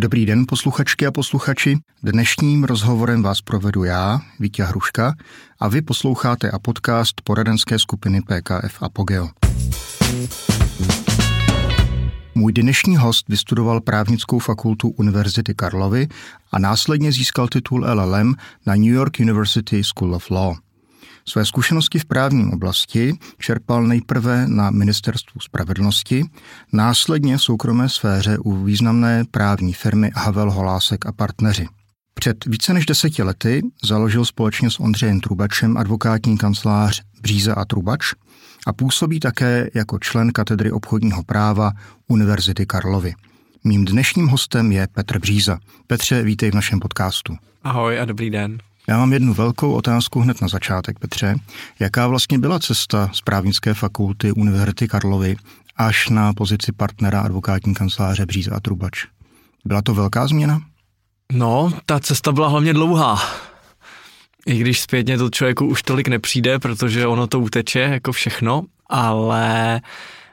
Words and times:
Dobrý 0.00 0.26
den, 0.26 0.44
posluchačky 0.48 1.06
a 1.06 1.10
posluchači. 1.10 1.78
Dnešním 2.02 2.64
rozhovorem 2.64 3.22
vás 3.22 3.40
provedu 3.40 3.84
já, 3.84 4.20
Vítě 4.38 4.64
Hruška, 4.64 5.14
a 5.58 5.68
vy 5.68 5.82
posloucháte 5.82 6.50
a 6.50 6.58
podcast 6.58 7.20
poradenské 7.24 7.78
skupiny 7.78 8.20
PKF 8.20 8.82
Apogeo. 8.82 9.28
Můj 12.34 12.52
dnešní 12.52 12.96
host 12.96 13.28
vystudoval 13.28 13.80
právnickou 13.80 14.38
fakultu 14.38 14.88
Univerzity 14.88 15.54
Karlovy 15.54 16.08
a 16.52 16.58
následně 16.58 17.12
získal 17.12 17.48
titul 17.48 17.86
LLM 17.94 18.34
na 18.66 18.74
New 18.74 18.92
York 18.92 19.20
University 19.20 19.84
School 19.84 20.14
of 20.14 20.30
Law. 20.30 20.56
Své 21.30 21.44
zkušenosti 21.44 21.98
v 21.98 22.04
právní 22.04 22.52
oblasti 22.52 23.14
čerpal 23.38 23.82
nejprve 23.82 24.48
na 24.48 24.70
Ministerstvu 24.70 25.40
spravedlnosti, 25.40 26.24
následně 26.72 27.36
v 27.36 27.42
soukromé 27.42 27.88
sféře 27.88 28.38
u 28.38 28.64
významné 28.64 29.24
právní 29.30 29.72
firmy 29.72 30.10
Havel 30.14 30.50
Holásek 30.50 31.06
a 31.06 31.12
partneři. 31.12 31.66
Před 32.14 32.44
více 32.46 32.74
než 32.74 32.86
deseti 32.86 33.22
lety 33.22 33.62
založil 33.84 34.24
společně 34.24 34.70
s 34.70 34.80
Ondřejem 34.80 35.20
Trubačem 35.20 35.76
advokátní 35.76 36.38
kancelář 36.38 37.02
Bříza 37.20 37.54
a 37.54 37.64
Trubač 37.64 38.12
a 38.66 38.72
působí 38.72 39.20
také 39.20 39.70
jako 39.74 39.98
člen 39.98 40.32
katedry 40.32 40.72
obchodního 40.72 41.22
práva 41.22 41.72
Univerzity 42.08 42.66
Karlovy. 42.66 43.14
Mým 43.64 43.84
dnešním 43.84 44.26
hostem 44.26 44.72
je 44.72 44.88
Petr 44.92 45.18
Bříza. 45.18 45.58
Petře, 45.86 46.22
vítej 46.22 46.50
v 46.50 46.54
našem 46.54 46.80
podcastu. 46.80 47.36
Ahoj 47.62 48.00
a 48.00 48.04
dobrý 48.04 48.30
den. 48.30 48.58
Já 48.88 48.98
mám 48.98 49.12
jednu 49.12 49.34
velkou 49.34 49.72
otázku 49.72 50.20
hned 50.20 50.40
na 50.42 50.48
začátek, 50.48 50.98
Petře. 50.98 51.34
Jaká 51.78 52.06
vlastně 52.06 52.38
byla 52.38 52.58
cesta 52.58 53.10
z 53.12 53.20
právnické 53.20 53.74
fakulty 53.74 54.32
Univerzity 54.32 54.88
Karlovy 54.88 55.36
až 55.76 56.08
na 56.08 56.32
pozici 56.32 56.72
partnera 56.72 57.20
advokátní 57.20 57.74
kanceláře 57.74 58.26
Bříza 58.26 58.56
a 58.56 58.60
Trubač? 58.60 59.06
Byla 59.64 59.82
to 59.82 59.94
velká 59.94 60.26
změna? 60.26 60.60
No, 61.32 61.72
ta 61.86 62.00
cesta 62.00 62.32
byla 62.32 62.48
hlavně 62.48 62.72
dlouhá. 62.72 63.22
I 64.46 64.58
když 64.58 64.80
zpětně 64.80 65.18
to 65.18 65.30
člověku 65.30 65.66
už 65.66 65.82
tolik 65.82 66.08
nepřijde, 66.08 66.58
protože 66.58 67.06
ono 67.06 67.26
to 67.26 67.40
uteče 67.40 67.80
jako 67.80 68.12
všechno, 68.12 68.62
ale 68.88 69.80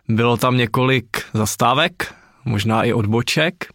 bylo 0.07 0.37
tam 0.37 0.57
několik 0.57 1.07
zastávek, 1.33 2.15
možná 2.45 2.83
i 2.83 2.93
odboček. 2.93 3.65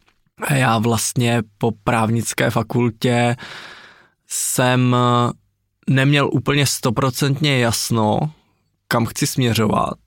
A 0.43 0.55
já 0.55 0.79
vlastně 0.79 1.43
po 1.59 1.73
právnické 1.85 2.51
fakultě 2.51 3.37
jsem 4.33 4.97
neměl 5.91 6.31
úplně 6.33 6.67
stoprocentně 6.67 7.59
jasno, 7.59 8.19
kam 8.89 9.07
chci 9.07 9.27
směřovat. 9.27 9.99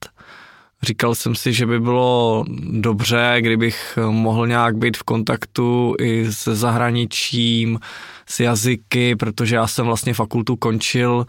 Říkal 0.82 1.14
jsem 1.14 1.34
si, 1.34 1.52
že 1.52 1.66
by 1.66 1.80
bylo 1.80 2.44
dobře, 2.70 3.36
kdybych 3.40 3.98
mohl 4.10 4.46
nějak 4.46 4.76
být 4.76 4.96
v 4.96 5.02
kontaktu 5.02 5.94
i 6.00 6.32
se 6.32 6.56
zahraničím, 6.56 7.80
s 8.26 8.40
jazyky, 8.40 9.16
protože 9.16 9.56
já 9.56 9.66
jsem 9.66 9.86
vlastně 9.86 10.14
fakultu 10.14 10.56
končil 10.56 11.26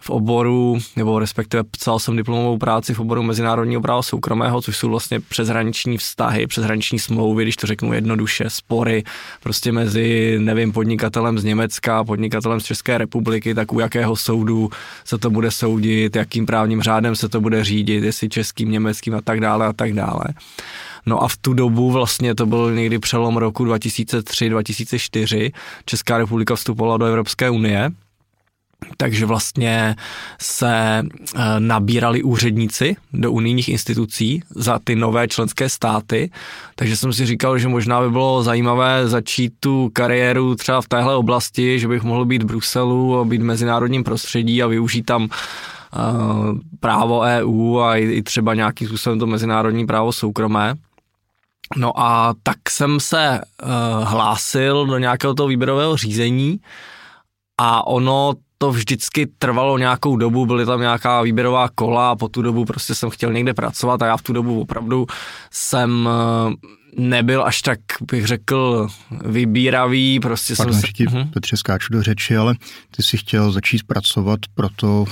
v 0.00 0.10
oboru, 0.10 0.78
nebo 0.96 1.18
respektive 1.18 1.64
psal 1.64 1.98
jsem 1.98 2.16
diplomovou 2.16 2.58
práci 2.58 2.94
v 2.94 3.00
oboru 3.00 3.22
mezinárodního 3.22 3.80
práva 3.80 4.02
soukromého, 4.02 4.62
což 4.62 4.76
jsou 4.76 4.88
vlastně 4.88 5.20
přeshraniční 5.20 5.98
vztahy, 5.98 6.46
přeshraniční 6.46 6.98
smlouvy, 6.98 7.42
když 7.42 7.56
to 7.56 7.66
řeknu 7.66 7.92
jednoduše, 7.92 8.44
spory 8.48 9.04
prostě 9.42 9.72
mezi, 9.72 10.36
nevím, 10.40 10.72
podnikatelem 10.72 11.38
z 11.38 11.44
Německa, 11.44 12.04
podnikatelem 12.04 12.60
z 12.60 12.64
České 12.64 12.98
republiky, 12.98 13.54
tak 13.54 13.72
u 13.72 13.80
jakého 13.80 14.16
soudu 14.16 14.70
se 15.04 15.18
to 15.18 15.30
bude 15.30 15.50
soudit, 15.50 16.16
jakým 16.16 16.46
právním 16.46 16.82
řádem 16.82 17.16
se 17.16 17.28
to 17.28 17.40
bude 17.40 17.64
řídit, 17.64 18.04
jestli 18.04 18.28
českým, 18.28 18.70
německým 18.70 19.14
a 19.14 19.20
tak 19.20 19.40
dále 19.40 19.66
a 19.66 19.72
tak 19.72 19.92
dále. 19.92 20.24
No 21.06 21.22
a 21.22 21.28
v 21.28 21.36
tu 21.36 21.54
dobu 21.54 21.90
vlastně 21.90 22.34
to 22.34 22.46
byl 22.46 22.74
někdy 22.74 22.98
přelom 22.98 23.36
roku 23.36 23.64
2003-2004, 23.64 25.52
Česká 25.84 26.18
republika 26.18 26.54
vstupovala 26.56 26.96
do 26.96 27.04
Evropské 27.04 27.50
unie, 27.50 27.90
takže 28.96 29.26
vlastně 29.26 29.96
se 30.40 31.02
eh, 31.02 31.40
nabírali 31.58 32.22
úředníci 32.22 32.96
do 33.12 33.32
unijních 33.32 33.68
institucí 33.68 34.42
za 34.50 34.78
ty 34.84 34.96
nové 34.96 35.28
členské 35.28 35.68
státy, 35.68 36.30
takže 36.74 36.96
jsem 36.96 37.12
si 37.12 37.26
říkal, 37.26 37.58
že 37.58 37.68
možná 37.68 38.00
by 38.00 38.10
bylo 38.10 38.42
zajímavé 38.42 39.08
začít 39.08 39.52
tu 39.60 39.90
kariéru 39.92 40.54
třeba 40.54 40.80
v 40.80 40.88
téhle 40.88 41.16
oblasti, 41.16 41.80
že 41.80 41.88
bych 41.88 42.02
mohl 42.02 42.24
být 42.24 42.42
v 42.42 42.46
Bruselu 42.46 43.18
a 43.18 43.24
být 43.24 43.40
v 43.40 43.44
mezinárodním 43.44 44.04
prostředí 44.04 44.62
a 44.62 44.66
využít 44.66 45.02
tam 45.02 45.28
eh, 45.28 45.98
právo 46.80 47.20
EU 47.20 47.78
a 47.78 47.96
i 47.96 48.22
třeba 48.22 48.54
nějakým 48.54 48.88
způsobem 48.88 49.18
to 49.18 49.26
mezinárodní 49.26 49.86
právo 49.86 50.12
soukromé. 50.12 50.74
No 51.76 52.00
a 52.00 52.34
tak 52.42 52.70
jsem 52.70 53.00
se 53.00 53.40
uh, 53.40 53.68
hlásil 54.04 54.86
do 54.86 54.98
nějakého 54.98 55.34
toho 55.34 55.46
výběrového 55.46 55.96
řízení 55.96 56.60
a 57.58 57.86
ono 57.86 58.34
to 58.58 58.70
vždycky 58.72 59.26
trvalo 59.38 59.78
nějakou 59.78 60.16
dobu, 60.16 60.46
byly 60.46 60.66
tam 60.66 60.80
nějaká 60.80 61.22
výběrová 61.22 61.68
kola 61.74 62.10
a 62.10 62.16
po 62.16 62.28
tu 62.28 62.42
dobu 62.42 62.64
prostě 62.64 62.94
jsem 62.94 63.10
chtěl 63.10 63.32
někde 63.32 63.54
pracovat 63.54 64.02
a 64.02 64.06
já 64.06 64.16
v 64.16 64.22
tu 64.22 64.32
dobu 64.32 64.60
opravdu 64.60 65.06
jsem 65.50 66.08
uh, 66.46 66.52
nebyl 66.96 67.44
až 67.44 67.62
tak, 67.62 67.78
bych 68.12 68.26
řekl, 68.26 68.88
vybíravý, 69.24 70.20
prostě 70.20 70.54
Pardon, 70.56 70.74
jsem 70.74 70.80
se... 70.80 70.92
ti, 70.92 71.06
uh-huh. 71.06 71.30
Petře, 71.30 71.56
skáču 71.56 71.92
do 71.92 72.02
řeči, 72.02 72.36
ale 72.36 72.54
ty 72.96 73.02
si 73.02 73.16
chtěl 73.16 73.52
začít 73.52 73.82
pracovat 73.86 74.40
proto, 74.54 75.04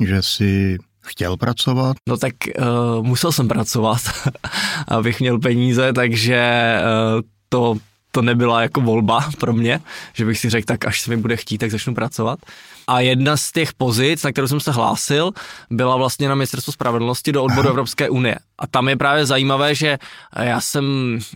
že 0.00 0.22
si 0.22 0.78
chtěl 1.06 1.36
pracovat? 1.36 1.96
No 2.08 2.16
tak 2.16 2.34
uh, 2.58 3.06
musel 3.06 3.32
jsem 3.32 3.48
pracovat, 3.48 4.00
abych 4.88 5.20
měl 5.20 5.38
peníze, 5.38 5.92
takže 5.92 6.74
uh, 7.14 7.20
to, 7.48 7.76
to 8.14 8.22
nebyla 8.22 8.62
jako 8.62 8.80
volba 8.80 9.24
pro 9.38 9.52
mě, 9.52 9.80
že 10.12 10.24
bych 10.24 10.38
si 10.38 10.50
řekl, 10.50 10.66
tak 10.66 10.84
až 10.84 11.00
se 11.00 11.10
mi 11.10 11.16
bude 11.16 11.36
chtít, 11.36 11.58
tak 11.58 11.70
začnu 11.70 11.94
pracovat. 11.94 12.38
A 12.86 13.00
jedna 13.00 13.36
z 13.36 13.52
těch 13.52 13.72
pozic, 13.72 14.22
na 14.22 14.32
kterou 14.32 14.48
jsem 14.48 14.60
se 14.60 14.72
hlásil, 14.72 15.30
byla 15.70 15.96
vlastně 15.96 16.28
na 16.28 16.34
ministerstvo 16.34 16.72
spravedlnosti 16.72 17.32
do 17.32 17.44
odboru 17.44 17.68
Evropské 17.68 18.08
unie. 18.10 18.38
A 18.58 18.66
tam 18.66 18.88
je 18.88 18.96
právě 18.96 19.26
zajímavé, 19.26 19.74
že 19.74 19.98
já 20.42 20.60
jsem 20.60 20.84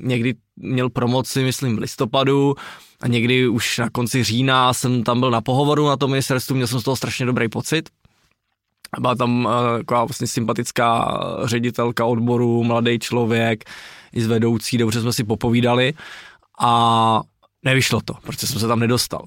někdy 0.00 0.34
měl 0.56 0.90
promoci, 0.90 1.44
myslím, 1.44 1.76
v 1.76 1.78
listopadu, 1.78 2.54
a 3.00 3.08
někdy 3.08 3.48
už 3.48 3.78
na 3.78 3.90
konci 3.90 4.24
října 4.24 4.72
jsem 4.72 5.04
tam 5.04 5.20
byl 5.20 5.30
na 5.30 5.40
pohovoru 5.40 5.88
na 5.88 5.96
tom 5.96 6.10
ministerstvu, 6.10 6.54
měl 6.54 6.66
jsem 6.66 6.80
z 6.80 6.82
toho 6.82 6.96
strašně 6.96 7.26
dobrý 7.26 7.48
pocit. 7.48 7.88
Byla 9.00 9.14
tam 9.14 9.48
eh, 9.50 9.78
taková 9.78 10.04
vlastně 10.04 10.26
sympatická 10.26 11.20
ředitelka 11.44 12.04
odboru, 12.04 12.64
mladý 12.64 12.98
člověk, 12.98 13.64
i 14.12 14.22
z 14.22 14.26
vedoucí, 14.26 14.78
dobře 14.78 15.00
jsme 15.00 15.12
si 15.12 15.24
popovídali 15.24 15.94
a 16.58 17.20
nevyšlo 17.64 18.00
to, 18.00 18.14
protože 18.22 18.46
jsem 18.46 18.60
se 18.60 18.68
tam 18.68 18.80
nedostal. 18.80 19.24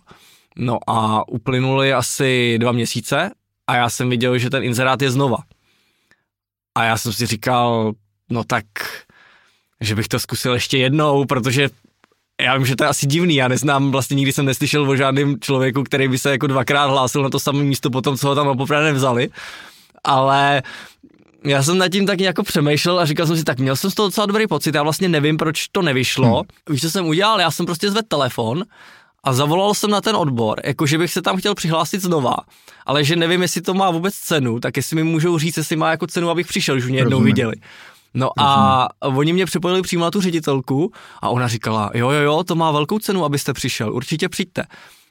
No 0.57 0.79
a 0.87 1.27
uplynuly 1.27 1.93
asi 1.93 2.57
dva 2.59 2.71
měsíce 2.71 3.31
a 3.67 3.75
já 3.75 3.89
jsem 3.89 4.09
viděl, 4.09 4.37
že 4.37 4.49
ten 4.49 4.63
inzerát 4.63 5.01
je 5.01 5.11
znova. 5.11 5.37
A 6.75 6.83
já 6.83 6.97
jsem 6.97 7.13
si 7.13 7.25
říkal, 7.25 7.93
no 8.29 8.43
tak, 8.43 8.65
že 9.81 9.95
bych 9.95 10.07
to 10.07 10.19
zkusil 10.19 10.53
ještě 10.53 10.77
jednou, 10.77 11.25
protože 11.25 11.69
já 12.41 12.57
vím, 12.57 12.65
že 12.65 12.75
to 12.75 12.83
je 12.83 12.87
asi 12.87 13.07
divný, 13.07 13.35
já 13.35 13.47
neznám, 13.47 13.91
vlastně 13.91 14.15
nikdy 14.15 14.33
jsem 14.33 14.45
neslyšel 14.45 14.89
o 14.89 14.95
žádném 14.95 15.39
člověku, 15.39 15.83
který 15.83 16.07
by 16.07 16.19
se 16.19 16.31
jako 16.31 16.47
dvakrát 16.47 16.87
hlásil 16.87 17.23
na 17.23 17.29
to 17.29 17.39
samé 17.39 17.63
místo 17.63 17.89
potom, 17.89 18.17
co 18.17 18.27
ho 18.27 18.35
tam 18.35 18.57
poprvé 18.57 18.83
nevzali, 18.83 19.29
ale 20.03 20.63
já 21.43 21.63
jsem 21.63 21.77
nad 21.77 21.89
tím 21.89 22.05
tak 22.05 22.19
jako 22.19 22.43
přemýšlel 22.43 22.99
a 22.99 23.05
říkal 23.05 23.27
jsem 23.27 23.37
si, 23.37 23.43
tak 23.43 23.59
měl 23.59 23.75
jsem 23.75 23.91
z 23.91 23.93
toho 23.93 24.07
docela 24.07 24.25
dobrý 24.25 24.47
pocit, 24.47 24.75
já 24.75 24.83
vlastně 24.83 25.09
nevím, 25.09 25.37
proč 25.37 25.67
to 25.71 25.81
nevyšlo. 25.81 26.27
Hmm. 26.27 26.43
Víš, 26.69 26.81
co 26.81 26.89
jsem 26.91 27.07
udělal? 27.07 27.39
Já 27.39 27.51
jsem 27.51 27.65
prostě 27.65 27.91
zvedl 27.91 28.07
telefon 28.07 28.63
a 29.23 29.33
zavolal 29.33 29.73
jsem 29.73 29.89
na 29.89 30.01
ten 30.01 30.15
odbor, 30.15 30.61
jakože 30.63 30.97
bych 30.97 31.11
se 31.13 31.21
tam 31.21 31.37
chtěl 31.37 31.55
přihlásit 31.55 32.01
znova, 32.01 32.35
ale 32.85 33.03
že 33.03 33.15
nevím, 33.15 33.41
jestli 33.41 33.61
to 33.61 33.73
má 33.73 33.91
vůbec 33.91 34.13
cenu, 34.13 34.59
tak 34.59 34.77
jestli 34.77 34.95
mi 34.95 35.03
můžou 35.03 35.39
říct, 35.39 35.57
jestli 35.57 35.75
má 35.75 35.91
jako 35.91 36.07
cenu, 36.07 36.29
abych 36.29 36.47
přišel, 36.47 36.77
už 36.77 36.85
mě 36.85 36.97
jednou 36.97 37.11
Rozumím. 37.11 37.33
viděli. 37.33 37.55
No 38.13 38.29
a 38.39 38.87
oni 38.99 39.33
mě 39.33 39.45
připojili 39.45 39.81
přímo 39.81 40.03
na 40.03 40.11
tu 40.11 40.21
ředitelku 40.21 40.91
a 41.21 41.29
ona 41.29 41.47
říkala, 41.47 41.91
jo, 41.93 42.09
jo, 42.09 42.21
jo, 42.21 42.43
to 42.43 42.55
má 42.55 42.71
velkou 42.71 42.99
cenu, 42.99 43.25
abyste 43.25 43.53
přišel, 43.53 43.93
určitě 43.93 44.29
přijďte. 44.29 44.63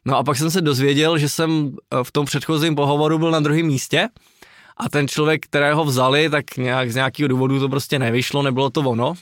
No 0.05 0.17
a 0.17 0.25
pak 0.25 0.37
jsem 0.37 0.51
se 0.51 0.61
dozvěděl, 0.61 1.19
že 1.19 1.29
jsem 1.29 1.73
eh, 1.95 2.05
v 2.05 2.13
tom 2.13 2.27
předchozím 2.27 2.75
pohovoru 2.75 3.19
byl 3.19 3.31
na 3.31 3.41
druhém 3.41 3.67
místě 3.67 4.09
a 4.81 4.89
ten 4.89 5.09
člověk, 5.09 5.47
kterého 5.47 5.85
vzali, 5.85 6.31
tak 6.31 6.57
nějak 6.57 6.93
z 6.93 6.95
nějakého 6.95 7.29
důvodu 7.29 7.61
to 7.61 7.69
prostě 7.69 7.99
nevyšlo, 7.99 8.43
nebylo 8.43 8.71
to 8.71 8.81
ono. 8.81 9.15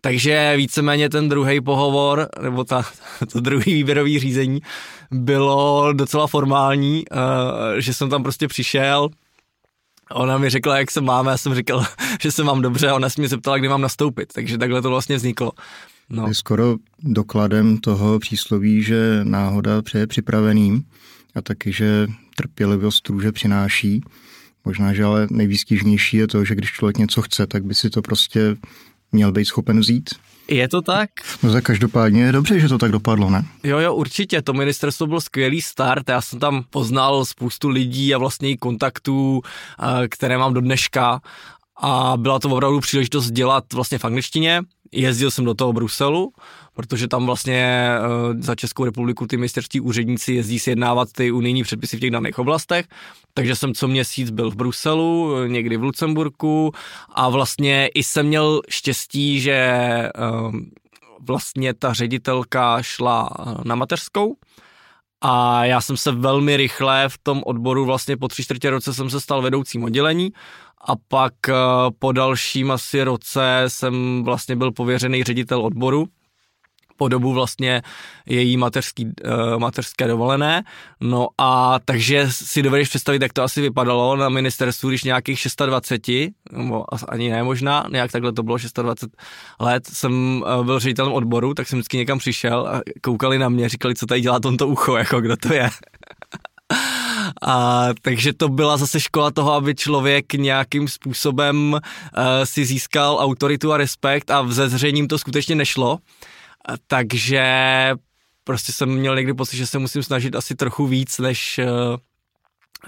Takže 0.00 0.54
víceméně 0.56 1.08
ten 1.08 1.28
druhý 1.28 1.60
pohovor, 1.60 2.28
nebo 2.42 2.64
ta, 2.64 2.84
to 3.32 3.40
druhý 3.40 3.74
výběrový 3.74 4.18
řízení 4.18 4.60
bylo 5.10 5.92
docela 5.92 6.26
formální, 6.26 7.04
uh, 7.12 7.78
že 7.78 7.94
jsem 7.94 8.10
tam 8.10 8.22
prostě 8.22 8.48
přišel, 8.48 9.08
Ona 10.10 10.38
mi 10.38 10.50
řekla, 10.50 10.78
jak 10.78 10.90
se 10.90 11.00
máme, 11.00 11.30
já 11.30 11.38
jsem 11.38 11.54
říkal, 11.54 11.84
že 12.20 12.32
se 12.32 12.44
mám 12.44 12.62
dobře 12.62 12.88
a 12.88 12.94
ona 12.94 13.08
se 13.08 13.20
mě 13.20 13.28
zeptala, 13.28 13.58
kdy 13.58 13.68
mám 13.68 13.80
nastoupit, 13.80 14.32
takže 14.32 14.58
takhle 14.58 14.82
to 14.82 14.90
vlastně 14.90 15.16
vzniklo. 15.16 15.52
No. 16.10 16.26
Je 16.28 16.34
skoro 16.34 16.76
dokladem 17.02 17.78
toho 17.78 18.18
přísloví, 18.18 18.82
že 18.82 19.20
náhoda 19.24 19.82
přeje 19.82 20.06
připraveným 20.06 20.84
a 21.34 21.42
taky, 21.42 21.72
že 21.72 22.06
trpělivost 22.36 23.08
růže 23.08 23.32
přináší. 23.32 24.00
Možná, 24.66 24.94
že 24.94 25.04
ale 25.04 25.26
nejvýstižnější 25.30 26.16
je 26.16 26.26
to, 26.26 26.44
že 26.44 26.54
když 26.54 26.72
člověk 26.72 26.98
něco 26.98 27.22
chce, 27.22 27.46
tak 27.46 27.64
by 27.64 27.74
si 27.74 27.90
to 27.90 28.02
prostě 28.02 28.56
měl 29.12 29.32
být 29.32 29.44
schopen 29.44 29.80
vzít. 29.80 30.10
Je 30.48 30.68
to 30.68 30.82
tak? 30.82 31.10
No 31.42 31.52
tak 31.52 31.64
každopádně 31.64 32.22
je 32.22 32.32
dobře, 32.32 32.60
že 32.60 32.68
to 32.68 32.78
tak 32.78 32.90
dopadlo, 32.92 33.30
ne? 33.30 33.44
Jo, 33.64 33.78
jo, 33.78 33.94
určitě. 33.94 34.42
To 34.42 34.52
ministerstvo 34.52 35.06
byl 35.06 35.20
skvělý 35.20 35.62
start. 35.62 36.08
Já 36.08 36.20
jsem 36.20 36.38
tam 36.38 36.64
poznal 36.70 37.24
spoustu 37.24 37.68
lidí 37.68 38.14
a 38.14 38.18
vlastně 38.18 38.50
i 38.50 38.56
kontaktů, 38.56 39.42
které 40.08 40.38
mám 40.38 40.54
do 40.54 40.60
dneška. 40.60 41.20
A 41.82 42.12
byla 42.16 42.38
to 42.38 42.48
opravdu 42.48 42.80
příležitost 42.80 43.30
dělat 43.30 43.72
vlastně 43.72 43.98
v 43.98 44.04
angličtině. 44.04 44.62
Jezdil 44.96 45.30
jsem 45.30 45.44
do 45.44 45.54
toho 45.54 45.72
Bruselu, 45.72 46.32
protože 46.74 47.08
tam 47.08 47.26
vlastně 47.26 47.88
uh, 48.00 48.40
za 48.40 48.54
Českou 48.54 48.84
republiku 48.84 49.26
ty 49.26 49.36
ministerští 49.36 49.80
úředníci 49.80 50.32
jezdí 50.32 50.58
sjednávat 50.58 51.12
ty 51.12 51.30
unijní 51.30 51.62
předpisy 51.62 51.96
v 51.96 52.00
těch 52.00 52.10
daných 52.10 52.38
oblastech, 52.38 52.86
takže 53.34 53.56
jsem 53.56 53.74
co 53.74 53.88
měsíc 53.88 54.30
byl 54.30 54.50
v 54.50 54.56
Bruselu, 54.56 55.44
někdy 55.46 55.76
v 55.76 55.82
Lucemburku 55.82 56.72
a 57.14 57.28
vlastně 57.28 57.88
i 57.94 58.02
jsem 58.02 58.26
měl 58.26 58.60
štěstí, 58.68 59.40
že 59.40 60.08
uh, 60.18 60.54
vlastně 61.20 61.74
ta 61.74 61.92
ředitelka 61.92 62.82
šla 62.82 63.30
eh, 63.38 63.54
na 63.64 63.74
mateřskou, 63.74 64.36
a 65.20 65.64
já 65.64 65.80
jsem 65.80 65.96
se 65.96 66.12
velmi 66.12 66.56
rychle 66.56 67.08
v 67.08 67.18
tom 67.18 67.42
odboru, 67.46 67.84
vlastně 67.84 68.16
po 68.16 68.28
tři 68.28 68.44
čtvrtě 68.44 68.70
roce 68.70 68.94
jsem 68.94 69.10
se 69.10 69.20
stal 69.20 69.42
vedoucím 69.42 69.84
oddělení 69.84 70.32
a 70.86 70.92
pak 71.08 71.34
po 71.98 72.12
dalším 72.12 72.70
asi 72.70 73.02
roce 73.02 73.64
jsem 73.68 74.24
vlastně 74.24 74.56
byl 74.56 74.72
pověřený 74.72 75.24
ředitel 75.24 75.60
odboru 75.60 76.08
po 76.96 77.08
dobu 77.08 77.32
vlastně 77.32 77.82
její 78.26 78.56
mateřský, 78.56 79.04
uh, 79.04 79.12
mateřské 79.58 80.06
dovolené. 80.06 80.64
No 81.00 81.28
a 81.38 81.78
takže 81.84 82.26
si 82.30 82.62
dovedeš 82.62 82.88
představit, 82.88 83.22
jak 83.22 83.32
to 83.32 83.42
asi 83.42 83.60
vypadalo 83.60 84.16
na 84.16 84.28
ministerstvu, 84.28 84.88
když 84.88 85.04
nějakých 85.04 85.40
26, 85.66 86.32
nebo 86.52 86.84
ani 87.08 87.30
ne 87.30 87.42
možná, 87.42 87.84
nějak 87.90 88.12
takhle 88.12 88.32
to 88.32 88.42
bylo 88.42 88.56
26 88.56 89.16
let, 89.60 89.86
jsem 89.86 90.42
uh, 90.58 90.64
byl 90.64 90.78
ředitelem 90.78 91.12
odboru, 91.12 91.54
tak 91.54 91.68
jsem 91.68 91.78
vždycky 91.78 91.96
někam 91.96 92.18
přišel 92.18 92.68
a 92.68 92.80
koukali 93.02 93.38
na 93.38 93.48
mě, 93.48 93.68
říkali, 93.68 93.94
co 93.94 94.06
tady 94.06 94.20
dělá 94.20 94.40
tomto 94.40 94.68
ucho, 94.68 94.96
jako 94.96 95.20
kdo 95.20 95.36
to 95.36 95.54
je. 95.54 95.70
A, 97.42 97.88
takže 98.02 98.32
to 98.32 98.48
byla 98.48 98.76
zase 98.76 99.00
škola 99.00 99.30
toho, 99.30 99.52
aby 99.52 99.74
člověk 99.74 100.34
nějakým 100.34 100.88
způsobem 100.88 101.72
uh, 101.72 101.80
si 102.44 102.64
získal 102.64 103.18
autoritu 103.20 103.72
a 103.72 103.76
respekt 103.76 104.30
a 104.30 104.48
ze 104.48 104.68
zřejním 104.68 105.08
to 105.08 105.18
skutečně 105.18 105.54
nešlo. 105.54 105.98
Takže 106.86 107.44
prostě 108.46 108.72
jsem 108.72 108.88
měl 108.88 109.16
někdy 109.16 109.34
pocit, 109.34 109.56
že 109.56 109.66
se 109.66 109.78
musím 109.78 110.02
snažit 110.02 110.34
asi 110.34 110.54
trochu 110.54 110.86
víc, 110.86 111.18
než, 111.18 111.58
eh, 111.58 111.66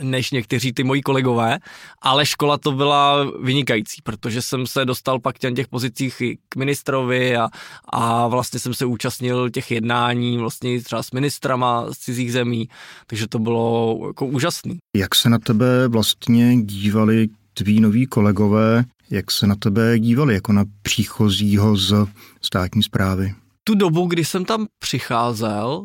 než 0.02 0.30
někteří 0.30 0.72
ty 0.72 0.84
moji 0.84 1.02
kolegové, 1.02 1.58
ale 2.02 2.26
škola 2.26 2.58
to 2.58 2.72
byla 2.72 3.30
vynikající, 3.42 4.02
protože 4.02 4.42
jsem 4.42 4.66
se 4.66 4.84
dostal 4.84 5.20
pak 5.20 5.38
těm 5.38 5.54
těch 5.54 5.68
pozicích 5.68 6.22
k 6.48 6.56
ministrovi 6.56 7.36
a, 7.36 7.48
a 7.92 8.26
vlastně 8.26 8.60
jsem 8.60 8.74
se 8.74 8.84
účastnil 8.84 9.50
těch 9.50 9.70
jednání 9.70 10.38
vlastně 10.38 10.82
třeba 10.82 11.02
s 11.02 11.10
ministrama 11.10 11.92
z 11.92 11.98
cizích 11.98 12.32
zemí, 12.32 12.68
takže 13.06 13.28
to 13.28 13.38
bylo 13.38 13.98
jako 14.06 14.26
úžasný. 14.26 14.78
Jak 14.96 15.14
se 15.14 15.30
na 15.30 15.38
tebe 15.38 15.88
vlastně 15.88 16.62
dívali 16.62 17.28
tví 17.54 17.80
noví 17.80 18.06
kolegové, 18.06 18.84
jak 19.10 19.30
se 19.30 19.46
na 19.46 19.54
tebe 19.54 19.98
dívali 19.98 20.34
jako 20.34 20.52
na 20.52 20.64
příchozího 20.82 21.76
z 21.76 22.06
státní 22.42 22.82
zprávy? 22.82 23.34
tu 23.68 23.74
dobu, 23.74 24.06
kdy 24.06 24.24
jsem 24.24 24.44
tam 24.44 24.66
přicházel, 24.78 25.84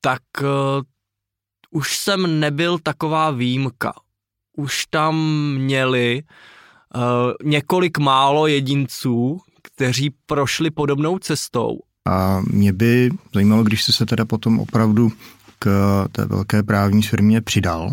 tak 0.00 0.22
uh, 0.42 0.48
už 1.74 1.98
jsem 1.98 2.40
nebyl 2.40 2.78
taková 2.78 3.30
výjimka. 3.30 3.92
Už 4.56 4.86
tam 4.90 5.16
měli 5.58 6.22
uh, 6.22 7.02
několik 7.44 7.98
málo 7.98 8.46
jedinců, 8.46 9.40
kteří 9.62 10.14
prošli 10.26 10.70
podobnou 10.70 11.18
cestou. 11.18 11.78
A 12.08 12.40
mě 12.50 12.72
by 12.72 13.10
zajímalo, 13.34 13.62
když 13.62 13.84
jsi 13.84 13.92
se 13.92 14.06
teda 14.06 14.24
potom 14.24 14.60
opravdu 14.60 15.12
k 15.58 15.68
té 16.12 16.24
velké 16.24 16.62
právní 16.62 17.02
firmě 17.02 17.40
přidal, 17.40 17.90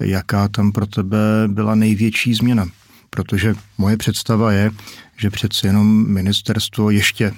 jaká 0.00 0.48
tam 0.48 0.72
pro 0.72 0.86
tebe 0.86 1.18
byla 1.46 1.74
největší 1.74 2.34
změna. 2.34 2.66
Protože 3.10 3.54
moje 3.78 3.96
představa 3.96 4.52
je, 4.52 4.70
že 5.16 5.30
přece 5.30 5.66
jenom 5.66 6.12
ministerstvo 6.12 6.90
ještě 6.90 7.32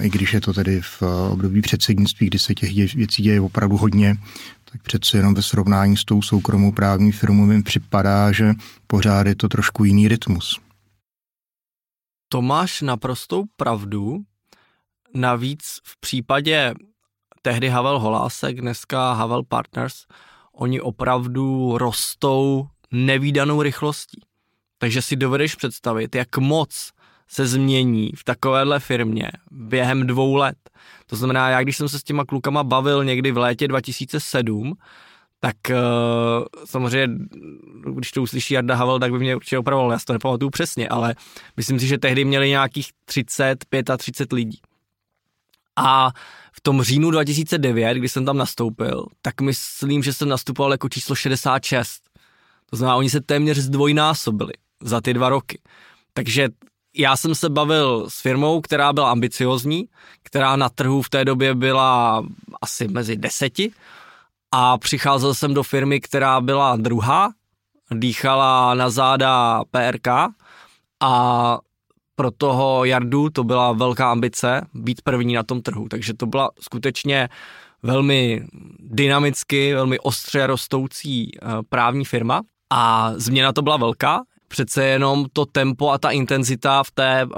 i 0.00 0.10
když 0.10 0.32
je 0.34 0.40
to 0.40 0.52
tedy 0.52 0.80
v 0.80 1.02
období 1.30 1.60
předsednictví, 1.60 2.26
kdy 2.26 2.38
se 2.38 2.54
těch 2.54 2.94
věcí 2.94 3.22
děje 3.22 3.40
opravdu 3.40 3.76
hodně, 3.76 4.16
tak 4.72 4.82
přece 4.82 5.16
jenom 5.16 5.34
ve 5.34 5.42
srovnání 5.42 5.96
s 5.96 6.04
tou 6.04 6.22
soukromou 6.22 6.72
právní 6.72 7.12
firmou 7.12 7.46
mi 7.46 7.62
připadá, 7.62 8.32
že 8.32 8.52
pořád 8.86 9.26
je 9.26 9.34
to 9.34 9.48
trošku 9.48 9.84
jiný 9.84 10.08
rytmus. 10.08 10.60
To 12.28 12.42
máš 12.42 12.82
naprostou 12.82 13.44
pravdu. 13.56 14.18
Navíc 15.14 15.80
v 15.84 16.00
případě 16.00 16.74
tehdy 17.42 17.68
Havel 17.68 17.98
Holásek, 17.98 18.60
dneska 18.60 19.12
Havel 19.12 19.42
Partners, 19.42 19.94
oni 20.52 20.80
opravdu 20.80 21.78
rostou 21.78 22.68
nevýdanou 22.92 23.62
rychlostí. 23.62 24.20
Takže 24.78 25.02
si 25.02 25.16
dovedeš 25.16 25.54
představit, 25.54 26.14
jak 26.14 26.36
moc 26.36 26.90
se 27.32 27.46
změní 27.46 28.10
v 28.16 28.24
takovéhle 28.24 28.80
firmě 28.80 29.30
během 29.50 30.06
dvou 30.06 30.34
let. 30.34 30.56
To 31.06 31.16
znamená, 31.16 31.50
já 31.50 31.62
když 31.62 31.76
jsem 31.76 31.88
se 31.88 31.98
s 31.98 32.02
těma 32.02 32.24
klukama 32.24 32.64
bavil 32.64 33.04
někdy 33.04 33.32
v 33.32 33.38
létě 33.38 33.68
2007, 33.68 34.74
tak 35.40 35.56
uh, 35.70 35.76
samozřejmě, 36.64 37.18
když 37.94 38.10
to 38.10 38.22
uslyší 38.22 38.54
Jarda 38.54 38.74
Havel, 38.74 38.98
tak 38.98 39.12
by 39.12 39.18
mě 39.18 39.36
určitě 39.36 39.58
opravoval, 39.58 39.92
já 39.92 39.98
si 39.98 40.04
to 40.04 40.12
nepamatuju 40.12 40.50
přesně, 40.50 40.88
ale 40.88 41.14
myslím 41.56 41.80
si, 41.80 41.86
že 41.86 41.98
tehdy 41.98 42.24
měli 42.24 42.48
nějakých 42.48 42.90
30, 43.04 43.64
35 43.98 44.36
lidí. 44.36 44.60
A 45.76 46.10
v 46.52 46.60
tom 46.60 46.82
říjnu 46.82 47.10
2009, 47.10 47.94
kdy 47.94 48.08
jsem 48.08 48.24
tam 48.24 48.36
nastoupil, 48.36 49.06
tak 49.22 49.40
myslím, 49.40 50.02
že 50.02 50.12
jsem 50.12 50.28
nastupoval 50.28 50.72
jako 50.72 50.88
číslo 50.88 51.14
66. 51.14 52.02
To 52.70 52.76
znamená, 52.76 52.96
oni 52.96 53.10
se 53.10 53.20
téměř 53.20 53.58
zdvojnásobili 53.58 54.52
za 54.82 55.00
ty 55.00 55.14
dva 55.14 55.28
roky. 55.28 55.60
Takže 56.12 56.48
já 56.96 57.16
jsem 57.16 57.34
se 57.34 57.48
bavil 57.48 58.10
s 58.10 58.20
firmou, 58.20 58.60
která 58.60 58.92
byla 58.92 59.10
ambiciozní, 59.10 59.88
která 60.22 60.56
na 60.56 60.68
trhu 60.68 61.02
v 61.02 61.10
té 61.10 61.24
době 61.24 61.54
byla 61.54 62.24
asi 62.62 62.88
mezi 62.88 63.16
deseti. 63.16 63.72
A 64.52 64.78
přicházel 64.78 65.34
jsem 65.34 65.54
do 65.54 65.62
firmy, 65.62 66.00
která 66.00 66.40
byla 66.40 66.76
druhá, 66.76 67.30
dýchala 67.94 68.74
na 68.74 68.90
záda 68.90 69.62
PRK 69.70 70.08
a 71.00 71.58
pro 72.14 72.30
toho 72.30 72.84
Jardu 72.84 73.30
to 73.30 73.44
byla 73.44 73.72
velká 73.72 74.10
ambice 74.10 74.66
být 74.74 75.02
první 75.02 75.34
na 75.34 75.42
tom 75.42 75.62
trhu, 75.62 75.88
takže 75.88 76.14
to 76.14 76.26
byla 76.26 76.50
skutečně 76.60 77.28
velmi 77.82 78.44
dynamicky, 78.78 79.74
velmi 79.74 79.98
ostře 79.98 80.46
rostoucí 80.46 81.30
eh, 81.36 81.46
právní 81.68 82.04
firma. 82.04 82.42
A 82.70 83.12
změna 83.16 83.52
to 83.52 83.62
byla 83.62 83.76
velká, 83.76 84.22
přece 84.50 84.84
jenom 84.84 85.26
to 85.32 85.46
tempo 85.46 85.90
a 85.90 85.98
ta 85.98 86.10
intenzita 86.10 86.82
v 86.82 86.90
té 86.90 87.24
uh, 87.24 87.32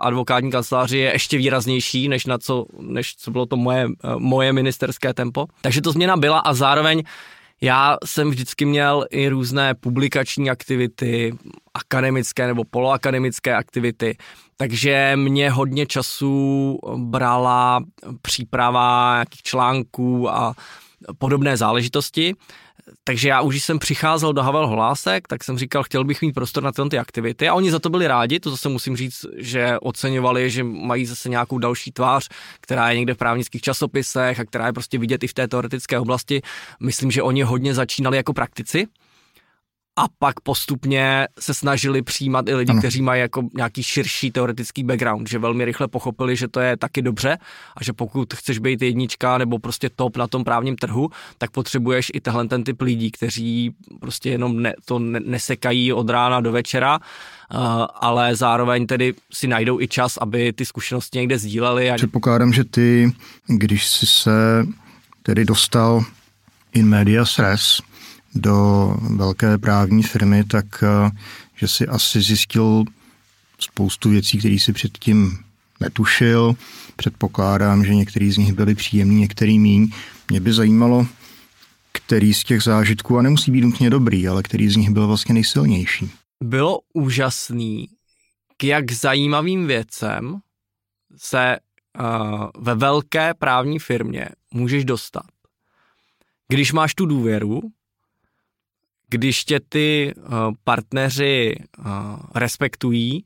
advokátní 0.00 0.50
kanceláři 0.50 0.98
je 0.98 1.12
ještě 1.12 1.38
výraznější, 1.38 2.08
než 2.08 2.26
na 2.26 2.38
co, 2.38 2.66
než 2.80 3.16
co 3.16 3.30
bylo 3.30 3.46
to 3.46 3.56
moje, 3.56 3.86
uh, 3.86 3.92
moje 4.18 4.52
ministerské 4.52 5.14
tempo. 5.14 5.46
Takže 5.60 5.82
to 5.82 5.92
změna 5.92 6.16
byla 6.16 6.38
a 6.38 6.54
zároveň 6.54 7.02
já 7.60 7.96
jsem 8.04 8.30
vždycky 8.30 8.64
měl 8.64 9.06
i 9.10 9.28
různé 9.28 9.74
publikační 9.74 10.50
aktivity, 10.50 11.34
akademické 11.74 12.46
nebo 12.46 12.64
poloakademické 12.64 13.54
aktivity, 13.54 14.16
takže 14.56 15.12
mě 15.16 15.50
hodně 15.50 15.86
času 15.86 16.78
brala 16.96 17.80
příprava 18.22 19.14
nějakých 19.14 19.42
článků 19.42 20.30
a 20.30 20.54
podobné 21.18 21.56
záležitosti. 21.56 22.34
Takže 23.04 23.28
já 23.28 23.40
už, 23.40 23.62
jsem 23.62 23.78
přicházel 23.78 24.32
do 24.32 24.42
Havel 24.42 24.66
Holásek, 24.66 25.28
tak 25.28 25.44
jsem 25.44 25.58
říkal, 25.58 25.82
chtěl 25.82 26.04
bych 26.04 26.22
mít 26.22 26.32
prostor 26.32 26.62
na 26.62 26.72
tyhle 26.72 26.90
ty 26.90 26.98
aktivity. 26.98 27.48
A 27.48 27.54
oni 27.54 27.70
za 27.70 27.78
to 27.78 27.90
byli 27.90 28.06
rádi, 28.06 28.40
to 28.40 28.50
zase 28.50 28.68
musím 28.68 28.96
říct, 28.96 29.26
že 29.36 29.76
oceňovali, 29.80 30.50
že 30.50 30.64
mají 30.64 31.06
zase 31.06 31.28
nějakou 31.28 31.58
další 31.58 31.92
tvář, 31.92 32.28
která 32.60 32.90
je 32.90 32.96
někde 32.96 33.14
v 33.14 33.16
právnických 33.16 33.62
časopisech 33.62 34.40
a 34.40 34.44
která 34.44 34.66
je 34.66 34.72
prostě 34.72 34.98
vidět 34.98 35.24
i 35.24 35.26
v 35.26 35.34
té 35.34 35.48
teoretické 35.48 35.98
oblasti. 35.98 36.42
Myslím, 36.80 37.10
že 37.10 37.22
oni 37.22 37.42
hodně 37.42 37.74
začínali 37.74 38.16
jako 38.16 38.32
praktici, 38.32 38.86
a 39.96 40.08
pak 40.18 40.40
postupně 40.40 41.28
se 41.40 41.54
snažili 41.54 42.02
přijímat 42.02 42.48
i 42.48 42.54
lidi, 42.54 42.70
ano. 42.70 42.80
kteří 42.80 43.02
mají 43.02 43.20
jako 43.20 43.42
nějaký 43.56 43.82
širší 43.82 44.30
teoretický 44.30 44.84
background, 44.84 45.28
že 45.28 45.38
velmi 45.38 45.64
rychle 45.64 45.88
pochopili, 45.88 46.36
že 46.36 46.48
to 46.48 46.60
je 46.60 46.76
taky 46.76 47.02
dobře 47.02 47.38
a 47.76 47.84
že 47.84 47.92
pokud 47.92 48.34
chceš 48.34 48.58
být 48.58 48.82
jednička 48.82 49.38
nebo 49.38 49.58
prostě 49.58 49.90
top 49.96 50.16
na 50.16 50.26
tom 50.26 50.44
právním 50.44 50.76
trhu, 50.76 51.10
tak 51.38 51.50
potřebuješ 51.50 52.10
i 52.14 52.20
tenhle 52.20 52.48
ten 52.48 52.64
typ 52.64 52.80
lidí, 52.82 53.10
kteří 53.10 53.74
prostě 54.00 54.30
jenom 54.30 54.62
ne, 54.62 54.74
to 54.84 54.98
nesekají 54.98 55.92
od 55.92 56.10
rána 56.10 56.40
do 56.40 56.52
večera, 56.52 56.98
uh, 56.98 57.60
ale 57.94 58.36
zároveň 58.36 58.86
tedy 58.86 59.14
si 59.32 59.46
najdou 59.46 59.80
i 59.80 59.88
čas, 59.88 60.16
aby 60.16 60.52
ty 60.52 60.64
zkušenosti 60.64 61.18
někde 61.18 61.38
sdíleli. 61.38 61.90
A... 61.90 61.94
Předpokládám, 61.94 62.52
že 62.52 62.64
ty, 62.64 63.12
když 63.46 63.86
jsi 63.86 64.06
se 64.06 64.66
tedy 65.22 65.44
dostal 65.44 66.04
in 66.72 66.88
media 66.88 67.24
res, 67.38 67.80
do 68.36 68.96
velké 69.00 69.58
právní 69.58 70.02
firmy, 70.02 70.44
tak 70.44 70.66
eh, 70.82 71.10
že 71.56 71.68
si 71.68 71.86
asi 71.86 72.20
zjistil 72.20 72.84
spoustu 73.58 74.10
věcí, 74.10 74.38
které 74.38 74.58
si 74.58 74.72
předtím 74.72 75.38
netušil. 75.80 76.56
Předpokládám, 76.96 77.84
že 77.84 77.94
některý 77.94 78.30
z 78.30 78.36
nich 78.36 78.52
byli 78.52 78.74
příjemný, 78.74 79.20
některý 79.20 79.58
míň. 79.58 79.90
Mě 80.30 80.40
by 80.40 80.52
zajímalo, 80.52 81.06
který 81.92 82.34
z 82.34 82.44
těch 82.44 82.62
zážitků, 82.62 83.18
a 83.18 83.22
nemusí 83.22 83.50
být 83.50 83.60
nutně 83.60 83.90
dobrý, 83.90 84.28
ale 84.28 84.42
který 84.42 84.68
z 84.68 84.76
nich 84.76 84.90
byl 84.90 85.06
vlastně 85.06 85.34
nejsilnější. 85.34 86.10
Bylo 86.44 86.78
úžasný, 86.94 87.88
k 88.56 88.64
jak 88.64 88.92
zajímavým 88.92 89.66
věcem 89.66 90.40
se 91.16 91.56
uh, 92.00 92.46
ve 92.58 92.74
velké 92.74 93.34
právní 93.34 93.78
firmě 93.78 94.28
můžeš 94.54 94.84
dostat. 94.84 95.26
Když 96.48 96.72
máš 96.72 96.94
tu 96.94 97.06
důvěru, 97.06 97.60
když 99.10 99.44
tě 99.44 99.60
ty 99.68 100.14
uh, 100.16 100.32
partneři 100.64 101.54
uh, 101.78 101.86
respektují 102.34 103.24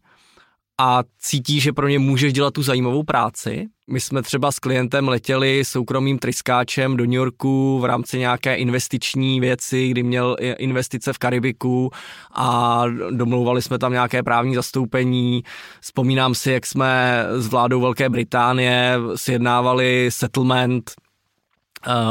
a 0.78 1.02
cítí, 1.18 1.60
že 1.60 1.72
pro 1.72 1.88
ně 1.88 1.98
můžeš 1.98 2.32
dělat 2.32 2.54
tu 2.54 2.62
zajímavou 2.62 3.02
práci. 3.02 3.66
My 3.90 4.00
jsme 4.00 4.22
třeba 4.22 4.52
s 4.52 4.58
klientem 4.58 5.08
letěli 5.08 5.64
soukromým 5.64 6.18
tryskáčem 6.18 6.96
do 6.96 7.04
New 7.04 7.12
Yorku 7.12 7.78
v 7.78 7.84
rámci 7.84 8.18
nějaké 8.18 8.54
investiční 8.54 9.40
věci, 9.40 9.88
kdy 9.88 10.02
měl 10.02 10.36
investice 10.40 11.12
v 11.12 11.18
Karibiku 11.18 11.90
a 12.34 12.82
domlouvali 13.10 13.62
jsme 13.62 13.78
tam 13.78 13.92
nějaké 13.92 14.22
právní 14.22 14.54
zastoupení. 14.54 15.42
Vzpomínám 15.80 16.34
si, 16.34 16.52
jak 16.52 16.66
jsme 16.66 17.24
s 17.36 17.46
vládou 17.46 17.80
Velké 17.80 18.08
Británie 18.08 18.98
sjednávali 19.14 20.10
settlement 20.10 20.90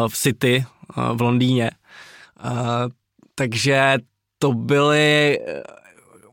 v 0.07 0.13
City 0.17 0.65
v 1.13 1.21
Londýně. 1.21 1.71
Takže 3.39 3.98
to 4.39 4.53
byly 4.53 5.39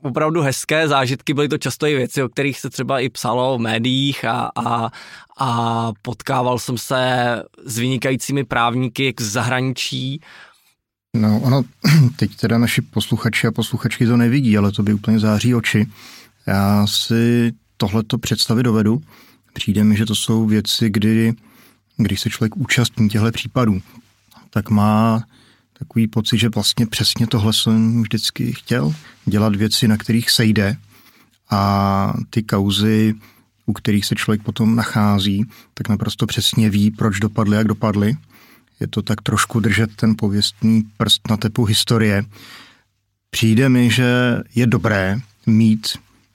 opravdu 0.02 0.42
hezké 0.42 0.88
zážitky, 0.88 1.34
byly 1.34 1.48
to 1.48 1.58
často 1.58 1.86
i 1.86 1.96
věci, 1.96 2.22
o 2.22 2.28
kterých 2.28 2.60
se 2.60 2.70
třeba 2.70 3.00
i 3.00 3.08
psalo 3.08 3.58
v 3.58 3.60
médiích 3.60 4.24
a, 4.24 4.50
a, 4.56 4.90
a 5.38 5.92
potkával 6.02 6.58
jsem 6.58 6.78
se 6.78 7.42
s 7.64 7.78
vynikajícími 7.78 8.44
právníky 8.44 9.14
z 9.20 9.24
zahraničí. 9.24 10.20
No 11.16 11.40
ono, 11.40 11.62
teď 12.16 12.36
teda 12.36 12.58
naši 12.58 12.82
posluchači 12.82 13.46
a 13.46 13.52
posluchačky 13.52 14.06
to 14.06 14.16
nevidí, 14.16 14.58
ale 14.58 14.72
to 14.72 14.82
by 14.82 14.94
úplně 14.94 15.18
září 15.18 15.54
oči. 15.54 15.86
Já 16.46 16.86
si 16.86 17.52
tohle 17.76 18.02
to 18.02 18.18
představit 18.18 18.62
dovedu. 18.62 19.02
Přijde 19.52 19.84
mi, 19.84 19.96
že 19.96 20.06
to 20.06 20.14
jsou 20.14 20.46
věci, 20.46 20.90
kdy, 20.90 21.34
když 21.96 22.20
se 22.20 22.30
člověk 22.30 22.56
účastní 22.56 23.08
těchto 23.08 23.30
případů, 23.30 23.80
tak 24.50 24.70
má 24.70 25.24
takový 25.78 26.06
pocit, 26.06 26.38
že 26.38 26.48
vlastně 26.48 26.86
přesně 26.86 27.26
tohle 27.26 27.52
jsem 27.52 28.02
vždycky 28.02 28.52
chtěl, 28.52 28.94
dělat 29.24 29.56
věci, 29.56 29.88
na 29.88 29.96
kterých 29.96 30.30
se 30.30 30.44
jde 30.44 30.76
a 31.50 32.12
ty 32.30 32.42
kauzy, 32.42 33.14
u 33.66 33.72
kterých 33.72 34.06
se 34.06 34.14
člověk 34.14 34.42
potom 34.42 34.76
nachází, 34.76 35.44
tak 35.74 35.88
naprosto 35.88 36.26
přesně 36.26 36.70
ví, 36.70 36.90
proč 36.90 37.20
dopadly, 37.20 37.56
jak 37.56 37.66
dopadly. 37.66 38.16
Je 38.80 38.86
to 38.86 39.02
tak 39.02 39.22
trošku 39.22 39.60
držet 39.60 39.96
ten 39.96 40.14
pověstný 40.18 40.82
prst 40.96 41.28
na 41.30 41.36
tepu 41.36 41.64
historie. 41.64 42.24
Přijde 43.30 43.68
mi, 43.68 43.90
že 43.90 44.38
je 44.54 44.66
dobré 44.66 45.18
mít 45.46 45.88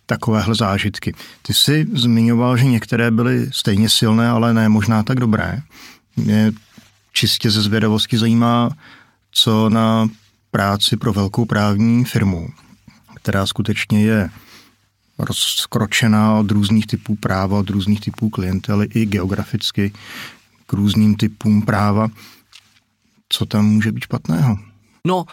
takovéhle 0.06 0.56
zážitky. 0.56 1.14
Ty 1.42 1.54
jsi 1.54 1.88
zmiňoval, 1.94 2.58
že 2.58 2.66
některé 2.66 3.12
byly 3.12 3.50
stejně 3.52 3.90
silné, 3.90 4.30
ale 4.30 4.54
ne 4.54 4.70
možná 4.70 5.04
tak 5.04 5.20
dobré. 5.20 5.62
Mě 6.16 6.52
čistě 7.14 7.52
ze 7.52 7.62
zvědavosti 7.62 8.18
zajímá, 8.18 8.70
co 9.32 9.70
na 9.70 10.08
práci 10.52 10.98
pro 10.98 11.14
velkou 11.14 11.46
právní 11.46 12.06
firmu, 12.06 12.50
která 13.16 13.46
skutečně 13.46 14.04
je 14.04 14.30
rozkročená 15.20 16.40
od 16.40 16.52
různých 16.52 16.88
typů 16.88 17.16
práva, 17.16 17.60
od 17.60 17.70
různých 17.70 18.02
typů 18.02 18.30
klientely 18.30 18.88
i 18.94 19.06
geograficky 19.06 19.94
k 20.66 20.74
různým 20.74 21.16
typům 21.16 21.62
práva. 21.62 22.08
Co 23.30 23.46
tam 23.46 23.66
může 23.66 23.92
být 23.92 24.04
špatného? 24.04 24.58
No, 25.08 25.26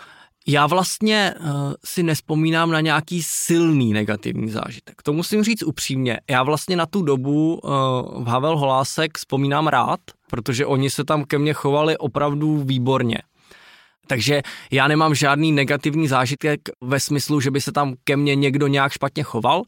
já 0.47 0.67
vlastně 0.67 1.35
uh, 1.41 1.47
si 1.85 2.03
nespomínám 2.03 2.71
na 2.71 2.81
nějaký 2.81 3.23
silný 3.23 3.93
negativní 3.93 4.51
zážitek. 4.51 5.03
To 5.03 5.13
musím 5.13 5.45
říct 5.45 5.63
upřímně. 5.63 6.21
Já 6.31 6.43
vlastně 6.43 6.77
na 6.77 6.87
tu 6.87 7.03
dobu 7.03 7.55
uh, 7.55 7.71
v 8.25 8.27
Havel 8.27 8.59
Holásek 8.59 9.19
vzpomínám 9.19 9.67
rád, 9.67 10.01
protože 10.31 10.67
oni 10.67 10.91
se 10.91 11.05
tam 11.05 11.25
ke 11.25 11.39
mně 11.39 11.53
chovali 11.53 11.99
opravdu 11.99 12.63
výborně. 12.65 13.19
Takže 14.09 14.43
já 14.71 14.89
nemám 14.89 15.15
žádný 15.15 15.53
negativní 15.53 16.09
zážitek 16.09 16.61
ve 16.81 17.01
smyslu, 17.01 17.41
že 17.41 17.51
by 17.51 17.61
se 17.61 17.73
tam 17.73 17.95
ke 18.05 18.17
mně 18.17 18.35
někdo 18.35 18.67
nějak 18.67 18.93
špatně 18.93 19.23
choval, 19.23 19.63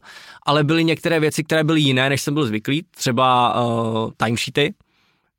ale 0.45 0.63
byly 0.63 0.83
některé 0.83 1.19
věci, 1.19 1.43
které 1.43 1.63
byly 1.63 1.81
jiné, 1.81 2.09
než 2.09 2.21
jsem 2.21 2.33
byl 2.33 2.45
zvyklý, 2.45 2.83
třeba 2.95 3.55
uh, 3.63 4.11
timesheety, 4.17 4.73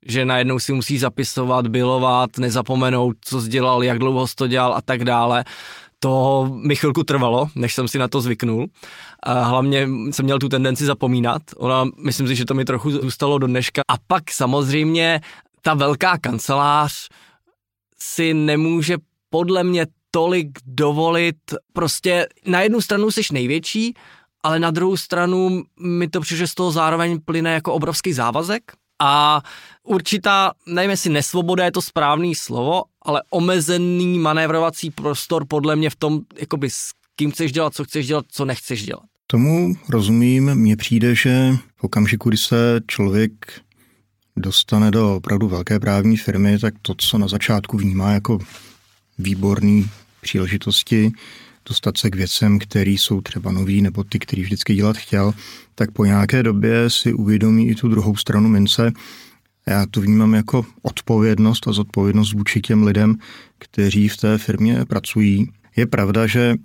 že 0.05 0.25
najednou 0.25 0.59
si 0.59 0.73
musí 0.73 0.97
zapisovat, 0.97 1.67
bilovat, 1.67 2.37
nezapomenout, 2.37 3.17
co 3.21 3.41
jsi 3.41 3.49
dělal, 3.49 3.83
jak 3.83 3.99
dlouho 3.99 4.27
jsi 4.27 4.35
to 4.35 4.47
dělal 4.47 4.73
a 4.73 4.81
tak 4.81 5.03
dále. 5.03 5.43
To 5.99 6.47
mi 6.51 6.75
chvilku 6.75 7.03
trvalo, 7.03 7.47
než 7.55 7.73
jsem 7.73 7.87
si 7.87 7.97
na 7.99 8.07
to 8.07 8.21
zvyknul. 8.21 8.67
A 9.23 9.43
hlavně 9.43 9.87
jsem 10.11 10.25
měl 10.25 10.39
tu 10.39 10.49
tendenci 10.49 10.85
zapomínat. 10.85 11.41
Ona, 11.57 11.85
myslím 12.03 12.27
si, 12.27 12.35
že 12.35 12.45
to 12.45 12.53
mi 12.53 12.65
trochu 12.65 12.91
zůstalo 12.91 13.37
do 13.37 13.47
dneška. 13.47 13.81
A 13.87 13.93
pak 14.07 14.31
samozřejmě 14.31 15.21
ta 15.61 15.73
velká 15.73 16.17
kancelář, 16.17 17.09
si 18.03 18.33
nemůže 18.33 18.97
podle 19.29 19.63
mě 19.63 19.85
tolik 20.11 20.59
dovolit. 20.65 21.35
Prostě 21.73 22.27
na 22.45 22.61
jednu 22.61 22.81
stranu 22.81 23.11
jsi 23.11 23.21
největší, 23.31 23.93
ale 24.43 24.59
na 24.59 24.71
druhou 24.71 24.97
stranu 24.97 25.63
mi 25.79 26.07
to 26.07 26.21
přišlo, 26.21 26.37
že 26.37 26.47
z 26.47 26.53
toho 26.53 26.71
zároveň 26.71 27.19
plyne 27.25 27.53
jako 27.53 27.73
obrovský 27.73 28.13
závazek 28.13 28.71
a 29.01 29.41
určitá, 29.83 30.51
nevím 30.67 30.91
jestli 30.91 31.09
nesvoboda 31.09 31.65
je 31.65 31.71
to 31.71 31.81
správný 31.81 32.35
slovo, 32.35 32.83
ale 33.01 33.21
omezený 33.29 34.19
manévrovací 34.19 34.91
prostor 34.91 35.45
podle 35.47 35.75
mě 35.75 35.89
v 35.89 35.95
tom, 35.95 36.19
jakoby 36.39 36.69
s 36.69 36.91
kým 37.15 37.31
chceš 37.31 37.51
dělat, 37.51 37.75
co 37.75 37.83
chceš 37.83 38.07
dělat, 38.07 38.25
co 38.31 38.45
nechceš 38.45 38.85
dělat. 38.85 39.03
Tomu 39.27 39.75
rozumím, 39.89 40.55
mně 40.55 40.75
přijde, 40.75 41.15
že 41.15 41.51
v 41.75 41.83
okamžiku, 41.83 42.29
kdy 42.29 42.37
se 42.37 42.81
člověk 42.87 43.61
dostane 44.35 44.91
do 44.91 45.15
opravdu 45.15 45.47
velké 45.47 45.79
právní 45.79 46.17
firmy, 46.17 46.59
tak 46.59 46.73
to, 46.81 46.95
co 46.97 47.17
na 47.17 47.27
začátku 47.27 47.77
vnímá 47.77 48.11
jako 48.11 48.39
výborný 49.19 49.89
příležitosti, 50.21 51.11
dostat 51.69 51.97
se 51.97 52.09
k 52.09 52.15
věcem, 52.15 52.59
které 52.59 52.91
jsou 52.91 53.21
třeba 53.21 53.51
nový 53.51 53.81
nebo 53.81 54.03
ty, 54.03 54.19
který 54.19 54.41
vždycky 54.41 54.75
dělat 54.75 54.97
chtěl, 54.97 55.33
tak 55.75 55.91
po 55.91 56.05
nějaké 56.05 56.43
době 56.43 56.89
si 56.89 57.13
uvědomí 57.13 57.67
i 57.69 57.75
tu 57.75 57.87
druhou 57.87 58.15
stranu 58.15 58.49
mince. 58.49 58.91
Já 59.67 59.85
to 59.91 60.01
vnímám 60.01 60.33
jako 60.33 60.65
odpovědnost 60.81 61.67
a 61.67 61.71
zodpovědnost 61.71 62.33
vůči 62.33 62.61
těm 62.61 62.83
lidem, 62.83 63.15
kteří 63.59 64.07
v 64.09 64.17
té 64.17 64.37
firmě 64.37 64.85
pracují. 64.85 65.51
Je 65.75 65.85
pravda, 65.85 66.27
že 66.27 66.55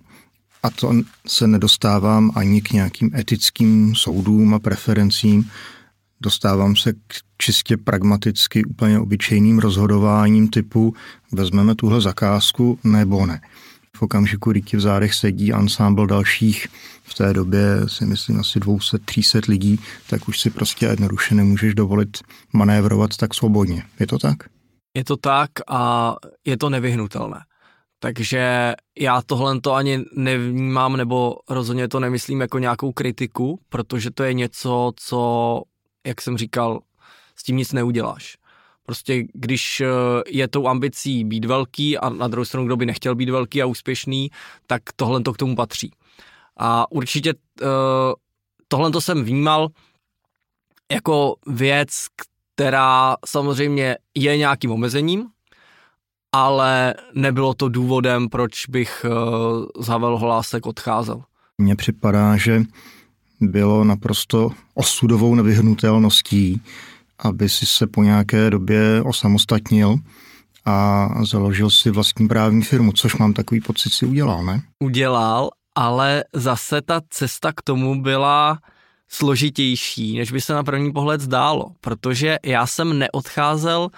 a 0.63 0.71
to 0.71 0.93
se 1.27 1.47
nedostávám 1.47 2.31
ani 2.35 2.63
k 2.63 2.73
nějakým 2.73 3.11
etickým 3.15 3.95
soudům 3.95 4.55
a 4.55 4.59
preferencím, 4.59 5.51
dostávám 6.21 6.77
se 6.77 6.93
k 6.93 7.15
čistě 7.39 7.77
pragmaticky 7.77 8.65
úplně 8.65 8.99
obyčejným 8.99 9.59
rozhodováním 9.59 10.49
typu 10.49 10.95
vezmeme 11.33 11.75
tuhle 11.75 12.01
zakázku 12.01 12.79
nebo 12.85 13.27
ne. 13.27 13.41
V 13.97 14.03
okamžiku, 14.03 14.53
ti 14.53 14.77
v 14.77 14.81
zádech 14.81 15.15
sedí 15.15 15.53
ansámbl 15.53 16.07
dalších, 16.07 16.69
v 17.03 17.15
té 17.15 17.33
době 17.33 17.63
si 17.87 18.07
myslím 18.07 18.41
asi 18.41 18.61
200-300 18.61 19.41
lidí, 19.49 19.81
tak 20.11 20.29
už 20.29 20.41
si 20.41 20.51
prostě 20.51 20.87
jednoduše 20.87 21.35
nemůžeš 21.35 21.75
dovolit 21.75 22.19
manévrovat 22.53 23.17
tak 23.17 23.35
svobodně. 23.35 23.83
Je 24.01 24.07
to 24.07 24.19
tak? 24.19 24.37
Je 24.97 25.05
to 25.05 25.17
tak 25.17 25.51
a 25.69 26.15
je 26.47 26.57
to 26.57 26.71
nevyhnutelné. 26.71 27.41
Takže 28.01 28.73
já 28.99 29.23
tohle 29.23 29.61
to 29.61 29.75
ani 29.75 30.05
nevnímám, 30.17 30.97
nebo 30.97 31.35
rozhodně 31.51 31.89
to 31.89 32.01
nemyslím 32.01 32.41
jako 32.41 32.59
nějakou 32.59 32.93
kritiku, 32.93 33.61
protože 33.69 34.11
to 34.11 34.23
je 34.23 34.33
něco, 34.33 34.93
co 34.97 35.63
jak 36.09 36.21
jsem 36.21 36.39
říkal, 36.39 36.81
s 37.37 37.43
tím 37.43 37.57
nic 37.57 37.73
neuděláš. 37.73 38.37
Prostě 38.87 39.25
když 39.35 39.81
eh, 39.81 39.87
je 40.29 40.49
tou 40.49 40.69
ambicí 40.69 41.25
být 41.25 41.45
velký 41.45 41.99
a 41.99 42.09
na 42.09 42.29
druhou 42.29 42.45
stranu, 42.45 42.67
kdo 42.67 42.77
by 42.77 42.87
nechtěl 42.87 43.15
být 43.15 43.31
velký 43.31 43.63
a 43.63 43.67
úspěšný, 43.67 44.31
tak 44.67 44.83
tohle 44.97 45.23
to 45.23 45.33
k 45.33 45.37
tomu 45.37 45.57
patří. 45.57 45.93
A 46.57 46.93
určitě 46.93 47.35
eh, 47.63 47.67
tohle 48.69 48.91
to 48.91 49.01
jsem 49.01 49.25
vnímal 49.25 49.69
jako 50.93 51.35
věc, 51.47 52.07
která 52.55 53.17
samozřejmě 53.27 53.97
je 54.15 54.37
nějakým 54.37 54.71
omezením, 54.71 55.27
ale 56.33 56.95
nebylo 57.15 57.55
to 57.55 57.69
důvodem, 57.69 58.29
proč 58.29 58.67
bych 58.67 59.05
eh, 59.05 59.11
z 59.83 59.87
Havel 59.87 60.19
Holásek 60.19 60.67
odcházel. 60.67 61.23
Mně 61.59 61.77
připadá, 61.77 62.37
že 62.37 62.63
bylo 63.41 63.85
naprosto 63.85 64.51
osudovou 64.75 65.35
nevyhnutelností, 65.35 66.63
aby 67.19 67.49
si 67.49 67.67
se 67.67 67.87
po 67.87 68.03
nějaké 68.03 68.51
době 68.51 69.03
osamostatnil 69.03 69.97
a 70.65 71.09
založil 71.25 71.71
si 71.71 71.91
vlastní 71.91 72.29
právní 72.29 72.63
firmu, 72.63 72.93
což 72.93 73.17
mám 73.17 73.33
takový 73.33 73.61
pocit 73.61 73.93
si 73.93 74.07
udělal, 74.07 74.45
ne? 74.45 74.63
Udělal 74.79 75.51
ale 75.75 76.25
zase 76.33 76.83
ta 76.83 77.01
cesta 77.11 77.53
k 77.53 77.63
tomu 77.63 78.03
byla 78.03 78.59
složitější, 79.09 80.19
než 80.19 80.33
by 80.33 80.41
se 80.41 80.55
na 80.55 80.63
první 80.63 80.93
pohled 80.93 81.21
zdálo, 81.21 81.73
protože 81.81 82.39
já 82.45 82.67
jsem 82.67 82.99
neodcházel 82.99 83.89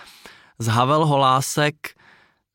z 0.58 0.66
Havel 0.66 1.06
Holásek 1.06 1.74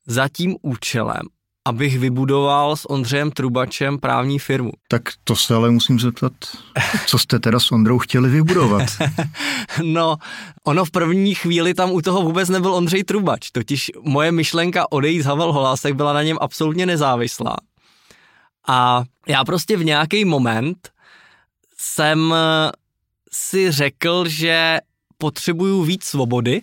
za 0.06 0.28
tím 0.28 0.56
účelem, 0.62 1.22
abych 1.66 1.98
vybudoval 1.98 2.76
s 2.76 2.90
Ondřejem 2.90 3.30
Trubačem 3.30 3.98
právní 3.98 4.38
firmu. 4.38 4.72
Tak 4.88 5.02
to 5.24 5.36
se 5.36 5.54
ale 5.54 5.70
musím 5.70 6.00
zeptat, 6.00 6.32
co 7.06 7.18
jste 7.18 7.38
teda 7.38 7.60
s 7.60 7.72
Ondrou 7.72 7.98
chtěli 7.98 8.28
vybudovat? 8.28 8.82
no, 9.82 10.16
ono 10.64 10.84
v 10.84 10.90
první 10.90 11.34
chvíli 11.34 11.74
tam 11.74 11.90
u 11.90 12.00
toho 12.00 12.22
vůbec 12.22 12.48
nebyl 12.48 12.74
Ondřej 12.74 13.04
Trubač, 13.04 13.50
totiž 13.50 13.90
moje 14.02 14.32
myšlenka 14.32 14.92
odejít 14.92 15.22
z 15.22 15.26
Havel 15.26 15.52
Holásek 15.52 15.94
byla 15.94 16.12
na 16.12 16.22
něm 16.22 16.38
absolutně 16.40 16.86
nezávislá. 16.86 17.56
A 18.68 19.04
já 19.28 19.44
prostě 19.44 19.76
v 19.76 19.84
nějaký 19.84 20.24
moment 20.24 20.90
jsem 21.78 22.34
si 23.32 23.70
řekl, 23.70 24.28
že 24.28 24.78
potřebuju 25.18 25.82
víc 25.82 26.04
svobody, 26.04 26.62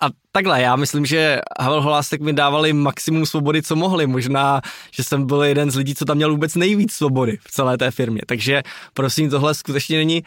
a 0.00 0.06
takhle, 0.32 0.62
já 0.62 0.76
myslím, 0.76 1.06
že 1.06 1.40
Havel 1.60 1.82
Holásek 1.82 2.20
mi 2.20 2.32
dávali 2.32 2.72
maximum 2.72 3.26
svobody, 3.26 3.62
co 3.62 3.76
mohli. 3.76 4.06
Možná, 4.06 4.60
že 4.90 5.04
jsem 5.04 5.26
byl 5.26 5.42
jeden 5.42 5.70
z 5.70 5.76
lidí, 5.76 5.94
co 5.94 6.04
tam 6.04 6.16
měl 6.16 6.30
vůbec 6.30 6.54
nejvíc 6.54 6.92
svobody 6.92 7.38
v 7.40 7.50
celé 7.50 7.78
té 7.78 7.90
firmě. 7.90 8.20
Takže 8.26 8.62
prosím, 8.94 9.30
tohle 9.30 9.54
skutečně 9.54 9.98
není 9.98 10.22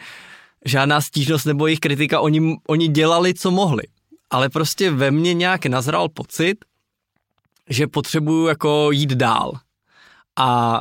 žádná 0.64 1.00
stížnost 1.00 1.46
nebo 1.46 1.66
jejich 1.66 1.80
kritika. 1.80 2.20
Oni, 2.20 2.56
oni 2.68 2.88
dělali, 2.88 3.34
co 3.34 3.50
mohli. 3.50 3.82
Ale 4.30 4.48
prostě 4.48 4.90
ve 4.90 5.10
mně 5.10 5.34
nějak 5.34 5.66
nazral 5.66 6.08
pocit, 6.08 6.64
že 7.68 7.86
potřebuju 7.86 8.46
jako 8.46 8.90
jít 8.92 9.10
dál. 9.10 9.52
A 10.38 10.80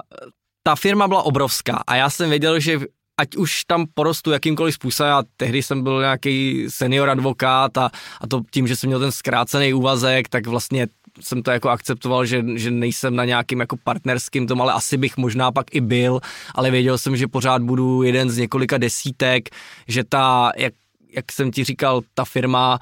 ta 0.63 0.75
firma 0.75 1.08
byla 1.08 1.24
obrovská 1.24 1.84
a 1.88 1.96
já 1.96 2.10
jsem 2.10 2.29
věděl, 2.29 2.60
že 2.60 2.79
ať 3.20 3.36
už 3.36 3.64
tam 3.64 3.86
porostu 3.94 4.32
jakýmkoliv 4.32 4.76
způsobem, 4.76 5.14
a 5.14 5.24
tehdy 5.38 5.64
jsem 5.64 5.84
byl 5.84 6.00
nějaký 6.00 6.66
senior 6.70 7.10
advokát 7.10 7.78
a, 7.78 7.92
a 8.22 8.28
to 8.28 8.42
tím, 8.52 8.68
že 8.68 8.76
jsem 8.76 8.88
měl 8.88 9.00
ten 9.00 9.12
zkrácený 9.12 9.74
úvazek, 9.74 10.30
tak 10.30 10.48
vlastně 10.48 10.88
jsem 11.22 11.44
to 11.44 11.52
jako 11.52 11.70
akceptoval, 11.70 12.26
že, 12.26 12.44
že 12.56 12.72
nejsem 12.72 13.16
na 13.16 13.26
nějakým 13.26 13.60
jako 13.60 13.78
partnerským 13.84 14.48
tom, 14.48 14.62
ale 14.62 14.74
asi 14.74 14.98
bych 14.98 15.18
možná 15.18 15.52
pak 15.52 15.76
i 15.76 15.82
byl, 15.82 16.20
ale 16.56 16.72
věděl 16.72 16.98
jsem, 16.98 17.18
že 17.18 17.28
pořád 17.28 17.62
budu 17.62 18.04
jeden 18.04 18.30
z 18.30 18.38
několika 18.38 18.78
desítek, 18.78 19.50
že 19.88 20.04
ta, 20.04 20.52
jak, 20.58 20.74
jak 21.12 21.32
jsem 21.32 21.52
ti 21.52 21.64
říkal, 21.64 22.02
ta 22.14 22.26
firma 22.26 22.80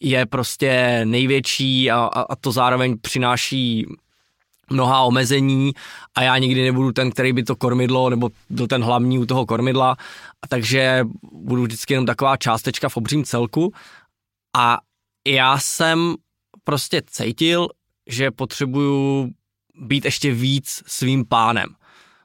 je 0.00 0.26
prostě 0.26 1.00
největší 1.04 1.90
a, 1.90 1.96
a, 1.96 2.20
a 2.20 2.36
to 2.36 2.52
zároveň 2.52 2.96
přináší 3.00 3.86
mnoha 4.70 5.02
omezení 5.02 5.72
a 6.14 6.22
já 6.22 6.38
nikdy 6.38 6.64
nebudu 6.64 6.92
ten, 6.92 7.10
který 7.10 7.32
by 7.32 7.42
to 7.42 7.56
kormidlo, 7.56 8.10
nebo 8.10 8.30
byl 8.50 8.66
ten 8.66 8.82
hlavní 8.82 9.18
u 9.18 9.26
toho 9.26 9.46
kormidla, 9.46 9.96
takže 10.48 11.04
budu 11.32 11.62
vždycky 11.62 11.94
jenom 11.94 12.06
taková 12.06 12.36
částečka 12.36 12.88
v 12.88 12.96
obřím 12.96 13.24
celku 13.24 13.72
a 14.56 14.78
já 15.26 15.58
jsem 15.58 16.14
prostě 16.64 17.02
cítil, 17.06 17.68
že 18.06 18.30
potřebuju 18.30 19.30
být 19.74 20.04
ještě 20.04 20.34
víc 20.34 20.82
svým 20.86 21.24
pánem. 21.24 21.68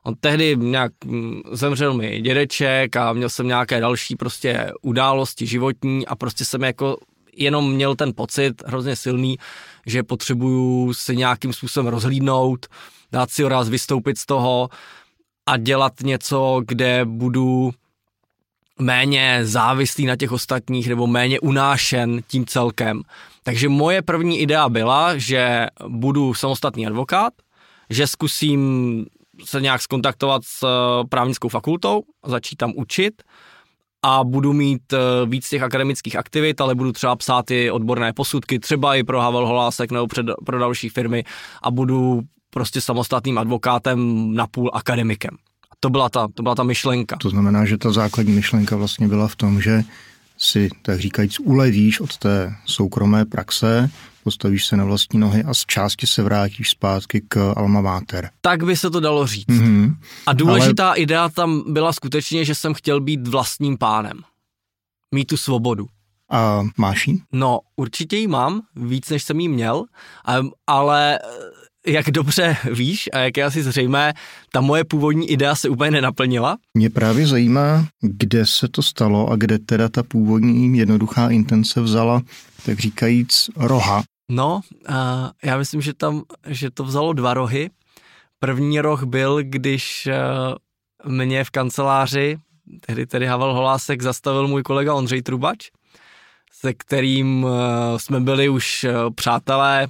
On 0.04 0.16
tehdy 0.20 0.56
nějak 0.58 0.92
mm, 1.06 1.42
zemřel 1.52 1.94
mi 1.94 2.22
dědeček 2.22 2.96
a 2.96 3.14
měl 3.14 3.30
jsem 3.30 3.48
nějaké 3.48 3.80
další 3.80 4.16
prostě 4.16 4.72
události 4.82 5.46
životní 5.48 6.08
a 6.08 6.16
prostě 6.16 6.46
jsem 6.46 6.64
jako 6.64 6.98
jenom 7.36 7.72
měl 7.72 7.96
ten 7.96 8.14
pocit 8.16 8.64
hrozně 8.66 8.96
silný, 8.96 9.38
že 9.86 10.04
potřebuju 10.04 10.94
se 10.94 11.16
nějakým 11.16 11.54
způsobem 11.54 11.88
rozhlídnout, 11.88 12.66
dát 13.12 13.32
si 13.32 13.44
raz 13.44 13.70
vystoupit 13.70 14.18
z 14.18 14.26
toho 14.26 14.70
a 15.46 15.58
dělat 15.58 15.94
něco, 16.04 16.62
kde 16.68 17.06
budu 17.06 17.72
méně 18.80 19.40
závislý 19.44 20.06
na 20.06 20.16
těch 20.16 20.32
ostatních 20.32 20.90
nebo 20.90 21.08
méně 21.08 21.40
unášen 21.40 22.22
tím 22.28 22.46
celkem. 22.46 23.02
Takže 23.44 23.70
moje 23.70 24.02
první 24.02 24.40
idea 24.40 24.70
byla, 24.70 25.18
že 25.18 25.68
budu 25.88 26.34
samostatný 26.34 26.88
advokát, 26.88 27.34
že 27.90 28.08
zkusím 28.08 29.06
se 29.44 29.62
nějak 29.62 29.82
skontaktovat 29.82 30.42
s 30.46 30.64
eh, 30.64 31.08
právnickou 31.10 31.50
fakultou, 31.50 32.04
začít 32.26 32.56
tam 32.56 32.74
učit 32.76 33.24
a 34.04 34.24
budu 34.24 34.54
mít 34.54 34.94
eh, 34.94 34.98
víc 35.26 35.50
těch 35.50 35.62
akademických 35.62 36.16
aktivit, 36.16 36.62
ale 36.62 36.76
budu 36.76 36.92
třeba 36.92 37.16
psát 37.16 37.52
i 37.52 37.72
odborné 37.72 38.14
posudky, 38.14 38.60
třeba 38.60 38.96
i 38.96 39.04
pro 39.04 39.22
Havel 39.22 39.48
Holásek 39.48 39.92
nebo 39.92 40.08
před, 40.08 40.26
pro 40.46 40.60
další 40.60 40.90
firmy 40.90 41.24
a 41.64 41.72
budu 41.72 42.22
prostě 42.50 42.82
samostatným 42.82 43.38
advokátem 43.38 44.30
napůl 44.34 44.72
akademikem. 44.74 45.38
To 45.80 45.90
byla, 45.90 46.10
ta, 46.10 46.28
to 46.34 46.44
byla 46.44 46.56
ta 46.56 46.64
myšlenka. 46.64 47.18
To 47.22 47.30
znamená, 47.30 47.66
že 47.66 47.78
ta 47.78 47.92
základní 47.92 48.34
myšlenka 48.34 48.76
vlastně 48.76 49.08
byla 49.08 49.28
v 49.28 49.36
tom, 49.36 49.62
že 49.62 49.84
si, 50.38 50.70
tak 50.82 51.00
říkajíc, 51.00 51.40
ulevíš 51.40 52.00
od 52.00 52.18
té 52.18 52.56
soukromé 52.66 53.26
praxe, 53.26 53.90
postavíš 54.24 54.66
se 54.66 54.78
na 54.78 54.86
vlastní 54.86 55.20
nohy 55.20 55.44
a 55.44 55.54
z 55.54 55.66
části 55.66 56.08
se 56.08 56.24
vrátíš 56.24 56.70
zpátky 56.70 57.22
k 57.28 57.54
Alma 57.58 57.82
Mater. 57.82 58.30
Tak 58.42 58.64
by 58.64 58.78
se 58.78 58.90
to 58.90 59.00
dalo 59.00 59.28
říct. 59.28 59.48
Mm-hmm. 59.48 59.96
A 60.26 60.34
důležitá 60.34 60.88
Ale... 60.88 60.98
idea 60.98 61.30
tam 61.30 61.74
byla 61.74 61.94
skutečně, 61.94 62.46
že 62.46 62.56
jsem 62.56 62.74
chtěl 62.74 63.02
být 63.02 63.28
vlastním 63.28 63.78
pánem. 63.78 64.20
Mít 65.12 65.26
tu 65.26 65.38
svobodu. 65.38 65.88
A 66.32 66.62
máš 66.78 67.08
jí? 67.08 67.24
No, 67.32 67.60
určitě 67.76 68.18
ji 68.18 68.28
mám, 68.28 68.62
víc 68.76 69.10
než 69.10 69.24
jsem 69.24 69.40
jí 69.40 69.50
měl, 69.50 69.84
ale 70.68 71.20
jak 71.88 72.12
dobře 72.12 72.58
víš 72.74 73.10
a 73.14 73.18
jak 73.18 73.38
je 73.38 73.44
asi 73.44 73.64
zřejmé, 73.64 74.14
ta 74.52 74.62
moje 74.62 74.84
původní 74.84 75.30
idea 75.30 75.56
se 75.56 75.70
úplně 75.70 75.92
nenaplnila. 75.92 76.58
Mě 76.74 76.90
právě 76.90 77.28
zajímá, 77.28 77.88
kde 78.02 78.46
se 78.46 78.68
to 78.68 78.84
stalo 78.84 79.30
a 79.30 79.36
kde 79.36 79.60
teda 79.60 79.90
ta 79.90 80.04
původní 80.04 80.78
jednoduchá 80.78 81.30
intence 81.30 81.82
vzala, 81.82 82.22
tak 82.66 82.80
říkajíc, 82.80 83.50
roha. 83.56 84.04
No, 84.32 84.62
já 85.44 85.58
myslím, 85.58 85.82
že 85.82 85.94
tam, 85.94 86.24
že 86.48 86.72
to 86.72 86.84
vzalo 86.84 87.14
dva 87.14 87.34
rohy. 87.34 87.70
První 88.40 88.80
roh 88.80 89.04
byl, 89.04 89.44
když 89.44 90.08
eh, 90.08 90.20
mě 91.10 91.44
v 91.44 91.50
kanceláři, 91.50 92.38
tehdy 92.86 93.06
tedy 93.06 93.26
Havel 93.26 93.54
Holásek, 93.54 94.02
zastavil 94.02 94.48
můj 94.48 94.64
kolega 94.64 94.94
Ondřej 94.94 95.22
Trubač, 95.22 95.70
se 96.52 96.74
kterým 96.74 97.48
eh, 97.48 98.00
jsme 98.00 98.20
byli 98.20 98.50
už 98.50 98.84
eh, 98.84 98.94
přátelé 99.16 99.88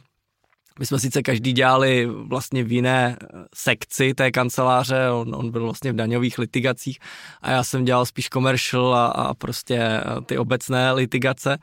my 0.80 0.86
jsme 0.86 1.00
sice 1.00 1.22
každý 1.22 1.54
dělali 1.54 2.06
vlastně 2.06 2.64
v 2.64 2.72
jiné 2.72 3.18
eh, 3.22 3.28
sekci 3.56 4.14
té 4.14 4.32
kanceláře, 4.32 5.10
on, 5.12 5.36
on 5.36 5.52
byl 5.52 5.64
vlastně 5.64 5.92
v 5.92 5.96
daňových 5.96 6.38
litigacích 6.38 7.00
a 7.42 7.52
já 7.52 7.64
jsem 7.64 7.86
dělal 7.86 8.06
spíš 8.06 8.30
commercial 8.30 8.96
a, 8.96 9.06
a 9.06 9.34
prostě 9.34 9.78
eh, 9.78 10.04
ty 10.26 10.38
obecné 10.38 10.92
litigace 10.92 11.58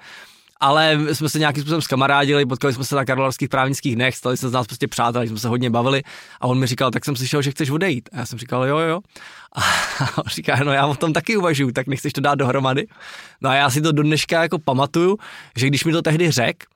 ale 0.62 0.98
jsme 1.12 1.29
se 1.29 1.38
nějakým 1.38 1.62
způsobem 1.62 1.83
zkamarádili, 1.83 2.46
potkali 2.46 2.75
jsme 2.75 2.85
se 2.85 2.96
na 2.96 3.05
karlovarských 3.05 3.48
právnických 3.48 3.94
dnech, 3.94 4.16
stali 4.16 4.37
se 4.37 4.48
z 4.48 4.53
nás 4.53 4.66
prostě 4.66 4.88
přátelé, 4.88 5.27
jsme 5.27 5.38
se 5.38 5.48
hodně 5.48 5.70
bavili 5.70 6.03
a 6.40 6.46
on 6.46 6.59
mi 6.59 6.66
říkal, 6.66 6.90
tak 6.90 7.05
jsem 7.05 7.16
slyšel, 7.16 7.42
že 7.42 7.51
chceš 7.51 7.70
odejít. 7.70 8.09
A 8.12 8.18
já 8.18 8.27
jsem 8.27 8.38
říkal, 8.38 8.64
jo, 8.64 8.79
jo. 8.79 9.01
A 9.57 9.61
on 10.18 10.25
říká, 10.27 10.57
no 10.64 10.72
já 10.72 10.87
o 10.87 10.94
tom 10.94 11.12
taky 11.12 11.37
uvažuju, 11.37 11.72
tak 11.72 11.87
nechceš 11.87 12.12
to 12.12 12.20
dát 12.20 12.35
dohromady. 12.35 12.87
No 13.40 13.51
a 13.51 13.55
já 13.55 13.70
si 13.70 13.81
to 13.81 13.92
do 13.92 14.03
dneška 14.03 14.42
jako 14.42 14.59
pamatuju, 14.59 15.18
že 15.57 15.66
když 15.66 15.85
mi 15.85 15.92
to 15.92 16.03
tehdy 16.03 16.31
řekl, 16.31 16.66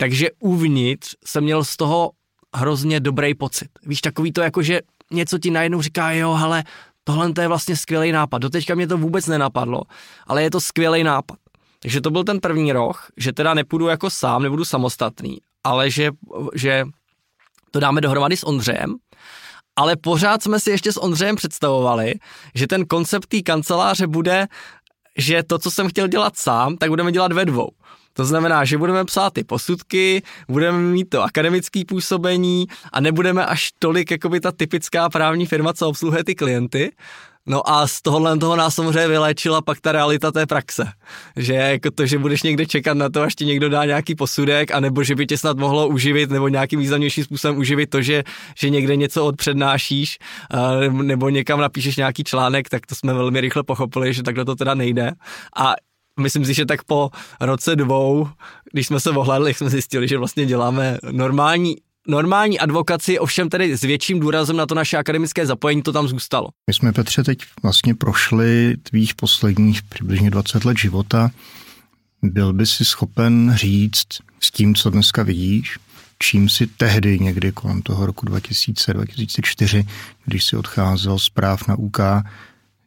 takže 0.00 0.28
uvnitř 0.40 1.14
jsem 1.24 1.44
měl 1.44 1.64
z 1.64 1.76
toho 1.76 2.10
hrozně 2.56 3.00
dobrý 3.00 3.34
pocit. 3.34 3.68
Víš, 3.82 4.00
takový 4.00 4.32
to 4.32 4.40
jako, 4.40 4.62
že 4.62 4.80
něco 5.10 5.38
ti 5.38 5.50
najednou 5.50 5.82
říká, 5.82 6.10
jo, 6.10 6.38
ale 6.42 6.64
tohle 7.04 7.32
to 7.32 7.40
je 7.40 7.48
vlastně 7.48 7.76
skvělý 7.76 8.12
nápad. 8.12 8.38
Doteďka 8.38 8.74
mě 8.74 8.86
to 8.86 8.98
vůbec 8.98 9.26
nenapadlo, 9.26 9.82
ale 10.26 10.42
je 10.42 10.50
to 10.50 10.60
skvělý 10.60 11.04
nápad. 11.04 11.38
Takže 11.82 12.00
to 12.00 12.10
byl 12.10 12.24
ten 12.24 12.40
první 12.40 12.72
roh, 12.72 13.06
že 13.16 13.32
teda 13.32 13.54
nepůjdu 13.54 13.86
jako 13.86 14.10
sám, 14.10 14.42
nebudu 14.42 14.64
samostatný, 14.64 15.38
ale 15.64 15.90
že, 15.90 16.10
že 16.54 16.84
to 17.70 17.80
dáme 17.80 18.00
dohromady 18.00 18.36
s 18.36 18.46
Ondřejem, 18.46 18.96
ale 19.76 19.96
pořád 19.96 20.42
jsme 20.42 20.60
si 20.60 20.70
ještě 20.70 20.92
s 20.92 21.02
Ondřejem 21.02 21.36
představovali, 21.36 22.14
že 22.54 22.66
ten 22.66 22.86
koncept 22.86 23.26
té 23.26 23.42
kanceláře 23.42 24.06
bude, 24.06 24.46
že 25.18 25.42
to, 25.42 25.58
co 25.58 25.70
jsem 25.70 25.88
chtěl 25.88 26.08
dělat 26.08 26.36
sám, 26.36 26.76
tak 26.76 26.90
budeme 26.90 27.12
dělat 27.12 27.32
ve 27.32 27.44
dvou. 27.44 27.70
To 28.18 28.24
znamená, 28.24 28.64
že 28.64 28.78
budeme 28.78 29.04
psát 29.04 29.32
ty 29.32 29.44
posudky, 29.44 30.22
budeme 30.48 30.78
mít 30.78 31.08
to 31.08 31.22
akademické 31.22 31.82
působení 31.88 32.66
a 32.92 33.00
nebudeme 33.00 33.46
až 33.46 33.70
tolik 33.78 34.10
jako 34.10 34.28
by 34.28 34.40
ta 34.40 34.52
typická 34.52 35.08
právní 35.08 35.46
firma, 35.46 35.72
co 35.72 35.88
obsluhuje 35.88 36.24
ty 36.24 36.34
klienty, 36.34 36.90
No 37.46 37.70
a 37.70 37.86
z 37.86 38.02
tohohle 38.02 38.38
toho 38.38 38.56
nás 38.56 38.74
samozřejmě 38.74 39.08
vyléčila 39.08 39.62
pak 39.62 39.80
ta 39.80 39.92
realita 39.92 40.32
té 40.32 40.46
praxe. 40.46 40.92
Že 41.36 41.54
jako 41.54 41.90
to, 41.90 42.06
že 42.06 42.18
budeš 42.18 42.42
někde 42.42 42.66
čekat 42.66 42.94
na 42.94 43.08
to, 43.08 43.22
až 43.22 43.34
ti 43.34 43.44
někdo 43.44 43.68
dá 43.68 43.84
nějaký 43.84 44.14
posudek, 44.14 44.70
anebo 44.70 45.02
že 45.02 45.14
by 45.14 45.26
tě 45.26 45.38
snad 45.38 45.58
mohlo 45.58 45.88
uživit, 45.88 46.30
nebo 46.30 46.48
nějakým 46.48 46.80
významnějším 46.80 47.24
způsobem 47.24 47.58
uživit 47.58 47.90
to, 47.90 48.02
že, 48.02 48.24
že 48.58 48.70
někde 48.70 48.96
něco 48.96 49.26
odpřednášíš, 49.26 50.18
nebo 50.90 51.28
někam 51.28 51.60
napíšeš 51.60 51.96
nějaký 51.96 52.24
článek, 52.24 52.68
tak 52.68 52.86
to 52.86 52.94
jsme 52.94 53.14
velmi 53.14 53.40
rychle 53.40 53.62
pochopili, 53.62 54.14
že 54.14 54.22
takhle 54.22 54.44
to 54.44 54.54
teda 54.54 54.74
nejde. 54.74 55.12
A 55.56 55.74
myslím 56.18 56.44
si, 56.44 56.54
že 56.54 56.66
tak 56.66 56.84
po 56.84 57.10
roce 57.40 57.76
dvou, 57.76 58.28
když 58.72 58.86
jsme 58.86 59.00
se 59.00 59.10
ohledli, 59.10 59.54
jsme 59.54 59.70
zjistili, 59.70 60.08
že 60.08 60.18
vlastně 60.18 60.46
děláme 60.46 60.98
normální 61.10 61.76
normální 62.08 62.58
advokaci, 62.58 63.18
ovšem 63.18 63.48
tedy 63.48 63.76
s 63.76 63.80
větším 63.80 64.20
důrazem 64.20 64.56
na 64.56 64.66
to 64.66 64.74
naše 64.74 64.96
akademické 64.96 65.46
zapojení, 65.46 65.82
to 65.82 65.92
tam 65.92 66.08
zůstalo. 66.08 66.48
My 66.66 66.74
jsme, 66.74 66.92
Petře, 66.92 67.24
teď 67.24 67.38
vlastně 67.62 67.94
prošli 67.94 68.76
tvých 68.82 69.14
posledních 69.14 69.82
přibližně 69.82 70.30
20 70.30 70.64
let 70.64 70.78
života. 70.78 71.30
Byl 72.22 72.52
by 72.52 72.66
si 72.66 72.84
schopen 72.84 73.52
říct 73.56 74.06
s 74.40 74.50
tím, 74.50 74.74
co 74.74 74.90
dneska 74.90 75.22
vidíš, 75.22 75.78
čím 76.18 76.48
si 76.48 76.66
tehdy 76.66 77.18
někdy 77.18 77.52
kolem 77.52 77.82
toho 77.82 78.06
roku 78.06 78.26
2000-2004, 78.26 79.86
když 80.24 80.44
si 80.44 80.56
odcházel 80.56 81.18
z 81.18 81.30
na 81.68 81.74
UK, 81.74 81.98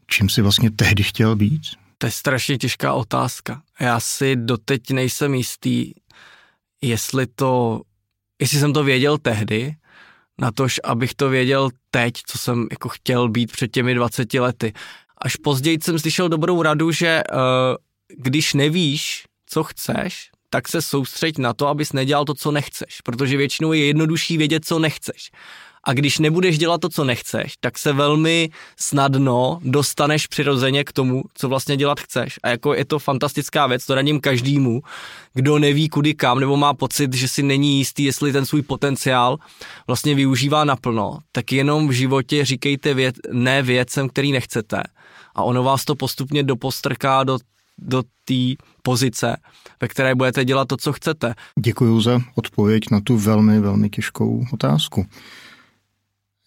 čím 0.07 0.29
si 0.29 0.41
vlastně 0.41 0.71
tehdy 0.71 1.03
chtěl 1.03 1.35
být? 1.35 1.61
To 2.01 2.07
je 2.07 2.11
strašně 2.11 2.57
těžká 2.57 2.93
otázka. 2.93 3.61
Já 3.79 3.99
si 3.99 4.35
doteď 4.35 4.89
nejsem 4.91 5.33
jistý, 5.33 5.93
jestli 6.81 7.27
to, 7.27 7.81
jestli 8.41 8.59
jsem 8.59 8.73
to 8.73 8.83
věděl 8.83 9.17
tehdy, 9.17 9.75
na 10.39 10.51
tož, 10.51 10.79
abych 10.83 11.13
to 11.13 11.29
věděl 11.29 11.69
teď, 11.91 12.13
co 12.27 12.37
jsem 12.37 12.67
jako 12.71 12.89
chtěl 12.89 13.29
být 13.29 13.51
před 13.51 13.71
těmi 13.71 13.93
20 13.93 14.33
lety. 14.33 14.73
Až 15.17 15.35
později 15.35 15.77
jsem 15.83 15.99
slyšel 15.99 16.29
dobrou 16.29 16.61
radu, 16.61 16.91
že 16.91 17.21
uh, 17.33 17.39
když 18.17 18.53
nevíš, 18.53 19.25
co 19.45 19.63
chceš, 19.63 20.29
tak 20.49 20.67
se 20.67 20.81
soustřeď 20.81 21.37
na 21.37 21.53
to, 21.53 21.67
abys 21.67 21.93
nedělal 21.93 22.25
to, 22.25 22.33
co 22.33 22.51
nechceš, 22.51 23.01
protože 23.01 23.37
většinou 23.37 23.73
je 23.73 23.85
jednodušší 23.85 24.37
vědět, 24.37 24.65
co 24.65 24.79
nechceš. 24.79 25.31
A 25.83 25.93
když 25.93 26.19
nebudeš 26.19 26.57
dělat 26.57 26.81
to, 26.81 26.89
co 26.89 27.03
nechceš, 27.03 27.53
tak 27.59 27.77
se 27.77 27.93
velmi 27.93 28.49
snadno 28.77 29.59
dostaneš 29.63 30.27
přirozeně 30.27 30.83
k 30.83 30.91
tomu, 30.91 31.23
co 31.33 31.49
vlastně 31.49 31.77
dělat 31.77 31.99
chceš. 31.99 32.39
A 32.43 32.49
jako 32.49 32.73
je 32.73 32.85
to 32.85 32.99
fantastická 32.99 33.67
věc, 33.67 33.85
to 33.85 33.95
radím 33.95 34.19
každému, 34.19 34.81
kdo 35.33 35.59
neví 35.59 35.89
kudy 35.89 36.13
kam, 36.13 36.39
nebo 36.39 36.57
má 36.57 36.73
pocit, 36.73 37.13
že 37.13 37.27
si 37.27 37.43
není 37.43 37.77
jistý, 37.77 38.03
jestli 38.03 38.31
ten 38.31 38.45
svůj 38.45 38.61
potenciál 38.61 39.37
vlastně 39.87 40.15
využívá 40.15 40.63
naplno, 40.63 41.19
tak 41.31 41.51
jenom 41.51 41.87
v 41.87 41.91
životě 41.91 42.45
říkejte 42.45 42.93
věc, 42.93 43.15
ne 43.31 43.61
věcem, 43.61 44.09
který 44.09 44.31
nechcete. 44.31 44.83
A 45.35 45.43
ono 45.43 45.63
vás 45.63 45.85
to 45.85 45.95
postupně 45.95 46.43
dopostrká 46.43 47.23
do 47.23 47.37
do 47.81 48.03
té 48.25 48.63
pozice, 48.83 49.37
ve 49.81 49.87
které 49.87 50.15
budete 50.15 50.45
dělat 50.45 50.67
to, 50.67 50.77
co 50.77 50.93
chcete. 50.93 51.33
Děkuji 51.59 52.01
za 52.01 52.21
odpověď 52.35 52.83
na 52.91 53.01
tu 53.01 53.17
velmi, 53.17 53.59
velmi 53.59 53.89
těžkou 53.89 54.45
otázku. 54.53 55.05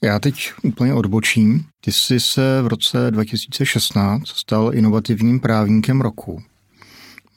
Já 0.05 0.19
teď 0.19 0.53
úplně 0.63 0.95
odbočím. 0.95 1.65
Ty 1.81 1.93
jsi 1.93 2.21
se 2.21 2.63
v 2.63 2.67
roce 2.67 3.11
2016 3.11 4.29
stal 4.29 4.75
inovativním 4.75 5.41
právníkem 5.41 6.01
roku. 6.01 6.43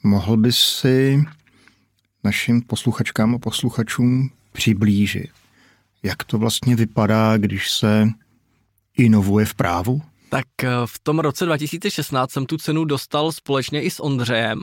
Mohl 0.02 0.36
bys 0.36 0.58
si 0.58 1.24
našim 2.24 2.62
posluchačkám 2.62 3.34
a 3.34 3.38
posluchačům 3.38 4.30
přiblížit, 4.52 5.30
jak 6.02 6.24
to 6.24 6.38
vlastně 6.38 6.76
vypadá, 6.76 7.36
když 7.36 7.70
se 7.70 8.08
inovuje 8.96 9.46
v 9.46 9.54
právu? 9.54 10.02
Tak 10.28 10.46
eh, 10.62 10.68
v 10.86 10.98
tom 10.98 11.18
roce 11.18 11.44
2016 11.44 12.30
jsem 12.30 12.46
tu 12.46 12.56
cenu 12.56 12.84
dostal 12.84 13.32
společně 13.32 13.82
i 13.82 13.90
s 13.90 14.00
Ondřejem. 14.02 14.62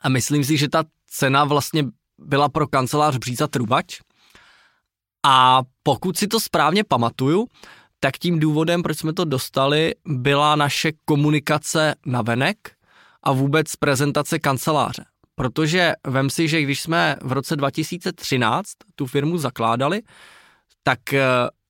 A 0.00 0.08
myslím 0.08 0.44
si, 0.44 0.56
že 0.56 0.68
ta 0.68 0.84
cena 1.06 1.44
vlastně 1.44 1.84
byla 2.18 2.48
pro 2.48 2.66
kancelář 2.66 3.16
Bříza 3.16 3.46
Trubač. 3.46 4.00
A 5.24 5.62
pokud 5.82 6.16
si 6.18 6.28
to 6.28 6.40
správně 6.40 6.84
pamatuju, 6.84 7.46
tak 8.00 8.18
tím 8.18 8.38
důvodem, 8.38 8.82
proč 8.82 8.98
jsme 8.98 9.12
to 9.12 9.24
dostali, 9.24 9.94
byla 10.06 10.56
naše 10.56 10.92
komunikace 11.04 11.94
na 12.06 12.22
venek 12.22 12.56
a 13.22 13.32
vůbec 13.32 13.76
prezentace 13.76 14.38
kanceláře. 14.38 15.04
Protože 15.34 15.92
vem 16.06 16.30
si, 16.30 16.48
že 16.48 16.62
když 16.62 16.80
jsme 16.80 17.16
v 17.22 17.32
roce 17.32 17.56
2013 17.56 18.70
tu 18.94 19.06
firmu 19.06 19.38
zakládali, 19.38 20.02
tak 20.82 21.12
eh, 21.12 21.22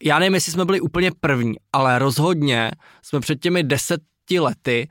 já 0.03 0.19
nevím, 0.19 0.35
jestli 0.35 0.53
jsme 0.53 0.64
byli 0.64 0.81
úplně 0.81 1.11
první, 1.21 1.55
ale 1.73 1.99
rozhodně 1.99 2.71
jsme 3.03 3.21
před 3.21 3.40
těmi 3.40 3.62
deseti 3.62 4.40
lety 4.40 4.88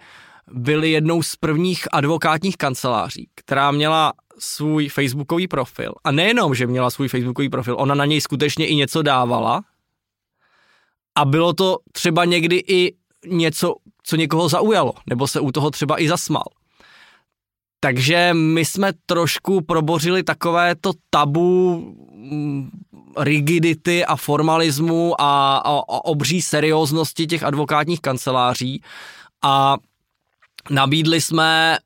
byli 0.51 0.91
jednou 0.91 1.23
z 1.23 1.35
prvních 1.35 1.87
advokátních 1.91 2.57
kanceláří, 2.57 3.29
která 3.35 3.71
měla 3.71 4.13
svůj 4.39 4.89
facebookový 4.89 5.47
profil. 5.47 5.93
A 6.03 6.11
nejenom, 6.11 6.55
že 6.55 6.67
měla 6.67 6.89
svůj 6.89 7.07
facebookový 7.07 7.49
profil, 7.49 7.75
ona 7.79 7.95
na 7.95 8.05
něj 8.05 8.21
skutečně 8.21 8.67
i 8.67 8.75
něco 8.75 9.01
dávala. 9.01 9.63
A 11.15 11.25
bylo 11.25 11.53
to 11.53 11.77
třeba 11.91 12.25
někdy 12.25 12.63
i 12.67 12.95
něco, 13.27 13.75
co 14.03 14.15
někoho 14.15 14.49
zaujalo, 14.49 14.93
nebo 15.09 15.27
se 15.27 15.39
u 15.39 15.51
toho 15.51 15.71
třeba 15.71 16.01
i 16.01 16.07
zasmal. 16.07 16.43
Takže 17.79 18.33
my 18.33 18.65
jsme 18.65 18.91
trošku 19.05 19.61
probořili 19.61 20.23
takové 20.23 20.75
to 20.75 20.91
tabu 21.09 21.75
mm, 22.11 22.69
rigidity 23.17 24.05
a 24.05 24.15
formalismu 24.15 25.21
a, 25.21 25.57
a, 25.57 25.69
a 25.69 26.05
obří 26.05 26.41
serióznosti 26.41 27.27
těch 27.27 27.43
advokátních 27.43 28.01
kanceláří 28.01 28.83
a 29.41 29.77
nabídli 30.69 31.21
jsme 31.21 31.77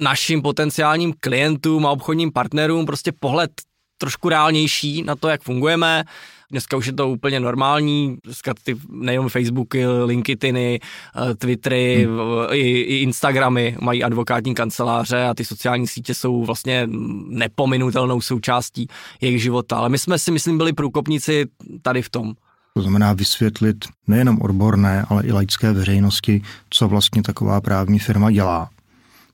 našim 0.00 0.42
potenciálním 0.42 1.14
klientům 1.20 1.86
a 1.86 1.90
obchodním 1.90 2.32
partnerům 2.32 2.86
prostě 2.86 3.12
pohled 3.20 3.50
trošku 3.98 4.28
reálnější 4.28 5.02
na 5.02 5.16
to, 5.16 5.28
jak 5.28 5.42
fungujeme. 5.42 6.04
Dneska 6.50 6.76
už 6.76 6.86
je 6.86 6.92
to 6.92 7.08
úplně 7.08 7.40
normální, 7.40 8.16
dneska 8.24 8.54
ty 8.64 8.76
nejenom 8.90 9.28
Facebooky, 9.28 9.86
LinkedIny, 9.86 10.80
eh, 10.80 11.34
Twittery, 11.34 12.04
hmm. 12.04 12.18
i, 12.50 12.60
i 12.60 12.96
Instagramy 12.96 13.76
mají 13.80 14.04
advokátní 14.04 14.54
kanceláře 14.54 15.24
a 15.24 15.34
ty 15.34 15.44
sociální 15.44 15.86
sítě 15.86 16.14
jsou 16.14 16.44
vlastně 16.44 16.88
nepominutelnou 17.28 18.20
součástí 18.20 18.86
jejich 19.20 19.42
života. 19.42 19.76
Ale 19.76 19.88
my 19.88 19.98
jsme 19.98 20.18
si, 20.18 20.30
myslím, 20.30 20.58
byli 20.58 20.72
průkopníci 20.72 21.46
tady 21.82 22.02
v 22.02 22.10
tom. 22.10 22.34
To 22.76 22.82
znamená 22.82 23.12
vysvětlit 23.12 23.84
nejenom 24.06 24.38
odborné, 24.42 25.04
ale 25.08 25.22
i 25.22 25.32
laické 25.32 25.72
veřejnosti, 25.72 26.42
co 26.70 26.88
vlastně 26.88 27.22
taková 27.22 27.60
právní 27.60 27.98
firma 27.98 28.30
dělá. 28.30 28.70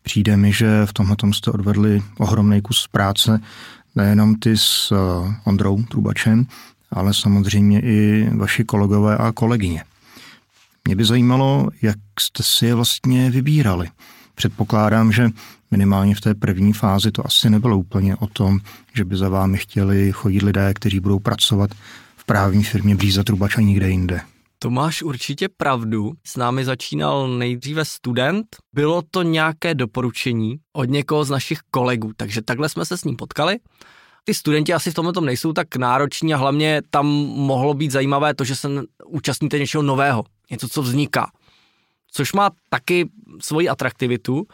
Přijde 0.02 0.36
mi, 0.36 0.52
že 0.52 0.86
v 0.86 0.92
tomhle 0.92 1.16
jste 1.32 1.50
odvedli 1.50 2.02
ohromný 2.18 2.62
kus 2.62 2.88
práce, 2.88 3.40
nejenom 3.96 4.34
ty 4.34 4.56
s 4.56 4.92
eh, 4.92 5.34
Ondrou 5.44 5.82
Trubačem, 5.82 6.46
ale 6.90 7.14
samozřejmě 7.14 7.80
i 7.80 8.30
vaši 8.34 8.64
kolegové 8.64 9.16
a 9.16 9.32
kolegyně. 9.32 9.84
Mě 10.84 10.96
by 10.96 11.04
zajímalo, 11.04 11.68
jak 11.82 11.98
jste 12.20 12.42
si 12.42 12.66
je 12.66 12.74
vlastně 12.74 13.30
vybírali. 13.30 13.88
Předpokládám, 14.34 15.12
že 15.12 15.30
minimálně 15.70 16.14
v 16.14 16.20
té 16.20 16.34
první 16.34 16.72
fázi 16.72 17.12
to 17.12 17.26
asi 17.26 17.50
nebylo 17.50 17.78
úplně 17.78 18.16
o 18.16 18.26
tom, 18.26 18.58
že 18.94 19.04
by 19.04 19.16
za 19.16 19.28
vámi 19.28 19.58
chtěli 19.58 20.12
chodit 20.12 20.42
lidé, 20.42 20.74
kteří 20.74 21.00
budou 21.00 21.18
pracovat 21.18 21.70
právní 22.30 22.64
firmě 22.64 22.96
Blíza 22.96 23.24
Trubač 23.24 23.58
a 23.58 23.60
nikde 23.60 23.88
jinde. 23.88 24.20
To 24.58 24.70
máš 24.70 25.02
určitě 25.02 25.48
pravdu. 25.48 26.12
S 26.26 26.36
námi 26.36 26.64
začínal 26.64 27.28
nejdříve 27.28 27.84
student. 27.84 28.46
Bylo 28.72 29.02
to 29.10 29.22
nějaké 29.22 29.74
doporučení 29.74 30.56
od 30.72 30.84
někoho 30.84 31.24
z 31.24 31.30
našich 31.30 31.58
kolegů, 31.70 32.12
takže 32.16 32.42
takhle 32.42 32.68
jsme 32.68 32.84
se 32.84 32.96
s 32.96 33.04
ním 33.04 33.16
potkali. 33.16 33.58
Ty 34.24 34.34
studenti 34.34 34.74
asi 34.74 34.90
v 34.90 34.94
tomhle 34.94 35.12
tom 35.12 35.24
nejsou 35.24 35.52
tak 35.52 35.76
nároční 35.76 36.34
a 36.34 36.36
hlavně 36.36 36.82
tam 36.90 37.06
mohlo 37.06 37.74
být 37.74 37.90
zajímavé 37.90 38.34
to, 38.34 38.44
že 38.44 38.56
se 38.56 38.68
účastníte 39.06 39.58
něčeho 39.58 39.82
nového, 39.82 40.24
něco, 40.50 40.68
co 40.68 40.82
vzniká. 40.82 41.30
Což 42.12 42.32
má 42.32 42.50
taky 42.68 43.08
svoji 43.42 43.68
atraktivitu, 43.68 44.46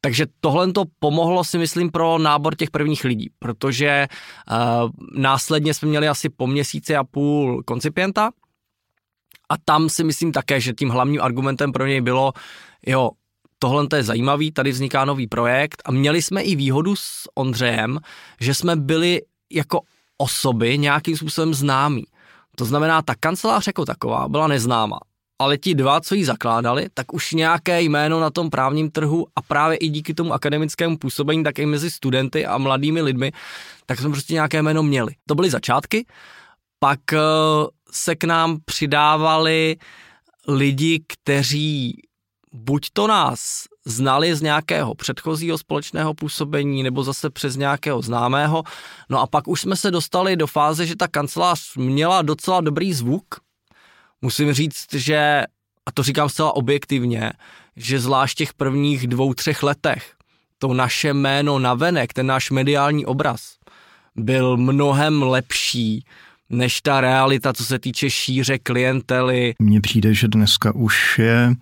takže 0.00 0.26
tohle 0.40 0.72
to 0.72 0.84
pomohlo 0.98 1.44
si 1.44 1.58
myslím 1.58 1.90
pro 1.90 2.18
nábor 2.18 2.56
těch 2.56 2.70
prvních 2.70 3.04
lidí, 3.04 3.30
protože 3.38 4.06
uh, 4.50 4.90
následně 5.14 5.74
jsme 5.74 5.88
měli 5.88 6.08
asi 6.08 6.28
po 6.28 6.46
měsíci 6.46 6.96
a 6.96 7.04
půl 7.04 7.62
koncipienta, 7.62 8.30
a 9.48 9.54
tam 9.64 9.88
si 9.88 10.04
myslím 10.04 10.32
také, 10.32 10.60
že 10.60 10.72
tím 10.72 10.88
hlavním 10.88 11.22
argumentem 11.22 11.72
pro 11.72 11.86
něj 11.86 12.00
bylo, 12.00 12.32
jo, 12.86 13.10
tohle 13.58 13.86
je 13.96 14.02
zajímavý, 14.02 14.52
tady 14.52 14.70
vzniká 14.70 15.04
nový 15.04 15.26
projekt 15.26 15.82
a 15.84 15.90
měli 15.90 16.22
jsme 16.22 16.42
i 16.42 16.56
výhodu 16.56 16.96
s 16.96 17.28
Ondřejem, 17.34 17.98
že 18.40 18.54
jsme 18.54 18.76
byli 18.76 19.22
jako 19.52 19.80
osoby 20.18 20.78
nějakým 20.78 21.16
způsobem 21.16 21.54
známí. 21.54 22.04
To 22.56 22.64
znamená, 22.64 23.02
ta 23.02 23.14
kancelář 23.20 23.66
jako 23.66 23.84
taková 23.84 24.28
byla 24.28 24.46
neznámá, 24.46 24.98
ale 25.38 25.58
ti 25.58 25.74
dva, 25.74 26.00
co 26.00 26.14
ji 26.14 26.24
zakládali, 26.24 26.86
tak 26.94 27.14
už 27.14 27.32
nějaké 27.32 27.82
jméno 27.82 28.20
na 28.20 28.30
tom 28.30 28.50
právním 28.50 28.90
trhu 28.90 29.26
a 29.36 29.42
právě 29.42 29.76
i 29.76 29.88
díky 29.88 30.14
tomu 30.14 30.32
akademickému 30.32 30.98
působení, 30.98 31.44
tak 31.44 31.58
i 31.58 31.66
mezi 31.66 31.90
studenty 31.90 32.46
a 32.46 32.58
mladými 32.58 33.02
lidmi, 33.02 33.32
tak 33.86 33.98
jsme 33.98 34.10
prostě 34.10 34.34
nějaké 34.34 34.62
jméno 34.62 34.82
měli. 34.82 35.14
To 35.26 35.34
byly 35.34 35.50
začátky, 35.50 36.06
pak 36.78 37.12
eh, 37.12 37.18
se 37.92 38.16
k 38.16 38.24
nám 38.24 38.58
přidávali 38.64 39.76
lidi, 40.48 41.04
kteří 41.06 42.02
buď 42.52 42.86
to 42.92 43.06
nás 43.06 43.64
znali 43.86 44.36
z 44.36 44.42
nějakého 44.42 44.94
předchozího 44.94 45.58
společného 45.58 46.14
působení 46.14 46.82
nebo 46.82 47.04
zase 47.04 47.30
přes 47.30 47.56
nějakého 47.56 48.02
známého. 48.02 48.62
No 49.08 49.20
a 49.20 49.26
pak 49.26 49.48
už 49.48 49.60
jsme 49.60 49.76
se 49.76 49.90
dostali 49.90 50.36
do 50.36 50.46
fáze, 50.46 50.86
že 50.86 50.96
ta 50.96 51.08
kancelář 51.08 51.76
měla 51.76 52.22
docela 52.22 52.60
dobrý 52.60 52.92
zvuk. 52.92 53.24
Musím 54.22 54.52
říct, 54.52 54.94
že, 54.94 55.44
a 55.86 55.92
to 55.94 56.02
říkám 56.02 56.28
zcela 56.28 56.56
objektivně, 56.56 57.32
že 57.76 58.00
zvlášť 58.00 58.38
těch 58.38 58.54
prvních 58.54 59.06
dvou, 59.06 59.34
třech 59.34 59.62
letech 59.62 60.14
to 60.58 60.74
naše 60.74 61.14
jméno 61.14 61.58
navenek, 61.58 62.12
ten 62.12 62.26
náš 62.26 62.50
mediální 62.50 63.06
obraz 63.06 63.40
byl 64.16 64.56
mnohem 64.56 65.22
lepší 65.22 66.04
než 66.50 66.80
ta 66.80 67.00
realita, 67.00 67.52
co 67.52 67.64
se 67.64 67.78
týče 67.78 68.10
šíře 68.10 68.58
klientely. 68.58 69.54
Mně 69.58 69.80
přijde, 69.80 70.14
že 70.14 70.28
dneska 70.28 70.74
už 70.74 71.18
je 71.18 71.54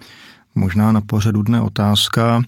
možná 0.55 0.93
na 0.93 1.01
pořadu 1.01 1.43
dne 1.43 1.61
otázka, 1.61 2.43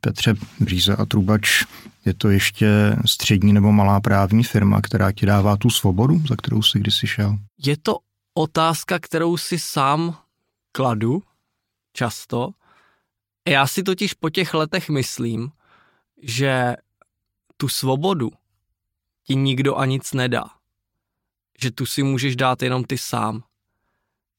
Petře 0.00 0.34
Bříze 0.60 0.96
a 0.96 1.04
Trubač, 1.04 1.64
je 2.04 2.14
to 2.14 2.30
ještě 2.30 2.96
střední 3.06 3.52
nebo 3.52 3.72
malá 3.72 4.00
právní 4.00 4.44
firma, 4.44 4.80
která 4.80 5.12
ti 5.12 5.26
dává 5.26 5.56
tu 5.56 5.70
svobodu, 5.70 6.22
za 6.28 6.36
kterou 6.36 6.62
jsi 6.62 6.78
kdysi 6.78 7.06
šel? 7.06 7.38
Je 7.64 7.76
to 7.82 7.96
otázka, 8.34 8.98
kterou 8.98 9.36
si 9.36 9.58
sám 9.58 10.18
kladu 10.72 11.22
často. 11.92 12.50
Já 13.48 13.66
si 13.66 13.82
totiž 13.82 14.14
po 14.14 14.30
těch 14.30 14.54
letech 14.54 14.88
myslím, 14.88 15.52
že 16.22 16.76
tu 17.56 17.68
svobodu 17.68 18.30
ti 19.24 19.34
nikdo 19.36 19.76
a 19.76 19.84
nic 19.84 20.12
nedá. 20.12 20.44
Že 21.58 21.70
tu 21.70 21.86
si 21.86 22.02
můžeš 22.02 22.36
dát 22.36 22.62
jenom 22.62 22.84
ty 22.84 22.98
sám. 22.98 23.44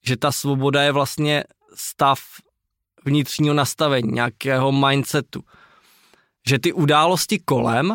Že 0.06 0.18
ta 0.18 0.32
svoboda 0.32 0.84
je 0.84 0.92
vlastně 0.92 1.44
stav 1.76 2.20
vnitřního 3.06 3.54
nastavení, 3.54 4.12
nějakého 4.12 4.72
mindsetu. 4.72 5.44
Že 6.48 6.60
ty 6.60 6.74
události 6.74 7.40
kolem 7.40 7.92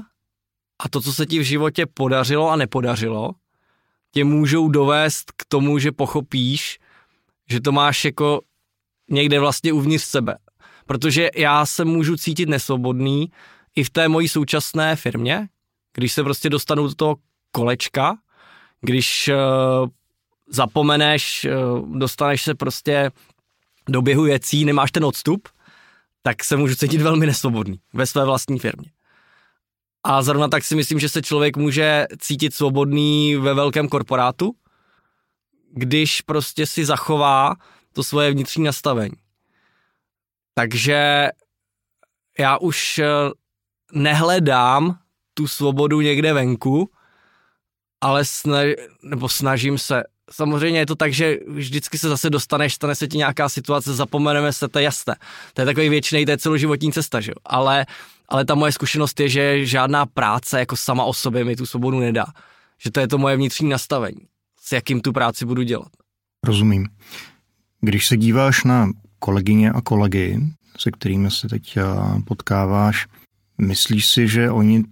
a 0.78 0.88
to, 0.88 1.00
co 1.00 1.12
se 1.12 1.26
ti 1.26 1.38
v 1.38 1.42
životě 1.42 1.86
podařilo 1.86 2.50
a 2.50 2.56
nepodařilo, 2.56 3.30
tě 4.18 4.24
můžou 4.24 4.68
dovést 4.68 5.32
k 5.32 5.44
tomu, 5.48 5.78
že 5.78 5.92
pochopíš, 5.92 6.78
že 7.50 7.60
to 7.60 7.72
máš 7.72 8.04
jako 8.04 8.40
někde 9.10 9.40
vlastně 9.40 9.72
uvnitř 9.72 10.04
sebe. 10.04 10.38
Protože 10.86 11.30
já 11.36 11.66
se 11.66 11.84
můžu 11.84 12.16
cítit 12.16 12.48
nesvobodný 12.48 13.30
i 13.76 13.84
v 13.84 13.90
té 13.90 14.08
mojí 14.08 14.28
současné 14.28 14.96
firmě, 14.96 15.48
když 15.94 16.12
se 16.12 16.24
prostě 16.24 16.50
dostanu 16.50 16.88
do 16.88 16.94
toho 16.94 17.16
kolečka, 17.52 18.18
když 18.80 19.28
uh, 19.28 19.88
zapomeneš, 20.48 21.46
uh, 21.46 21.98
dostaneš 21.98 22.42
se 22.42 22.54
prostě 22.54 23.10
do 23.88 24.02
běhu 24.02 24.22
věcí, 24.22 24.64
nemáš 24.64 24.92
ten 24.92 25.04
odstup, 25.04 25.48
tak 26.22 26.44
se 26.44 26.56
můžu 26.56 26.74
cítit 26.74 27.00
velmi 27.00 27.26
nesvobodný 27.26 27.80
ve 27.92 28.06
své 28.06 28.24
vlastní 28.24 28.58
firmě. 28.58 28.90
A 30.04 30.22
zrovna 30.22 30.48
tak 30.48 30.64
si 30.64 30.76
myslím, 30.76 30.98
že 30.98 31.08
se 31.08 31.22
člověk 31.22 31.56
může 31.56 32.06
cítit 32.18 32.54
svobodný 32.54 33.36
ve 33.36 33.54
velkém 33.54 33.88
korporátu, 33.88 34.54
když 35.72 36.20
prostě 36.20 36.66
si 36.66 36.84
zachová 36.84 37.54
to 37.92 38.04
svoje 38.04 38.30
vnitřní 38.30 38.64
nastavení. 38.64 39.16
Takže 40.54 41.28
já 42.38 42.58
už 42.58 42.98
eh, 42.98 43.06
nehledám 43.92 44.98
tu 45.34 45.48
svobodu 45.48 46.00
někde 46.00 46.32
venku, 46.32 46.90
ale 48.00 48.24
snaž, 48.24 48.66
nebo 49.02 49.28
snažím 49.28 49.78
se. 49.78 50.02
Samozřejmě 50.30 50.78
je 50.78 50.86
to 50.86 50.96
tak, 50.96 51.12
že 51.12 51.36
vždycky 51.46 51.98
se 51.98 52.08
zase 52.08 52.30
dostaneš, 52.30 52.74
stane 52.74 52.94
se 52.94 53.08
ti 53.08 53.18
nějaká 53.18 53.48
situace, 53.48 53.94
zapomeneme 53.94 54.52
se, 54.52 54.68
to 54.68 54.78
je 54.78 54.82
jasné. 54.82 55.16
To 55.54 55.60
je 55.60 55.66
takový 55.66 55.88
věčný, 55.88 56.24
to 56.24 56.30
je 56.30 56.38
celoživotní 56.38 56.92
cesta, 56.92 57.20
že 57.20 57.30
jo? 57.30 57.36
Ale, 57.44 57.86
ale 58.28 58.44
ta 58.44 58.54
moje 58.54 58.72
zkušenost 58.72 59.20
je, 59.20 59.28
že 59.28 59.66
žádná 59.66 60.06
práce 60.06 60.58
jako 60.58 60.76
sama 60.76 61.04
o 61.04 61.12
sobě 61.12 61.44
mi 61.44 61.56
tu 61.56 61.66
svobodu 61.66 61.98
nedá. 62.00 62.26
Že 62.82 62.90
to 62.90 63.00
je 63.00 63.08
to 63.08 63.18
moje 63.18 63.36
vnitřní 63.36 63.68
nastavení, 63.68 64.20
s 64.60 64.72
jakým 64.72 65.00
tu 65.00 65.12
práci 65.12 65.46
budu 65.46 65.62
dělat. 65.62 65.88
Rozumím. 66.46 66.88
Když 67.80 68.06
se 68.06 68.16
díváš 68.16 68.64
na 68.64 68.88
kolegyně 69.18 69.72
a 69.72 69.80
kolegy, 69.80 70.40
se 70.78 70.90
kterými 70.90 71.30
se 71.30 71.48
teď 71.48 71.76
eh, 71.76 71.82
potkáváš, 72.24 73.06
myslíš 73.58 74.08
si, 74.08 74.28
že 74.28 74.50
oni 74.50 74.84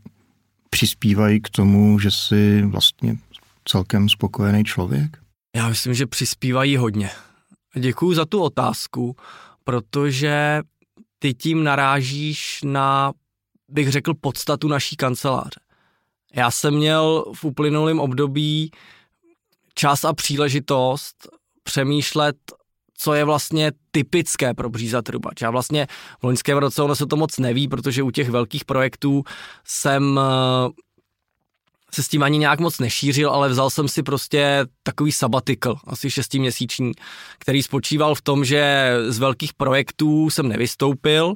přispívají 0.71 1.41
k 1.41 1.51
tomu, 1.51 1.99
že 1.99 2.11
jsi 2.11 2.63
vlastně 2.63 3.17
celkem 3.65 4.09
spokojený 4.09 4.65
člověk? 4.65 5.17
Já 5.57 5.69
myslím, 5.69 5.95
že 5.95 6.07
přispívají 6.07 6.77
hodně. 6.77 7.11
Děkuji 7.79 8.15
za 8.15 8.25
tu 8.25 8.43
otázku, 8.43 9.17
protože 9.65 10.63
ty 11.19 11.35
tím 11.35 11.65
narážíš 11.65 12.61
na, 12.65 13.13
bych 13.69 13.91
řekl, 13.91 14.15
podstatu 14.15 14.69
naší 14.69 14.97
kanceláře. 14.97 15.61
Já 16.35 16.51
jsem 16.51 16.75
měl 16.75 17.25
v 17.35 17.45
uplynulém 17.45 18.01
období 18.01 18.71
čas 19.75 20.05
a 20.05 20.13
příležitost 20.13 21.29
přemýšlet 21.63 22.37
co 22.99 23.15
je 23.15 23.25
vlastně 23.25 23.73
typické 23.91 24.55
pro 24.55 24.71
bříza 24.71 25.03
trubač. 25.03 25.41
Já 25.41 25.51
vlastně 25.51 25.87
v 26.21 26.25
loňském 26.25 26.59
roce 26.59 26.83
ono 26.83 26.97
se 26.97 27.07
to 27.07 27.17
moc 27.17 27.39
neví, 27.39 27.69
protože 27.69 28.03
u 28.03 28.11
těch 28.11 28.31
velkých 28.31 28.65
projektů 28.65 29.23
jsem 29.65 30.21
eh, 30.23 30.71
se 31.95 32.03
s 32.03 32.09
tím 32.09 32.23
ani 32.23 32.39
nějak 32.39 32.61
moc 32.61 32.79
nešířil, 32.79 33.31
ale 33.31 33.49
vzal 33.49 33.71
jsem 33.71 33.89
si 33.89 34.03
prostě 34.03 34.67
takový 34.83 35.13
sabbatical, 35.13 35.81
asi 35.87 36.11
šestiměsíční, 36.11 36.93
který 37.39 37.63
spočíval 37.63 38.15
v 38.15 38.23
tom, 38.23 38.45
že 38.45 38.93
z 39.09 39.19
velkých 39.19 39.55
projektů 39.55 40.31
jsem 40.31 40.49
nevystoupil, 40.49 41.35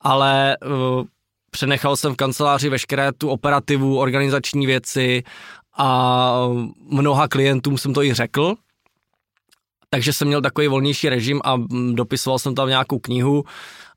ale 0.00 0.56
uh, 0.64 1.04
přenechal 1.52 1.96
jsem 1.96 2.12
v 2.12 2.16
kanceláři 2.16 2.68
veškeré 2.68 3.12
tu 3.12 3.28
operativu, 3.28 3.98
organizační 3.98 4.66
věci 4.66 5.22
a 5.76 6.48
mnoha 6.76 7.28
klientům 7.28 7.78
jsem 7.78 7.94
to 7.94 8.02
i 8.02 8.14
řekl, 8.14 8.54
takže 9.90 10.12
jsem 10.12 10.28
měl 10.28 10.42
takový 10.42 10.68
volnější 10.68 11.08
režim 11.08 11.40
a 11.44 11.56
dopisoval 11.92 12.38
jsem 12.38 12.54
tam 12.54 12.68
nějakou 12.68 12.98
knihu 12.98 13.44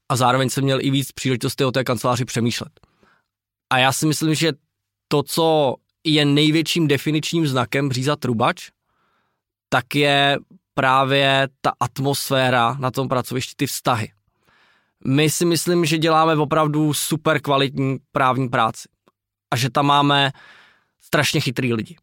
a 0.10 0.16
zároveň 0.16 0.50
jsem 0.50 0.64
měl 0.64 0.82
i 0.82 0.92
víc 0.92 1.12
příležitosti 1.12 1.66
o 1.66 1.72
té 1.72 1.84
kanceláři 1.84 2.26
přemýšlet. 2.26 2.80
A 3.70 3.78
já 3.78 3.94
si 3.94 4.06
myslím, 4.06 4.36
že 4.36 4.52
to, 5.08 5.24
co 5.24 5.76
je 6.04 6.26
největším 6.26 6.88
definičním 6.88 7.48
znakem 7.48 7.90
Bříza 7.90 8.16
Trubač, 8.16 8.70
tak 9.70 9.96
je 9.96 10.38
právě 10.74 11.48
ta 11.62 11.72
atmosféra 11.80 12.76
na 12.80 12.92
tom 12.92 13.08
pracovišti, 13.08 13.54
ty 13.56 13.68
vztahy. 13.68 14.12
My 15.06 15.30
si 15.30 15.46
myslím, 15.46 15.86
že 15.86 15.98
děláme 15.98 16.36
opravdu 16.36 16.94
super 16.94 17.42
kvalitní 17.42 17.98
právní 18.12 18.50
práci 18.50 18.90
a 19.52 19.56
že 19.56 19.70
tam 19.70 19.86
máme 19.86 20.32
strašně 21.02 21.42
chytrý 21.42 21.74
lidi. 21.74 21.96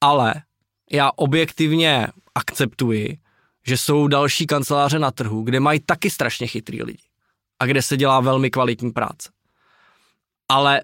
Ale 0.00 0.34
já 0.90 1.10
objektivně 1.16 2.06
akceptuji, 2.34 3.18
že 3.66 3.76
jsou 3.76 4.08
další 4.08 4.46
kanceláře 4.46 4.98
na 4.98 5.10
trhu, 5.10 5.42
kde 5.42 5.60
mají 5.60 5.80
taky 5.80 6.10
strašně 6.10 6.46
chytrý 6.46 6.82
lidi 6.82 7.02
a 7.58 7.66
kde 7.66 7.82
se 7.82 7.96
dělá 7.96 8.20
velmi 8.20 8.50
kvalitní 8.50 8.90
práce. 8.90 9.30
Ale 10.48 10.82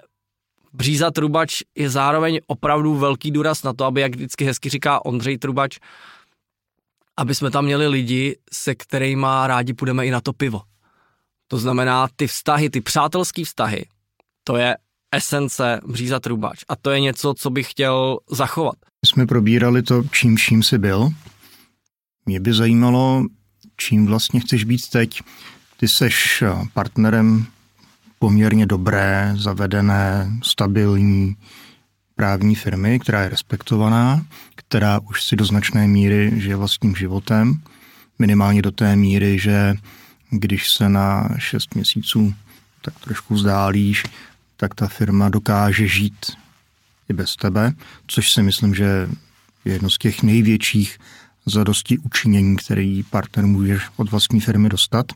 Bříza 0.73 1.11
Trubač 1.11 1.63
je 1.75 1.91
zároveň 1.91 2.41
opravdu 2.47 2.95
velký 2.95 3.31
důraz 3.31 3.63
na 3.63 3.73
to, 3.73 3.85
aby, 3.85 4.01
jak 4.01 4.15
vždycky 4.15 4.45
hezky 4.45 4.69
říká 4.69 5.05
Ondřej 5.05 5.39
Trubač, 5.39 5.79
aby 7.17 7.35
jsme 7.35 7.51
tam 7.51 7.65
měli 7.65 7.89
lidi, 7.89 8.39
se 8.53 8.75
kterými 8.75 9.27
rádi 9.47 9.75
půjdeme 9.75 10.07
i 10.07 10.11
na 10.11 10.21
to 10.21 10.33
pivo. 10.33 10.63
To 11.49 11.59
znamená, 11.59 12.09
ty 12.17 12.27
vztahy, 12.27 12.71
ty 12.71 12.81
přátelské 12.81 13.45
vztahy, 13.45 13.87
to 14.45 14.57
je 14.57 14.77
esence 15.15 15.81
Bříza 15.87 16.21
Trubač 16.21 16.65
a 16.69 16.77
to 16.77 16.91
je 16.91 17.01
něco, 17.01 17.35
co 17.39 17.51
bych 17.51 17.71
chtěl 17.71 18.19
zachovat. 18.31 18.75
Jsme 19.07 19.27
probírali 19.27 19.83
to, 19.83 20.03
čím 20.13 20.39
čím 20.39 20.63
jsi 20.63 20.79
byl 20.79 21.11
mě 22.27 22.41
by 22.41 22.53
zajímalo, 22.53 23.25
čím 23.77 24.07
vlastně 24.07 24.41
chceš 24.41 24.65
být 24.65 24.89
teď. 24.89 25.21
Ty 25.77 25.89
seš 25.89 26.43
eh, 26.43 26.69
partnerem 26.75 27.47
poměrně 28.19 28.67
dobré, 28.67 29.33
zavedené, 29.37 30.33
stabilní 30.43 31.37
právní 32.15 32.55
firmy, 32.55 32.99
která 32.99 33.23
je 33.23 33.29
respektovaná, 33.29 34.27
která 34.55 34.99
už 34.99 35.25
si 35.25 35.37
do 35.37 35.45
značné 35.45 35.89
míry 35.89 36.33
žije 36.37 36.57
vlastním 36.57 36.97
životem, 36.97 37.63
minimálně 38.19 38.63
do 38.63 38.71
té 38.71 38.97
míry, 38.97 39.39
že 39.39 39.75
když 40.31 40.71
se 40.71 40.89
na 40.89 41.29
šest 41.39 41.75
měsíců 41.75 42.35
tak 42.83 42.99
trošku 43.01 43.35
vzdálíš, 43.35 44.05
tak 44.57 44.75
ta 44.75 44.89
firma 44.89 45.29
dokáže 45.29 45.89
žít 45.89 46.27
i 47.09 47.13
bez 47.13 47.37
tebe, 47.37 47.73
což 48.07 48.33
si 48.33 48.43
myslím, 48.43 48.75
že 48.75 49.09
je 49.65 49.73
jedno 49.73 49.91
z 49.91 49.99
těch 49.99 50.23
největších 50.23 50.99
zadosti 51.47 51.99
učinění, 51.99 52.57
který 52.57 53.03
partner 53.03 53.47
může 53.47 53.79
od 53.97 54.11
vlastní 54.11 54.41
firmy 54.41 54.69
dostat. 54.69 55.07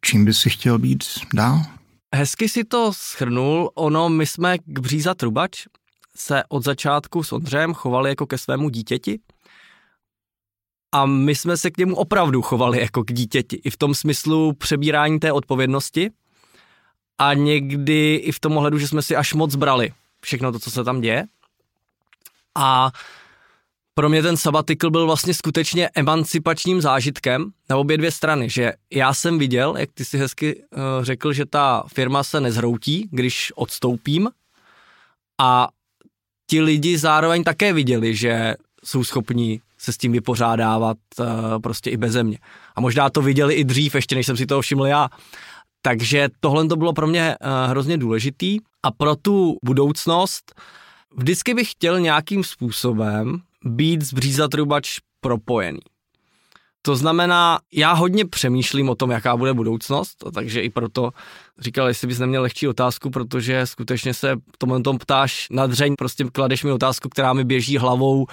Čím 0.00 0.24
by 0.24 0.34
si 0.34 0.50
chtěl 0.50 0.78
být 0.78 1.04
dál? 1.34 1.62
Hezky 2.14 2.48
si 2.48 2.64
to 2.64 2.92
schrnul. 2.92 3.70
Ono, 3.74 4.08
my 4.08 4.26
jsme 4.26 4.58
k 4.58 4.78
Bříza 4.78 5.14
Trubač 5.14 5.66
se 6.16 6.42
od 6.48 6.64
začátku 6.64 7.22
s 7.22 7.32
Ondřejem 7.32 7.74
chovali 7.74 8.10
jako 8.10 8.26
ke 8.26 8.38
svému 8.38 8.68
dítěti. 8.68 9.20
A 10.94 11.06
my 11.06 11.34
jsme 11.34 11.56
se 11.56 11.70
k 11.70 11.78
němu 11.78 11.96
opravdu 11.96 12.42
chovali 12.42 12.80
jako 12.80 13.04
k 13.04 13.12
dítěti. 13.12 13.56
I 13.56 13.70
v 13.70 13.76
tom 13.76 13.94
smyslu 13.94 14.52
přebírání 14.52 15.20
té 15.20 15.32
odpovědnosti. 15.32 16.10
A 17.18 17.34
někdy 17.34 18.14
i 18.14 18.32
v 18.32 18.40
tom 18.40 18.56
ohledu, 18.56 18.78
že 18.78 18.88
jsme 18.88 19.02
si 19.02 19.16
až 19.16 19.34
moc 19.34 19.54
brali 19.54 19.92
všechno 20.20 20.52
to, 20.52 20.58
co 20.58 20.70
se 20.70 20.84
tam 20.84 21.00
děje. 21.00 21.24
A 22.54 22.90
pro 23.94 24.08
mě 24.08 24.22
ten 24.22 24.36
sabatikl 24.36 24.90
byl 24.90 25.06
vlastně 25.06 25.34
skutečně 25.34 25.90
emancipačním 25.94 26.80
zážitkem 26.80 27.50
na 27.70 27.76
obě 27.76 27.98
dvě 27.98 28.10
strany, 28.10 28.50
že 28.50 28.72
já 28.90 29.14
jsem 29.14 29.38
viděl, 29.38 29.74
jak 29.78 29.90
ty 29.94 30.04
si 30.04 30.18
hezky 30.18 30.56
uh, 30.56 31.04
řekl, 31.04 31.32
že 31.32 31.46
ta 31.46 31.84
firma 31.94 32.22
se 32.22 32.40
nezhroutí, 32.40 33.08
když 33.10 33.52
odstoupím 33.56 34.28
a 35.40 35.68
ti 36.50 36.60
lidi 36.60 36.98
zároveň 36.98 37.44
také 37.44 37.72
viděli, 37.72 38.16
že 38.16 38.54
jsou 38.84 39.04
schopní 39.04 39.60
se 39.84 39.92
s 39.92 39.96
tím 39.96 40.12
vypořádávat 40.12 40.96
uh, 41.18 41.26
prostě 41.62 41.90
i 41.90 41.96
beze 41.96 42.22
mě. 42.22 42.38
A 42.76 42.80
možná 42.80 43.10
to 43.10 43.22
viděli 43.22 43.54
i 43.54 43.64
dřív, 43.64 43.94
ještě 43.94 44.14
než 44.14 44.26
jsem 44.26 44.36
si 44.36 44.46
toho 44.46 44.60
všiml 44.60 44.86
já. 44.86 45.08
Takže 45.82 46.28
tohle 46.40 46.66
to 46.66 46.76
bylo 46.76 46.92
pro 46.92 47.06
mě 47.06 47.36
uh, 47.40 47.70
hrozně 47.70 47.98
důležitý 47.98 48.58
a 48.82 48.90
pro 48.90 49.16
tu 49.16 49.56
budoucnost 49.64 50.54
vždycky 51.16 51.54
bych 51.54 51.70
chtěl 51.70 52.00
nějakým 52.00 52.44
způsobem 52.44 53.40
být 53.64 54.02
z 54.02 54.12
Bříza 54.12 54.48
Trubač 54.48 54.98
propojený. 55.20 55.80
To 56.86 56.96
znamená, 56.96 57.58
já 57.72 57.92
hodně 57.92 58.24
přemýšlím 58.24 58.88
o 58.88 58.94
tom, 58.94 59.10
jaká 59.10 59.36
bude 59.36 59.54
budoucnost, 59.54 60.24
takže 60.34 60.60
i 60.60 60.70
proto 60.70 61.10
říkal, 61.58 61.88
jestli 61.88 62.08
bys 62.08 62.18
neměl 62.18 62.42
lehčí 62.42 62.68
otázku, 62.68 63.10
protože 63.10 63.66
skutečně 63.66 64.14
se 64.14 64.36
v 64.36 64.82
tom 64.82 64.98
ptáš 64.98 65.46
na 65.50 65.66
dřeň, 65.66 65.94
prostě 65.98 66.24
kladeš 66.24 66.64
mi 66.64 66.72
otázku, 66.72 67.08
která 67.08 67.32
mi 67.32 67.44
běží 67.44 67.78
hlavou, 67.78 68.26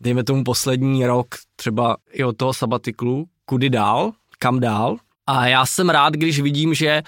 dejme 0.00 0.24
tomu 0.24 0.44
poslední 0.44 1.06
rok, 1.06 1.26
třeba 1.56 1.96
i 2.12 2.24
od 2.24 2.36
toho 2.36 2.54
sabatiklu, 2.54 3.28
kudy 3.44 3.70
dál, 3.70 4.12
kam 4.38 4.60
dál. 4.60 4.96
A 5.26 5.46
já 5.46 5.66
jsem 5.66 5.90
rád, 5.90 6.14
když 6.14 6.40
vidím, 6.40 6.74
že 6.74 7.02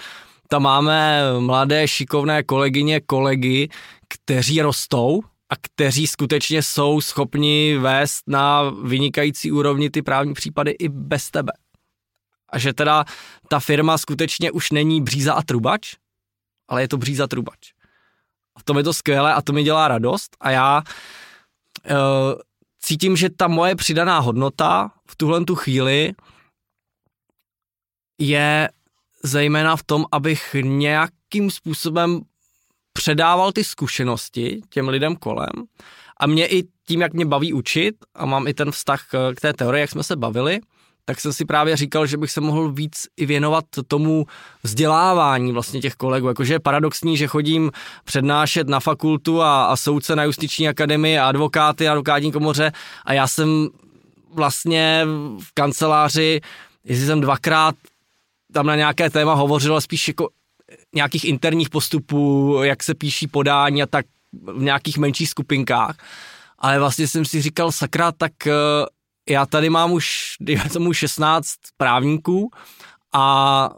tam 0.47 0.63
máme 0.63 1.21
mladé, 1.39 1.87
šikovné 1.87 2.43
kolegyně, 2.43 2.99
kolegy, 2.99 3.69
kteří 4.07 4.61
rostou, 4.61 5.21
a 5.49 5.55
kteří 5.61 6.07
skutečně 6.07 6.63
jsou 6.63 7.01
schopni 7.01 7.77
vést 7.77 8.23
na 8.27 8.69
vynikající 8.69 9.51
úrovni 9.51 9.89
ty 9.89 10.01
právní 10.01 10.33
případy 10.33 10.71
i 10.71 10.89
bez 10.89 11.31
tebe. 11.31 11.51
A 12.49 12.59
že 12.59 12.73
teda 12.73 13.05
ta 13.47 13.59
firma 13.59 13.97
skutečně 13.97 14.51
už 14.51 14.71
není 14.71 15.01
bříza 15.01 15.33
a 15.33 15.43
trubač, 15.43 15.95
ale 16.67 16.81
je 16.81 16.87
to 16.87 16.97
bříza 16.97 17.27
trubač. 17.27 17.71
A 18.55 18.59
v 18.59 18.63
tom 18.63 18.77
je 18.77 18.83
to 18.83 18.93
skvělé 18.93 19.33
a 19.33 19.41
to 19.41 19.53
mi 19.53 19.63
dělá 19.63 19.87
radost 19.87 20.37
a 20.39 20.51
já 20.51 20.81
uh, 21.91 21.95
cítím, 22.79 23.15
že 23.15 23.29
ta 23.29 23.47
moje 23.47 23.75
přidaná 23.75 24.19
hodnota 24.19 24.91
v 25.09 25.15
tuhle 25.15 25.45
tu 25.45 25.55
chvíli 25.55 26.13
je 28.19 28.69
zejména 29.23 29.75
v 29.75 29.83
tom, 29.83 30.05
abych 30.11 30.55
nějakým 30.61 31.51
způsobem 31.51 32.21
předával 32.93 33.51
ty 33.51 33.63
zkušenosti 33.63 34.61
těm 34.69 34.89
lidem 34.89 35.15
kolem 35.15 35.49
a 36.19 36.27
mě 36.27 36.47
i 36.47 36.63
tím, 36.87 37.01
jak 37.01 37.13
mě 37.13 37.25
baví 37.25 37.53
učit 37.53 37.95
a 38.15 38.25
mám 38.25 38.47
i 38.47 38.53
ten 38.53 38.71
vztah 38.71 39.07
k 39.35 39.41
té 39.41 39.53
teorii, 39.53 39.81
jak 39.81 39.89
jsme 39.89 40.03
se 40.03 40.15
bavili, 40.15 40.59
tak 41.09 41.21
jsem 41.21 41.33
si 41.33 41.45
právě 41.45 41.77
říkal, 41.77 42.05
že 42.05 42.17
bych 42.17 42.31
se 42.31 42.41
mohl 42.41 42.71
víc 42.71 43.07
i 43.17 43.25
věnovat 43.25 43.65
tomu 43.87 44.25
vzdělávání 44.63 45.51
vlastně 45.51 45.81
těch 45.81 45.95
kolegů. 45.95 46.27
Jakože 46.27 46.53
je 46.53 46.59
paradoxní, 46.59 47.17
že 47.17 47.27
chodím 47.27 47.71
přednášet 48.03 48.67
na 48.67 48.79
fakultu 48.79 49.41
a, 49.41 49.65
a 49.65 49.75
soudce 49.75 50.15
na 50.15 50.23
justiční 50.23 50.69
akademii 50.69 51.17
a 51.17 51.27
advokáty 51.27 51.87
a 51.87 51.91
advokátní 51.91 52.31
komoře 52.31 52.71
a 53.05 53.13
já 53.13 53.27
jsem 53.27 53.69
vlastně 54.33 55.05
v 55.39 55.53
kanceláři, 55.53 56.41
jestli 56.83 57.05
jsem 57.05 57.21
dvakrát 57.21 57.75
tam 58.53 58.65
na 58.65 58.75
nějaké 58.75 59.09
téma 59.09 59.33
hovořil, 59.33 59.71
ale 59.71 59.81
spíš 59.81 60.07
jako 60.07 60.29
nějakých 60.95 61.25
interních 61.25 61.69
postupů, 61.69 62.55
jak 62.63 62.83
se 62.83 62.93
píší 62.93 63.27
podání 63.27 63.83
a 63.83 63.85
tak 63.85 64.05
v 64.33 64.61
nějakých 64.61 64.97
menších 64.97 65.29
skupinkách. 65.29 65.97
Ale 66.59 66.79
vlastně 66.79 67.07
jsem 67.07 67.25
si 67.25 67.41
říkal, 67.41 67.71
sakra, 67.71 68.11
tak 68.11 68.47
eh, 68.47 68.53
já 69.29 69.45
tady 69.45 69.69
mám 69.69 69.91
už, 69.91 70.35
dejme 70.41 70.69
tomu 70.69 70.93
16 70.93 71.49
právníků 71.77 72.51
a 73.13 73.69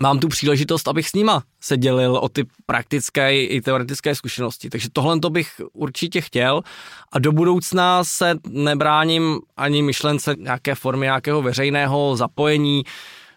mám 0.00 0.18
tu 0.18 0.28
příležitost, 0.28 0.88
abych 0.88 1.08
s 1.08 1.14
nima 1.14 1.42
se 1.60 1.76
dělil 1.76 2.16
o 2.16 2.28
ty 2.28 2.44
praktické 2.66 3.42
i 3.42 3.60
teoretické 3.60 4.14
zkušenosti. 4.14 4.70
Takže 4.70 4.88
tohle 4.92 5.20
to 5.20 5.30
bych 5.30 5.48
určitě 5.72 6.20
chtěl 6.20 6.62
a 7.12 7.18
do 7.18 7.32
budoucna 7.32 8.04
se 8.04 8.34
nebráním 8.48 9.40
ani 9.56 9.82
myšlence 9.82 10.34
nějaké 10.38 10.74
formy 10.74 11.06
nějakého 11.06 11.42
veřejného 11.42 12.16
zapojení. 12.16 12.82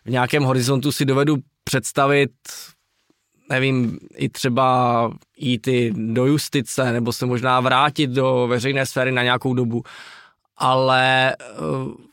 V 0.05 0.09
nějakém 0.09 0.43
horizontu 0.43 0.91
si 0.91 1.05
dovedu 1.05 1.37
představit, 1.63 2.31
nevím, 3.49 3.99
i 4.15 4.29
třeba 4.29 5.11
jít 5.37 5.67
i 5.67 5.93
do 5.95 6.25
justice, 6.25 6.93
nebo 6.93 7.13
se 7.13 7.25
možná 7.25 7.59
vrátit 7.59 8.09
do 8.09 8.47
veřejné 8.47 8.85
sféry 8.85 9.11
na 9.11 9.23
nějakou 9.23 9.53
dobu. 9.53 9.83
Ale 10.57 11.35
eh, 11.35 11.35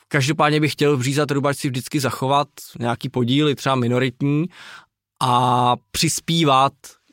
každopádně 0.09 0.61
bych 0.61 0.73
chtěl 0.73 0.97
v 0.97 1.03
Říza 1.03 1.27
Trubač 1.27 1.65
vždycky 1.65 2.01
zachovat 2.01 2.49
nějaký 2.79 3.09
podíl, 3.09 3.55
třeba 3.55 3.75
minoritní, 3.75 4.47
a 5.23 5.77
přispívat 5.91 6.73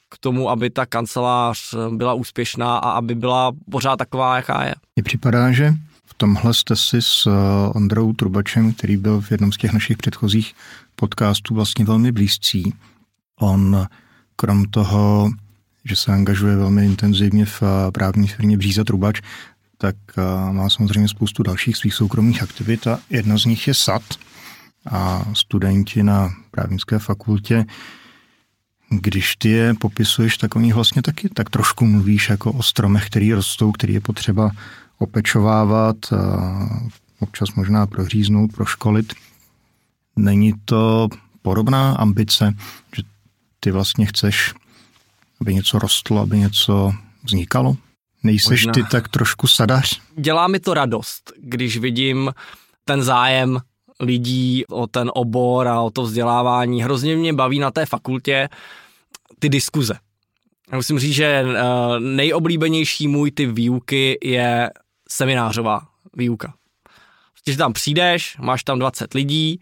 k 0.09 0.17
tomu, 0.17 0.49
aby 0.49 0.69
ta 0.69 0.85
kancelář 0.85 1.75
byla 1.89 2.13
úspěšná 2.13 2.77
a 2.77 2.91
aby 2.91 3.15
byla 3.15 3.51
pořád 3.71 3.95
taková, 3.95 4.35
jaká 4.35 4.63
je. 4.63 4.75
Mně 4.95 5.03
připadá, 5.03 5.51
že 5.51 5.73
v 6.05 6.13
tomhle 6.13 6.53
jste 6.53 6.75
si 6.75 7.01
s 7.01 7.27
eh, 7.27 7.31
Ondrou 7.75 8.13
Trubačem, 8.13 8.73
který 8.73 8.97
byl 8.97 9.21
v 9.21 9.31
jednom 9.31 9.51
z 9.51 9.57
těch 9.57 9.73
našich 9.73 9.97
předchozích 9.97 10.53
podcastů 10.95 11.55
vlastně 11.55 11.85
velmi 11.85 12.11
blízcí. 12.11 12.73
On 13.39 13.87
krom 14.35 14.65
toho, 14.65 15.29
že 15.85 15.95
se 15.95 16.13
angažuje 16.13 16.55
velmi 16.55 16.85
intenzivně 16.85 17.45
v 17.45 17.63
eh, 17.63 17.91
právní 17.91 18.27
firmě 18.27 18.57
Bříza 18.57 18.83
Trubač, 18.83 19.21
tak 19.81 19.95
eh, 20.17 20.53
má 20.53 20.69
samozřejmě 20.69 21.07
spoustu 21.07 21.43
dalších 21.43 21.77
svých 21.77 21.93
soukromých 21.93 22.43
aktivit 22.43 22.87
a 22.87 22.99
jedna 23.09 23.37
z 23.37 23.45
nich 23.45 23.67
je 23.67 23.73
SAT 23.73 24.03
a 24.91 25.25
studenti 25.33 26.03
na 26.03 26.29
právnické 26.51 26.99
fakultě 26.99 27.65
když 28.89 29.35
ty 29.35 29.49
je 29.49 29.73
popisuješ, 29.73 30.37
tak 30.37 30.55
o 30.55 30.59
nich 30.59 30.73
vlastně 30.73 31.01
taky 31.01 31.29
tak 31.29 31.49
trošku 31.49 31.85
mluvíš 31.85 32.29
jako 32.29 32.51
o 32.51 32.63
stromech, 32.63 33.05
který 33.05 33.33
rostou, 33.33 33.71
který 33.71 33.93
je 33.93 34.01
potřeba 34.01 34.51
opečovávat, 34.97 35.95
občas 37.19 37.53
možná 37.55 37.87
prohříznout, 37.87 38.53
proškolit. 38.53 39.13
Není 40.15 40.53
to 40.65 41.09
podobná 41.41 41.91
ambice, 41.93 42.53
že 42.95 43.03
ty 43.59 43.71
vlastně 43.71 44.05
chceš, 44.05 44.53
aby 45.41 45.55
něco 45.55 45.79
rostlo, 45.79 46.21
aby 46.21 46.39
něco 46.39 46.93
vznikalo? 47.23 47.77
Nejseš 48.23 48.65
Možná. 48.65 48.73
ty 48.73 48.83
tak 48.91 49.07
trošku 49.07 49.47
sadař? 49.47 50.01
Dělá 50.15 50.47
mi 50.47 50.59
to 50.59 50.73
radost, 50.73 51.31
když 51.37 51.77
vidím 51.77 52.31
ten 52.85 53.03
zájem 53.03 53.59
lidí 53.99 54.65
o 54.65 54.87
ten 54.87 55.11
obor 55.13 55.67
a 55.67 55.81
o 55.81 55.89
to 55.89 56.01
vzdělávání. 56.01 56.83
Hrozně 56.83 57.15
mě 57.15 57.33
baví 57.33 57.59
na 57.59 57.71
té 57.71 57.85
fakultě 57.85 58.49
ty 59.39 59.49
diskuze. 59.49 59.93
Já 60.71 60.75
musím 60.75 60.99
říct, 60.99 61.13
že 61.13 61.25
eh, 61.25 61.53
nejoblíbenější 61.99 63.07
můj 63.07 63.31
typ 63.31 63.49
výuky 63.49 64.17
je 64.23 64.69
seminářová 65.09 65.81
výuka. 66.13 66.53
Když 67.45 67.57
tam 67.57 67.73
přijdeš, 67.73 68.37
máš 68.39 68.63
tam 68.63 68.79
20 68.79 69.13
lidí, 69.13 69.59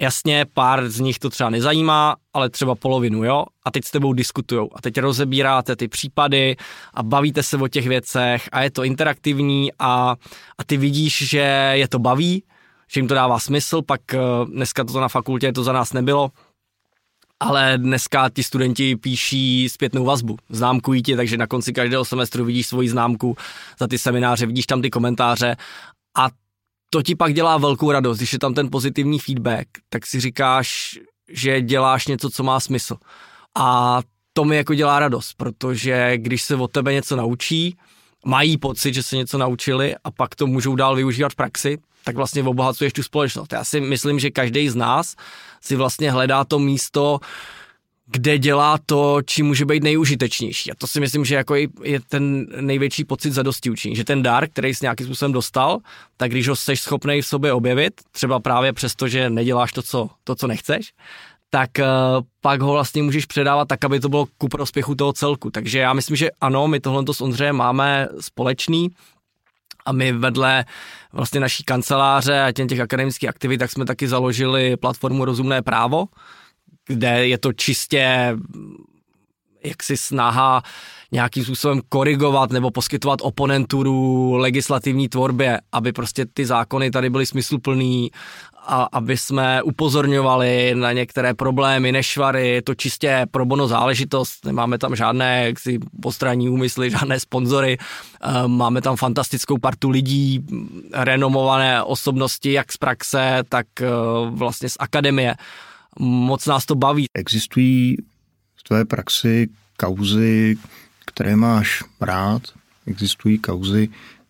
Jasně, 0.00 0.46
pár 0.54 0.88
z 0.88 1.00
nich 1.00 1.18
to 1.18 1.30
třeba 1.30 1.50
nezajímá, 1.50 2.16
ale 2.32 2.50
třeba 2.50 2.74
polovinu, 2.74 3.24
jo? 3.24 3.44
A 3.64 3.70
teď 3.70 3.84
s 3.84 3.90
tebou 3.90 4.12
diskutujou. 4.12 4.70
A 4.74 4.80
teď 4.80 4.98
rozebíráte 4.98 5.76
ty 5.76 5.88
případy 5.88 6.56
a 6.94 7.02
bavíte 7.02 7.42
se 7.42 7.56
o 7.56 7.68
těch 7.68 7.88
věcech 7.88 8.48
a 8.52 8.62
je 8.62 8.70
to 8.70 8.84
interaktivní 8.84 9.70
a, 9.78 10.16
a 10.58 10.64
ty 10.66 10.76
vidíš, 10.76 11.28
že 11.28 11.72
je 11.72 11.88
to 11.88 11.98
baví, 11.98 12.44
že 12.92 13.00
jim 13.00 13.08
to 13.08 13.14
dává 13.14 13.38
smysl, 13.38 13.82
pak 13.82 14.14
eh, 14.14 14.18
dneska 14.46 14.84
to 14.84 15.00
na 15.00 15.08
fakultě 15.08 15.52
to 15.52 15.64
za 15.64 15.72
nás 15.72 15.92
nebylo, 15.92 16.30
ale 17.40 17.78
dneska 17.78 18.28
ti 18.28 18.42
studenti 18.42 18.96
píší 18.96 19.68
zpětnou 19.68 20.04
vazbu, 20.04 20.36
známkují 20.48 21.02
ti, 21.02 21.16
takže 21.16 21.36
na 21.36 21.46
konci 21.46 21.72
každého 21.72 22.04
semestru 22.04 22.44
vidíš 22.44 22.66
svoji 22.66 22.88
známku 22.88 23.36
za 23.78 23.86
ty 23.86 23.98
semináře, 23.98 24.46
vidíš 24.46 24.66
tam 24.66 24.82
ty 24.82 24.90
komentáře 24.90 25.56
a 26.16 26.28
to 26.90 27.02
ti 27.02 27.14
pak 27.14 27.34
dělá 27.34 27.58
velkou 27.58 27.92
radost, 27.92 28.18
když 28.18 28.32
je 28.32 28.38
tam 28.38 28.54
ten 28.54 28.70
pozitivní 28.70 29.18
feedback, 29.18 29.68
tak 29.88 30.06
si 30.06 30.20
říkáš, 30.20 30.98
že 31.28 31.60
děláš 31.60 32.06
něco, 32.06 32.30
co 32.30 32.42
má 32.42 32.60
smysl. 32.60 32.96
A 33.58 34.00
to 34.32 34.44
mi 34.44 34.56
jako 34.56 34.74
dělá 34.74 34.98
radost, 34.98 35.34
protože 35.36 36.12
když 36.16 36.42
se 36.42 36.56
od 36.56 36.72
tebe 36.72 36.92
něco 36.92 37.16
naučí, 37.16 37.76
mají 38.26 38.58
pocit, 38.58 38.94
že 38.94 39.02
se 39.02 39.16
něco 39.16 39.38
naučili 39.38 39.94
a 40.04 40.10
pak 40.10 40.34
to 40.34 40.46
můžou 40.46 40.76
dál 40.76 40.94
využívat 40.94 41.32
v 41.32 41.36
praxi, 41.36 41.78
tak 42.04 42.16
vlastně 42.16 42.42
obohacuješ 42.42 42.92
tu 42.92 43.02
společnost. 43.02 43.52
Já 43.52 43.64
si 43.64 43.80
myslím, 43.80 44.18
že 44.18 44.30
každý 44.30 44.68
z 44.68 44.74
nás 44.74 45.14
si 45.60 45.76
vlastně 45.76 46.12
hledá 46.12 46.44
to 46.44 46.58
místo, 46.58 47.20
kde 48.10 48.38
dělá 48.38 48.78
to, 48.86 49.22
čím 49.24 49.46
může 49.46 49.64
být 49.64 49.82
nejužitečnější. 49.82 50.70
A 50.70 50.74
to 50.78 50.86
si 50.86 51.00
myslím, 51.00 51.24
že 51.24 51.34
jako 51.34 51.54
je 51.82 52.00
ten 52.08 52.46
největší 52.60 53.04
pocit 53.04 53.30
zadosti 53.30 53.70
učení. 53.70 53.96
Že 53.96 54.04
ten 54.04 54.22
dar, 54.22 54.48
který 54.48 54.74
jsi 54.74 54.84
nějakým 54.84 55.06
způsobem 55.06 55.32
dostal, 55.32 55.78
tak 56.16 56.30
když 56.30 56.48
ho 56.48 56.56
jsi 56.56 56.76
schopný 56.76 57.22
v 57.22 57.26
sobě 57.26 57.52
objevit, 57.52 57.92
třeba 58.12 58.40
právě 58.40 58.72
přesto, 58.72 59.08
že 59.08 59.30
neděláš 59.30 59.72
to, 59.72 59.82
co, 59.82 60.10
to, 60.24 60.34
co 60.34 60.46
nechceš, 60.46 60.92
tak 61.50 61.70
uh, 61.78 61.84
pak 62.40 62.60
ho 62.60 62.72
vlastně 62.72 63.02
můžeš 63.02 63.26
předávat 63.26 63.68
tak, 63.68 63.84
aby 63.84 64.00
to 64.00 64.08
bylo 64.08 64.26
ku 64.38 64.48
prospěchu 64.48 64.94
toho 64.94 65.12
celku. 65.12 65.50
Takže 65.50 65.78
já 65.78 65.92
myslím, 65.92 66.16
že 66.16 66.30
ano, 66.40 66.68
my 66.68 66.80
tohle 66.80 67.04
s 67.12 67.20
Ondřejem 67.20 67.56
máme 67.56 68.08
společný, 68.20 68.90
a 69.86 69.92
my 69.92 70.12
vedle 70.12 70.64
vlastně 71.12 71.40
naší 71.40 71.64
kanceláře 71.64 72.42
a 72.42 72.52
těch 72.52 72.80
akademických 72.80 73.28
aktivit, 73.28 73.58
tak 73.58 73.70
jsme 73.70 73.84
taky 73.84 74.08
založili 74.08 74.76
platformu 74.76 75.24
Rozumné 75.24 75.62
právo, 75.62 76.04
kde 76.88 77.28
je 77.28 77.38
to 77.38 77.52
čistě 77.52 78.34
jaksi 79.64 79.96
snaha 79.96 80.62
nějakým 81.12 81.44
způsobem 81.44 81.80
korigovat 81.88 82.50
nebo 82.50 82.70
poskytovat 82.70 83.18
oponenturu 83.22 84.32
legislativní 84.32 85.08
tvorbě, 85.08 85.60
aby 85.72 85.92
prostě 85.92 86.26
ty 86.26 86.46
zákony 86.46 86.90
tady 86.90 87.10
byly 87.10 87.26
smysluplný, 87.26 88.10
a 88.68 88.88
aby 88.92 89.16
jsme 89.16 89.62
upozorňovali 89.62 90.74
na 90.74 90.92
některé 90.92 91.34
problémy, 91.34 91.92
nešvary, 91.92 92.48
je 92.48 92.62
to 92.62 92.74
čistě 92.74 93.26
pro 93.30 93.44
bono 93.44 93.68
záležitost, 93.68 94.44
nemáme 94.44 94.78
tam 94.78 94.96
žádné 94.96 95.46
jaksi 95.46 95.78
postranní 96.02 96.48
úmysly, 96.48 96.90
žádné 97.00 97.20
sponzory, 97.20 97.78
eh, 97.80 98.48
máme 98.48 98.80
tam 98.82 98.96
fantastickou 98.96 99.58
partu 99.58 99.90
lidí, 99.90 100.46
renomované 100.92 101.82
osobnosti, 101.82 102.52
jak 102.52 102.72
z 102.72 102.76
praxe, 102.76 103.42
tak 103.48 103.66
eh, 103.80 103.86
vlastně 104.30 104.68
z 104.68 104.76
akademie. 104.80 105.34
Moc 106.00 106.46
nás 106.46 106.66
to 106.66 106.74
baví. 106.74 107.06
Existují 107.14 107.96
v 108.54 108.62
tvé 108.62 108.84
praxi 108.84 109.48
kauzy, 109.76 110.56
které 111.06 111.36
máš 111.36 111.82
rád, 112.00 112.42
existují 112.86 113.38
kauzy, 113.38 113.88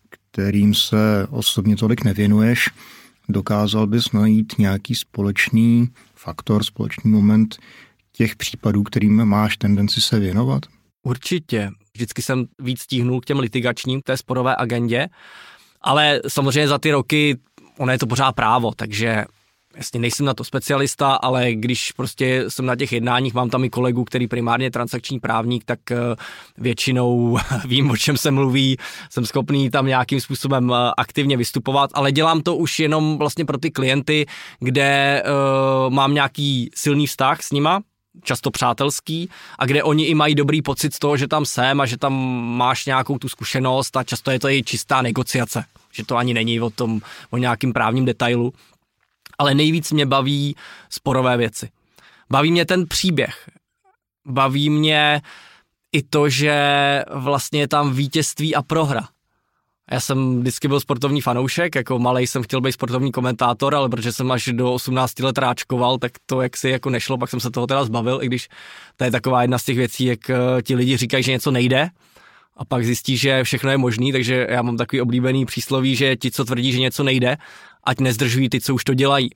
kterým 0.09 0.73
se 0.73 1.27
osobně 1.29 1.75
tolik 1.75 2.03
nevěnuješ. 2.03 2.69
Dokázal 3.29 3.87
bys 3.87 4.11
najít 4.11 4.53
nějaký 4.57 4.95
společný 4.95 5.89
faktor, 6.15 6.63
společný 6.63 7.11
moment 7.11 7.57
těch 8.11 8.35
případů, 8.35 8.83
kterým 8.83 9.25
máš 9.25 9.57
tendenci 9.57 10.01
se 10.01 10.19
věnovat? 10.19 10.65
Určitě. 11.03 11.71
Vždycky 11.93 12.21
jsem 12.21 12.45
víc 12.59 12.81
stíhnul 12.81 13.21
k 13.21 13.25
těm 13.25 13.39
litigačním, 13.39 14.01
k 14.01 14.03
té 14.03 14.17
sporové 14.17 14.55
agendě, 14.55 15.07
ale 15.81 16.21
samozřejmě 16.27 16.67
za 16.67 16.77
ty 16.77 16.91
roky 16.91 17.37
ono 17.77 17.91
je 17.91 17.99
to 17.99 18.07
pořád 18.07 18.31
právo, 18.31 18.71
takže 18.75 19.25
jasně 19.77 19.99
nejsem 19.99 20.25
na 20.25 20.33
to 20.33 20.43
specialista, 20.43 21.13
ale 21.13 21.53
když 21.53 21.91
prostě 21.91 22.45
jsem 22.47 22.65
na 22.65 22.75
těch 22.75 22.91
jednáních, 22.91 23.33
mám 23.33 23.49
tam 23.49 23.63
i 23.63 23.69
kolegu, 23.69 24.03
který 24.03 24.27
primárně 24.27 24.65
je 24.65 24.71
transakční 24.71 25.19
právník, 25.19 25.63
tak 25.65 25.91
eh, 25.91 25.97
většinou 26.57 27.37
vím, 27.65 27.89
o 27.89 27.97
čem 27.97 28.17
se 28.17 28.31
mluví, 28.31 28.77
jsem 29.09 29.25
schopný 29.25 29.69
tam 29.69 29.85
nějakým 29.85 30.21
způsobem 30.21 30.71
eh, 30.73 30.91
aktivně 30.97 31.37
vystupovat, 31.37 31.89
ale 31.93 32.11
dělám 32.11 32.41
to 32.41 32.55
už 32.55 32.79
jenom 32.79 33.17
vlastně 33.17 33.45
pro 33.45 33.57
ty 33.57 33.71
klienty, 33.71 34.25
kde 34.59 35.23
uh, 35.25 35.93
mám 35.93 36.13
nějaký 36.13 36.69
silný 36.75 37.07
vztah 37.07 37.41
s 37.41 37.51
nima, 37.51 37.81
často 38.23 38.51
přátelský 38.51 39.29
a 39.59 39.65
kde 39.65 39.83
oni 39.83 40.05
i 40.05 40.15
mají 40.15 40.35
dobrý 40.35 40.61
pocit 40.61 40.93
z 40.93 40.99
toho, 40.99 41.17
že 41.17 41.27
tam 41.27 41.45
jsem 41.45 41.81
a 41.81 41.85
že 41.85 41.97
tam 41.97 42.13
máš 42.57 42.85
nějakou 42.85 43.17
tu 43.17 43.29
zkušenost 43.29 43.97
a 43.97 44.03
často 44.03 44.31
je 44.31 44.39
to 44.39 44.49
i 44.49 44.63
čistá 44.63 45.01
negociace, 45.01 45.63
že 45.91 46.05
to 46.05 46.17
ani 46.17 46.33
není 46.33 46.61
o 46.61 46.69
tom, 46.69 47.01
o 47.29 47.37
nějakým 47.37 47.73
právním 47.73 48.05
detailu 48.05 48.53
ale 49.39 49.55
nejvíc 49.55 49.91
mě 49.91 50.05
baví 50.05 50.55
sporové 50.89 51.37
věci. 51.37 51.69
Baví 52.31 52.51
mě 52.51 52.65
ten 52.65 52.87
příběh. 52.87 53.49
Baví 54.27 54.69
mě 54.69 55.21
i 55.91 56.03
to, 56.03 56.29
že 56.29 56.55
vlastně 57.11 57.59
je 57.59 57.67
tam 57.67 57.93
vítězství 57.93 58.55
a 58.55 58.61
prohra. 58.61 59.07
Já 59.91 59.99
jsem 59.99 60.39
vždycky 60.39 60.67
byl 60.67 60.79
sportovní 60.79 61.21
fanoušek, 61.21 61.75
jako 61.75 61.99
malý 61.99 62.27
jsem 62.27 62.43
chtěl 62.43 62.61
být 62.61 62.71
sportovní 62.71 63.11
komentátor, 63.11 63.75
ale 63.75 63.89
protože 63.89 64.11
jsem 64.11 64.31
až 64.31 64.49
do 64.51 64.73
18 64.73 65.19
let 65.19 65.37
ráčkoval, 65.37 65.97
tak 65.97 66.11
to 66.25 66.41
jak 66.41 66.57
si 66.57 66.69
jako 66.69 66.89
nešlo, 66.89 67.17
pak 67.17 67.29
jsem 67.29 67.39
se 67.39 67.51
toho 67.51 67.67
teda 67.67 67.83
zbavil, 67.83 68.19
i 68.21 68.25
když 68.25 68.49
to 68.97 69.03
je 69.03 69.11
taková 69.11 69.41
jedna 69.41 69.57
z 69.57 69.63
těch 69.63 69.77
věcí, 69.77 70.05
jak 70.05 70.29
eh, 70.29 70.35
ti 70.61 70.75
lidi 70.75 70.97
říkají, 70.97 71.23
že 71.23 71.31
něco 71.31 71.51
nejde, 71.51 71.89
a 72.59 72.65
pak 72.65 72.85
zjistí, 72.85 73.17
že 73.17 73.43
všechno 73.43 73.71
je 73.71 73.77
možný, 73.77 74.11
takže 74.11 74.47
já 74.49 74.61
mám 74.61 74.77
takový 74.77 75.01
oblíbený 75.01 75.45
přísloví, 75.45 75.95
že 75.95 76.15
ti, 76.15 76.31
co 76.31 76.45
tvrdí, 76.45 76.71
že 76.71 76.79
něco 76.79 77.03
nejde, 77.03 77.37
ať 77.89 77.99
nezdržují 77.99 78.49
ty, 78.49 78.61
co 78.61 78.75
už 78.75 78.83
to 78.83 78.93
dělají. 78.93 79.29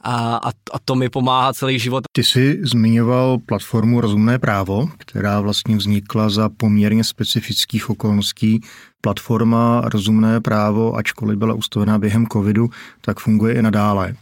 A, 0.00 0.36
a, 0.36 0.48
a 0.48 0.78
to 0.84 0.94
mi 0.94 1.08
pomáhá 1.08 1.52
celý 1.52 1.78
život. 1.78 2.04
Ty 2.12 2.24
jsi 2.24 2.60
zmiňoval 2.62 3.38
platformu 3.38 4.00
Rozumné 4.00 4.38
právo, 4.38 4.88
která 4.98 5.40
vlastně 5.40 5.76
vznikla 5.76 6.28
za 6.28 6.48
poměrně 6.48 7.04
specifických 7.04 7.90
okolností. 7.90 8.60
Platforma 9.00 9.80
Rozumné 9.84 10.40
právo, 10.40 10.96
ačkoliv 10.96 11.38
byla 11.38 11.54
ustavená 11.54 11.98
během 11.98 12.26
covidu, 12.26 12.70
tak 13.00 13.20
funguje 13.20 13.54
i 13.54 13.62
nadále. 13.62 14.14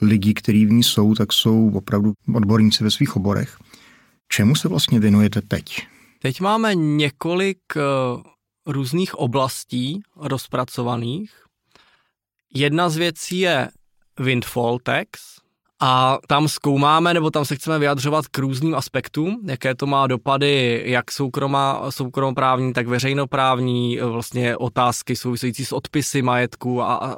Lidi, 0.00 0.34
kteří 0.34 0.66
v 0.66 0.72
ní 0.72 0.82
jsou, 0.82 1.14
tak 1.14 1.32
jsou 1.32 1.70
opravdu 1.74 2.12
odborníci 2.34 2.84
ve 2.84 2.90
svých 2.90 3.16
oborech. 3.16 3.56
Čemu 4.28 4.54
se 4.54 4.68
vlastně 4.68 5.00
věnujete 5.00 5.40
teď? 5.40 5.86
Teď 6.22 6.40
máme 6.40 6.74
několik 6.74 7.58
eh, 7.76 7.80
různých 8.66 9.14
oblastí 9.14 10.00
rozpracovaných. 10.16 11.41
Jedna 12.54 12.88
z 12.88 12.96
věcí 12.96 13.38
je 13.38 13.68
windfall 14.18 14.78
tax 14.78 15.20
a 15.80 16.18
tam 16.28 16.48
zkoumáme, 16.48 17.14
nebo 17.14 17.30
tam 17.30 17.44
se 17.44 17.56
chceme 17.56 17.78
vyjadřovat 17.78 18.26
k 18.26 18.38
různým 18.38 18.74
aspektům, 18.74 19.40
jaké 19.46 19.74
to 19.74 19.86
má 19.86 20.06
dopady, 20.06 20.82
jak 20.86 21.12
soukromá, 21.12 21.90
soukromoprávní, 21.90 22.72
tak 22.72 22.86
veřejnoprávní, 22.86 23.98
vlastně 23.98 24.56
otázky 24.56 25.16
související 25.16 25.64
s 25.64 25.72
odpisy 25.72 26.22
majetku 26.22 26.82
a, 26.82 27.16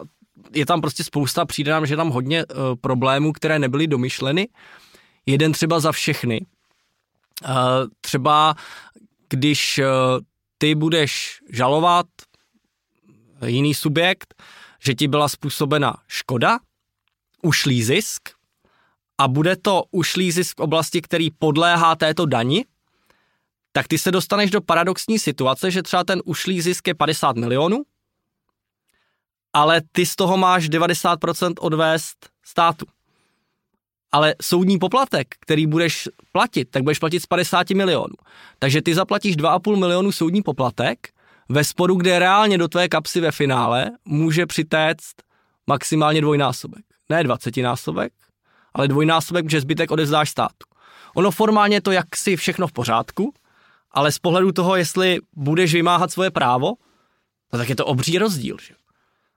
je 0.52 0.66
tam 0.66 0.80
prostě 0.80 1.04
spousta, 1.04 1.44
přijde 1.44 1.72
nám, 1.72 1.86
že 1.86 1.96
tam 1.96 2.10
hodně 2.10 2.44
uh, 2.46 2.56
problémů, 2.80 3.32
které 3.32 3.58
nebyly 3.58 3.86
domyšleny. 3.86 4.48
Jeden 5.26 5.52
třeba 5.52 5.80
za 5.80 5.92
všechny. 5.92 6.46
Uh, 7.44 7.50
třeba 8.00 8.54
když 9.28 9.78
uh, 9.78 9.84
ty 10.58 10.74
budeš 10.74 11.40
žalovat 11.52 12.06
jiný 13.46 13.74
subjekt, 13.74 14.34
že 14.86 14.94
ti 14.94 15.08
byla 15.08 15.28
způsobena 15.28 15.94
škoda, 16.08 16.58
ušlý 17.42 17.82
zisk 17.82 18.28
a 19.18 19.28
bude 19.28 19.56
to 19.56 19.84
ušlý 19.90 20.32
zisk 20.32 20.58
v 20.58 20.62
oblasti, 20.62 21.00
který 21.00 21.30
podléhá 21.30 21.96
této 21.96 22.26
dani, 22.26 22.64
tak 23.72 23.88
ty 23.88 23.98
se 23.98 24.10
dostaneš 24.10 24.50
do 24.50 24.60
paradoxní 24.60 25.18
situace, 25.18 25.70
že 25.70 25.82
třeba 25.82 26.04
ten 26.04 26.22
ušlý 26.24 26.60
zisk 26.60 26.88
je 26.88 26.94
50 26.94 27.36
milionů, 27.36 27.82
ale 29.52 29.82
ty 29.92 30.06
z 30.06 30.16
toho 30.16 30.36
máš 30.36 30.70
90% 30.70 31.54
odvést 31.60 32.30
státu. 32.44 32.86
Ale 34.12 34.34
soudní 34.42 34.78
poplatek, 34.78 35.34
který 35.40 35.66
budeš 35.66 36.08
platit, 36.32 36.70
tak 36.70 36.82
budeš 36.82 36.98
platit 36.98 37.20
z 37.20 37.26
50 37.26 37.70
milionů. 37.70 38.14
Takže 38.58 38.82
ty 38.82 38.94
zaplatíš 38.94 39.36
2,5 39.36 39.76
milionu 39.76 40.12
soudní 40.12 40.42
poplatek 40.42 41.13
ve 41.48 41.64
sporu, 41.64 41.94
kde 41.94 42.18
reálně 42.18 42.58
do 42.58 42.68
tvé 42.68 42.88
kapsy 42.88 43.20
ve 43.20 43.32
finále 43.32 43.90
může 44.04 44.46
přitéct 44.46 45.14
maximálně 45.66 46.20
dvojnásobek. 46.20 46.84
Ne 47.08 47.24
dvacetinásobek, 47.24 48.12
ale 48.74 48.88
dvojnásobek, 48.88 49.50
že 49.50 49.60
zbytek 49.60 49.90
odezdáš 49.90 50.30
státu. 50.30 50.66
Ono 51.14 51.30
formálně 51.30 51.80
to 51.80 51.90
jaksi 51.90 52.36
všechno 52.36 52.66
v 52.66 52.72
pořádku, 52.72 53.34
ale 53.90 54.12
z 54.12 54.18
pohledu 54.18 54.52
toho, 54.52 54.76
jestli 54.76 55.18
budeš 55.36 55.74
vymáhat 55.74 56.10
svoje 56.10 56.30
právo, 56.30 56.72
no 57.52 57.58
tak 57.58 57.68
je 57.68 57.76
to 57.76 57.86
obří 57.86 58.18
rozdíl. 58.18 58.56
Že? 58.62 58.74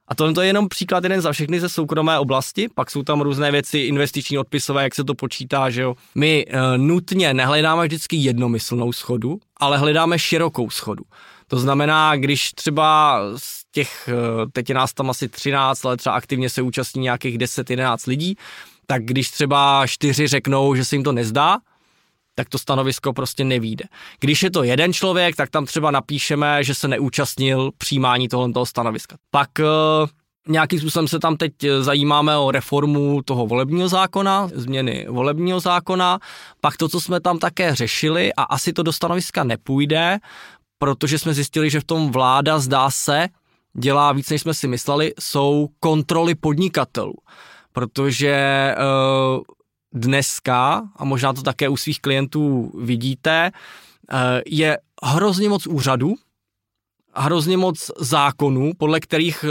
A 0.07 0.15
to 0.15 0.41
je 0.41 0.47
jenom 0.47 0.69
příklad 0.69 1.03
jeden 1.03 1.21
za 1.21 1.31
všechny 1.31 1.59
ze 1.59 1.69
soukromé 1.69 2.19
oblasti, 2.19 2.67
pak 2.75 2.91
jsou 2.91 3.03
tam 3.03 3.21
různé 3.21 3.51
věci 3.51 3.79
investiční, 3.79 4.37
odpisové, 4.37 4.83
jak 4.83 4.95
se 4.95 5.03
to 5.03 5.13
počítá, 5.13 5.69
že 5.69 5.81
jo. 5.81 5.95
My 6.15 6.45
e, 6.47 6.77
nutně 6.77 7.33
nehledáme 7.33 7.85
vždycky 7.85 8.15
jednomyslnou 8.15 8.91
schodu, 8.93 9.39
ale 9.57 9.77
hledáme 9.77 10.19
širokou 10.19 10.69
schodu. 10.69 11.03
To 11.49 11.59
znamená, 11.59 12.15
když 12.15 12.51
třeba 12.51 13.21
z 13.37 13.61
těch, 13.71 14.09
eh, 14.09 14.45
teď 14.51 14.69
je 14.69 14.75
nás 14.75 14.93
tam 14.93 15.09
asi 15.09 15.29
13, 15.29 15.85
ale 15.85 15.97
třeba 15.97 16.15
aktivně 16.15 16.49
se 16.49 16.61
účastní 16.61 17.01
nějakých 17.01 17.37
10-11 17.37 18.07
lidí, 18.07 18.37
tak 18.87 19.05
když 19.05 19.31
třeba 19.31 19.87
čtyři 19.87 20.27
řeknou, 20.27 20.75
že 20.75 20.85
se 20.85 20.95
jim 20.95 21.03
to 21.03 21.11
nezdá, 21.11 21.57
tak 22.35 22.49
to 22.49 22.59
stanovisko 22.59 23.13
prostě 23.13 23.43
nevíde. 23.43 23.85
Když 24.19 24.43
je 24.43 24.51
to 24.51 24.63
jeden 24.63 24.93
člověk, 24.93 25.35
tak 25.35 25.49
tam 25.49 25.65
třeba 25.65 25.91
napíšeme, 25.91 26.63
že 26.63 26.75
se 26.75 26.87
neúčastnil 26.87 27.71
přijímání 27.77 28.27
tohoto 28.27 28.65
stanoviska. 28.65 29.15
Pak 29.31 29.49
uh, 29.59 30.09
nějakým 30.47 30.79
způsobem 30.79 31.07
se 31.07 31.19
tam 31.19 31.37
teď 31.37 31.53
zajímáme 31.79 32.37
o 32.37 32.51
reformu 32.51 33.21
toho 33.21 33.47
volebního 33.47 33.87
zákona, 33.87 34.49
změny 34.53 35.05
volebního 35.09 35.59
zákona, 35.59 36.19
pak 36.61 36.77
to, 36.77 36.89
co 36.89 37.01
jsme 37.01 37.19
tam 37.19 37.39
také 37.39 37.75
řešili 37.75 38.33
a 38.33 38.43
asi 38.43 38.73
to 38.73 38.83
do 38.83 38.93
stanoviska 38.93 39.43
nepůjde, 39.43 40.17
protože 40.77 41.19
jsme 41.19 41.33
zjistili, 41.33 41.69
že 41.69 41.79
v 41.79 41.83
tom 41.83 42.11
vláda 42.11 42.59
zdá 42.59 42.91
se 42.91 43.27
dělá 43.79 44.11
víc, 44.11 44.29
než 44.29 44.41
jsme 44.41 44.53
si 44.53 44.67
mysleli, 44.67 45.13
jsou 45.19 45.69
kontroly 45.79 46.35
podnikatelů. 46.35 47.13
Protože 47.73 48.75
uh, 48.77 49.41
dneska, 49.93 50.83
a 50.95 51.05
možná 51.05 51.33
to 51.33 51.41
také 51.41 51.69
u 51.69 51.77
svých 51.77 52.01
klientů 52.01 52.71
vidíte, 52.81 53.51
uh, 53.51 54.19
je 54.45 54.77
hrozně 55.03 55.49
moc 55.49 55.67
úřadů, 55.67 56.15
hrozně 57.13 57.57
moc 57.57 57.91
zákonů, 57.99 58.71
podle 58.77 58.99
kterých 58.99 59.45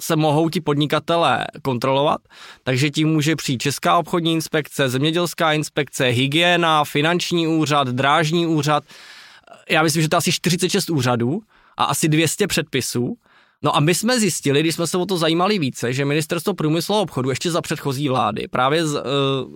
se 0.00 0.16
mohou 0.16 0.48
ti 0.48 0.60
podnikatelé 0.60 1.46
kontrolovat, 1.62 2.20
takže 2.62 2.90
tím 2.90 3.08
může 3.08 3.36
přijít 3.36 3.62
Česká 3.62 3.96
obchodní 3.98 4.32
inspekce, 4.32 4.88
zemědělská 4.88 5.52
inspekce, 5.52 6.04
hygiena, 6.04 6.84
finanční 6.84 7.46
úřad, 7.46 7.88
drážní 7.88 8.46
úřad, 8.46 8.84
já 9.70 9.82
myslím, 9.82 10.02
že 10.02 10.08
to 10.08 10.16
asi 10.16 10.32
46 10.32 10.90
úřadů 10.90 11.40
a 11.76 11.84
asi 11.84 12.08
200 12.08 12.46
předpisů, 12.46 13.16
No 13.62 13.76
a 13.76 13.80
my 13.80 13.94
jsme 13.94 14.20
zjistili, 14.20 14.60
když 14.60 14.74
jsme 14.74 14.86
se 14.86 14.98
o 14.98 15.06
to 15.06 15.18
zajímali 15.18 15.58
více, 15.58 15.92
že 15.92 16.04
ministerstvo 16.04 16.54
průmyslu 16.54 16.94
a 16.94 17.00
obchodu 17.00 17.30
ještě 17.30 17.50
za 17.50 17.60
předchozí 17.60 18.08
vlády 18.08 18.48
právě 18.48 18.86
z, 18.86 18.94
uh, 18.94 19.02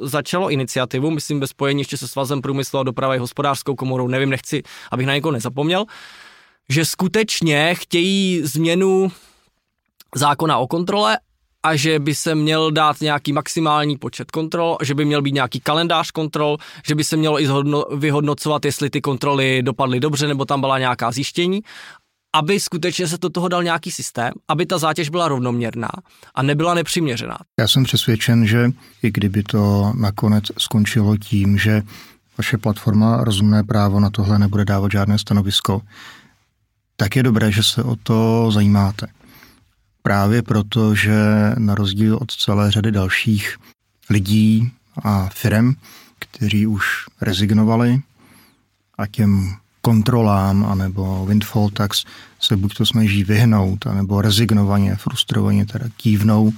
začalo 0.09 0.51
iniciativu, 0.51 1.11
myslím 1.11 1.41
ve 1.41 1.47
spojení 1.47 1.81
ještě 1.81 1.97
se 1.97 2.09
Svazem 2.09 2.43
průmyslu 2.43 2.79
a 2.79 2.83
dopravy 2.83 3.19
hospodářskou 3.19 3.75
komorou, 3.75 4.09
nevím, 4.09 4.31
nechci, 4.31 4.63
abych 4.91 5.07
na 5.07 5.15
někoho 5.15 5.33
nezapomněl, 5.33 5.85
že 6.69 6.85
skutečně 6.85 7.75
chtějí 7.75 8.41
změnu 8.45 9.13
zákona 10.15 10.59
o 10.59 10.67
kontrole 10.67 11.19
a 11.63 11.77
že 11.77 11.99
by 11.99 12.15
se 12.15 12.35
měl 12.35 12.71
dát 12.71 13.01
nějaký 13.01 13.33
maximální 13.33 13.99
počet 13.99 14.31
kontrol, 14.31 14.77
že 14.83 14.95
by 14.95 15.05
měl 15.05 15.23
být 15.23 15.35
nějaký 15.35 15.61
kalendář 15.61 16.11
kontrol, 16.11 16.57
že 16.87 16.95
by 16.95 17.05
se 17.05 17.17
mělo 17.17 17.41
i 17.41 17.47
zhodno, 17.47 17.85
vyhodnocovat, 17.97 18.65
jestli 18.65 18.91
ty 18.91 19.01
kontroly 19.01 19.63
dopadly 19.63 20.01
dobře 20.01 20.29
nebo 20.29 20.45
tam 20.45 20.61
byla 20.61 20.79
nějaká 20.79 21.11
zjištění, 21.11 21.61
aby 22.35 22.61
skutečně 22.61 23.09
se 23.09 23.19
do 23.19 23.31
toho 23.31 23.49
dal 23.49 23.63
nějaký 23.63 23.91
systém, 23.91 24.33
aby 24.49 24.67
ta 24.67 24.79
zátěž 24.79 25.09
byla 25.09 25.29
rovnoměrná 25.29 25.91
a 26.35 26.43
nebyla 26.43 26.75
nepřiměřená. 26.75 27.39
Já 27.61 27.69
jsem 27.69 27.85
přesvědčen, 27.85 28.47
že 28.47 28.71
i 29.03 29.11
kdyby 29.11 29.43
to 29.43 29.93
nakonec 29.97 30.45
skončilo 30.59 31.17
tím, 31.17 31.59
že 31.59 31.83
vaše 32.39 32.59
platforma 32.59 33.25
Rozumné 33.25 33.65
právo 33.65 34.01
na 34.01 34.11
tohle 34.11 34.39
nebude 34.39 34.65
dávat 34.65 34.93
žádné 34.93 35.19
stanovisko, 35.19 35.83
tak 36.97 37.17
je 37.17 37.23
dobré, 37.23 37.53
že 37.53 37.63
se 37.63 37.83
o 37.83 37.97
to 37.97 38.51
zajímáte. 38.51 39.07
Právě 40.03 40.43
proto, 40.43 40.95
že 40.95 41.15
na 41.59 41.75
rozdíl 41.75 42.19
od 42.21 42.33
celé 42.33 42.71
řady 42.71 42.93
dalších 42.93 43.57
lidí 44.11 44.73
a 45.05 45.29
firm, 45.33 45.75
kteří 46.19 46.67
už 46.67 46.87
rezignovali 47.21 48.01
a 48.99 49.07
těm 49.07 49.57
kontrolám 49.83 50.65
anebo 50.65 51.27
windfall 51.27 51.71
tax 51.71 52.05
se 52.41 52.57
buď 52.57 52.75
to 52.75 52.87
snaží 52.87 53.25
vyhnout, 53.25 53.87
anebo 53.87 54.23
rezignovaně, 54.23 54.97
frustrovaně 54.97 55.67
teda 55.67 55.87
kývnou 55.97 56.53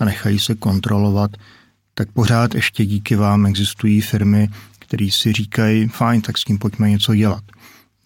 a 0.00 0.04
nechají 0.04 0.38
se 0.38 0.54
kontrolovat, 0.54 1.30
tak 1.94 2.12
pořád 2.12 2.54
ještě 2.54 2.86
díky 2.86 3.16
vám 3.16 3.46
existují 3.46 4.00
firmy, 4.00 4.48
které 4.78 5.08
si 5.10 5.32
říkají, 5.32 5.88
fajn, 5.88 6.20
tak 6.20 6.38
s 6.38 6.44
tím 6.44 6.58
pojďme 6.58 6.90
něco 6.90 7.14
dělat. 7.14 7.44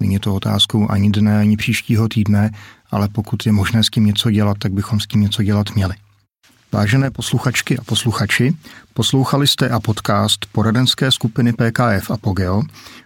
Není 0.00 0.18
to 0.18 0.34
otázkou 0.34 0.90
ani 0.90 1.10
dne, 1.10 1.38
ani 1.38 1.56
příštího 1.56 2.08
týdne, 2.08 2.50
ale 2.90 3.08
pokud 3.08 3.46
je 3.46 3.52
možné 3.52 3.84
s 3.84 3.90
tím 3.90 4.06
něco 4.06 4.30
dělat, 4.30 4.58
tak 4.58 4.72
bychom 4.72 5.00
s 5.00 5.06
tím 5.06 5.20
něco 5.20 5.42
dělat 5.42 5.74
měli. 5.74 5.94
Vážené 6.72 7.10
posluchačky 7.10 7.78
a 7.78 7.84
posluchači, 7.84 8.54
poslouchali 8.94 9.46
jste 9.46 9.68
a 9.68 9.80
podcast 9.80 10.46
poradenské 10.52 11.10
skupiny 11.10 11.52
PKF 11.52 12.10
Apogeo. 12.10 12.62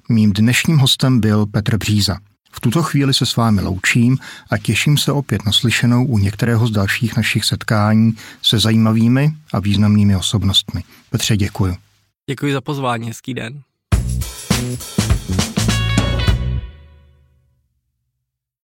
Mým 0.09 0.33
dnešním 0.33 0.79
hostem 0.79 1.21
byl 1.21 1.47
Petr 1.47 1.77
Bříza. 1.77 2.19
V 2.53 2.61
tuto 2.61 2.83
chvíli 2.83 3.15
se 3.15 3.27
s 3.27 3.37
vámi 3.37 3.61
loučím 3.61 4.19
a 4.51 4.59
těším 4.59 4.99
se 4.99 5.13
opět 5.13 5.47
na 5.47 5.53
slyšenou 5.53 6.05
u 6.05 6.19
některého 6.19 6.67
z 6.67 6.71
dalších 6.71 7.17
našich 7.17 7.45
setkání 7.45 8.13
se 8.43 8.59
zajímavými 8.59 9.33
a 9.53 9.61
významnými 9.61 10.17
osobnostmi. 10.17 10.83
Petře, 11.11 11.37
děkuji. 11.37 11.77
Děkuji 12.31 12.53
za 12.53 12.61
pozvání, 12.61 13.07
hezký 13.07 13.35
den. 13.35 13.63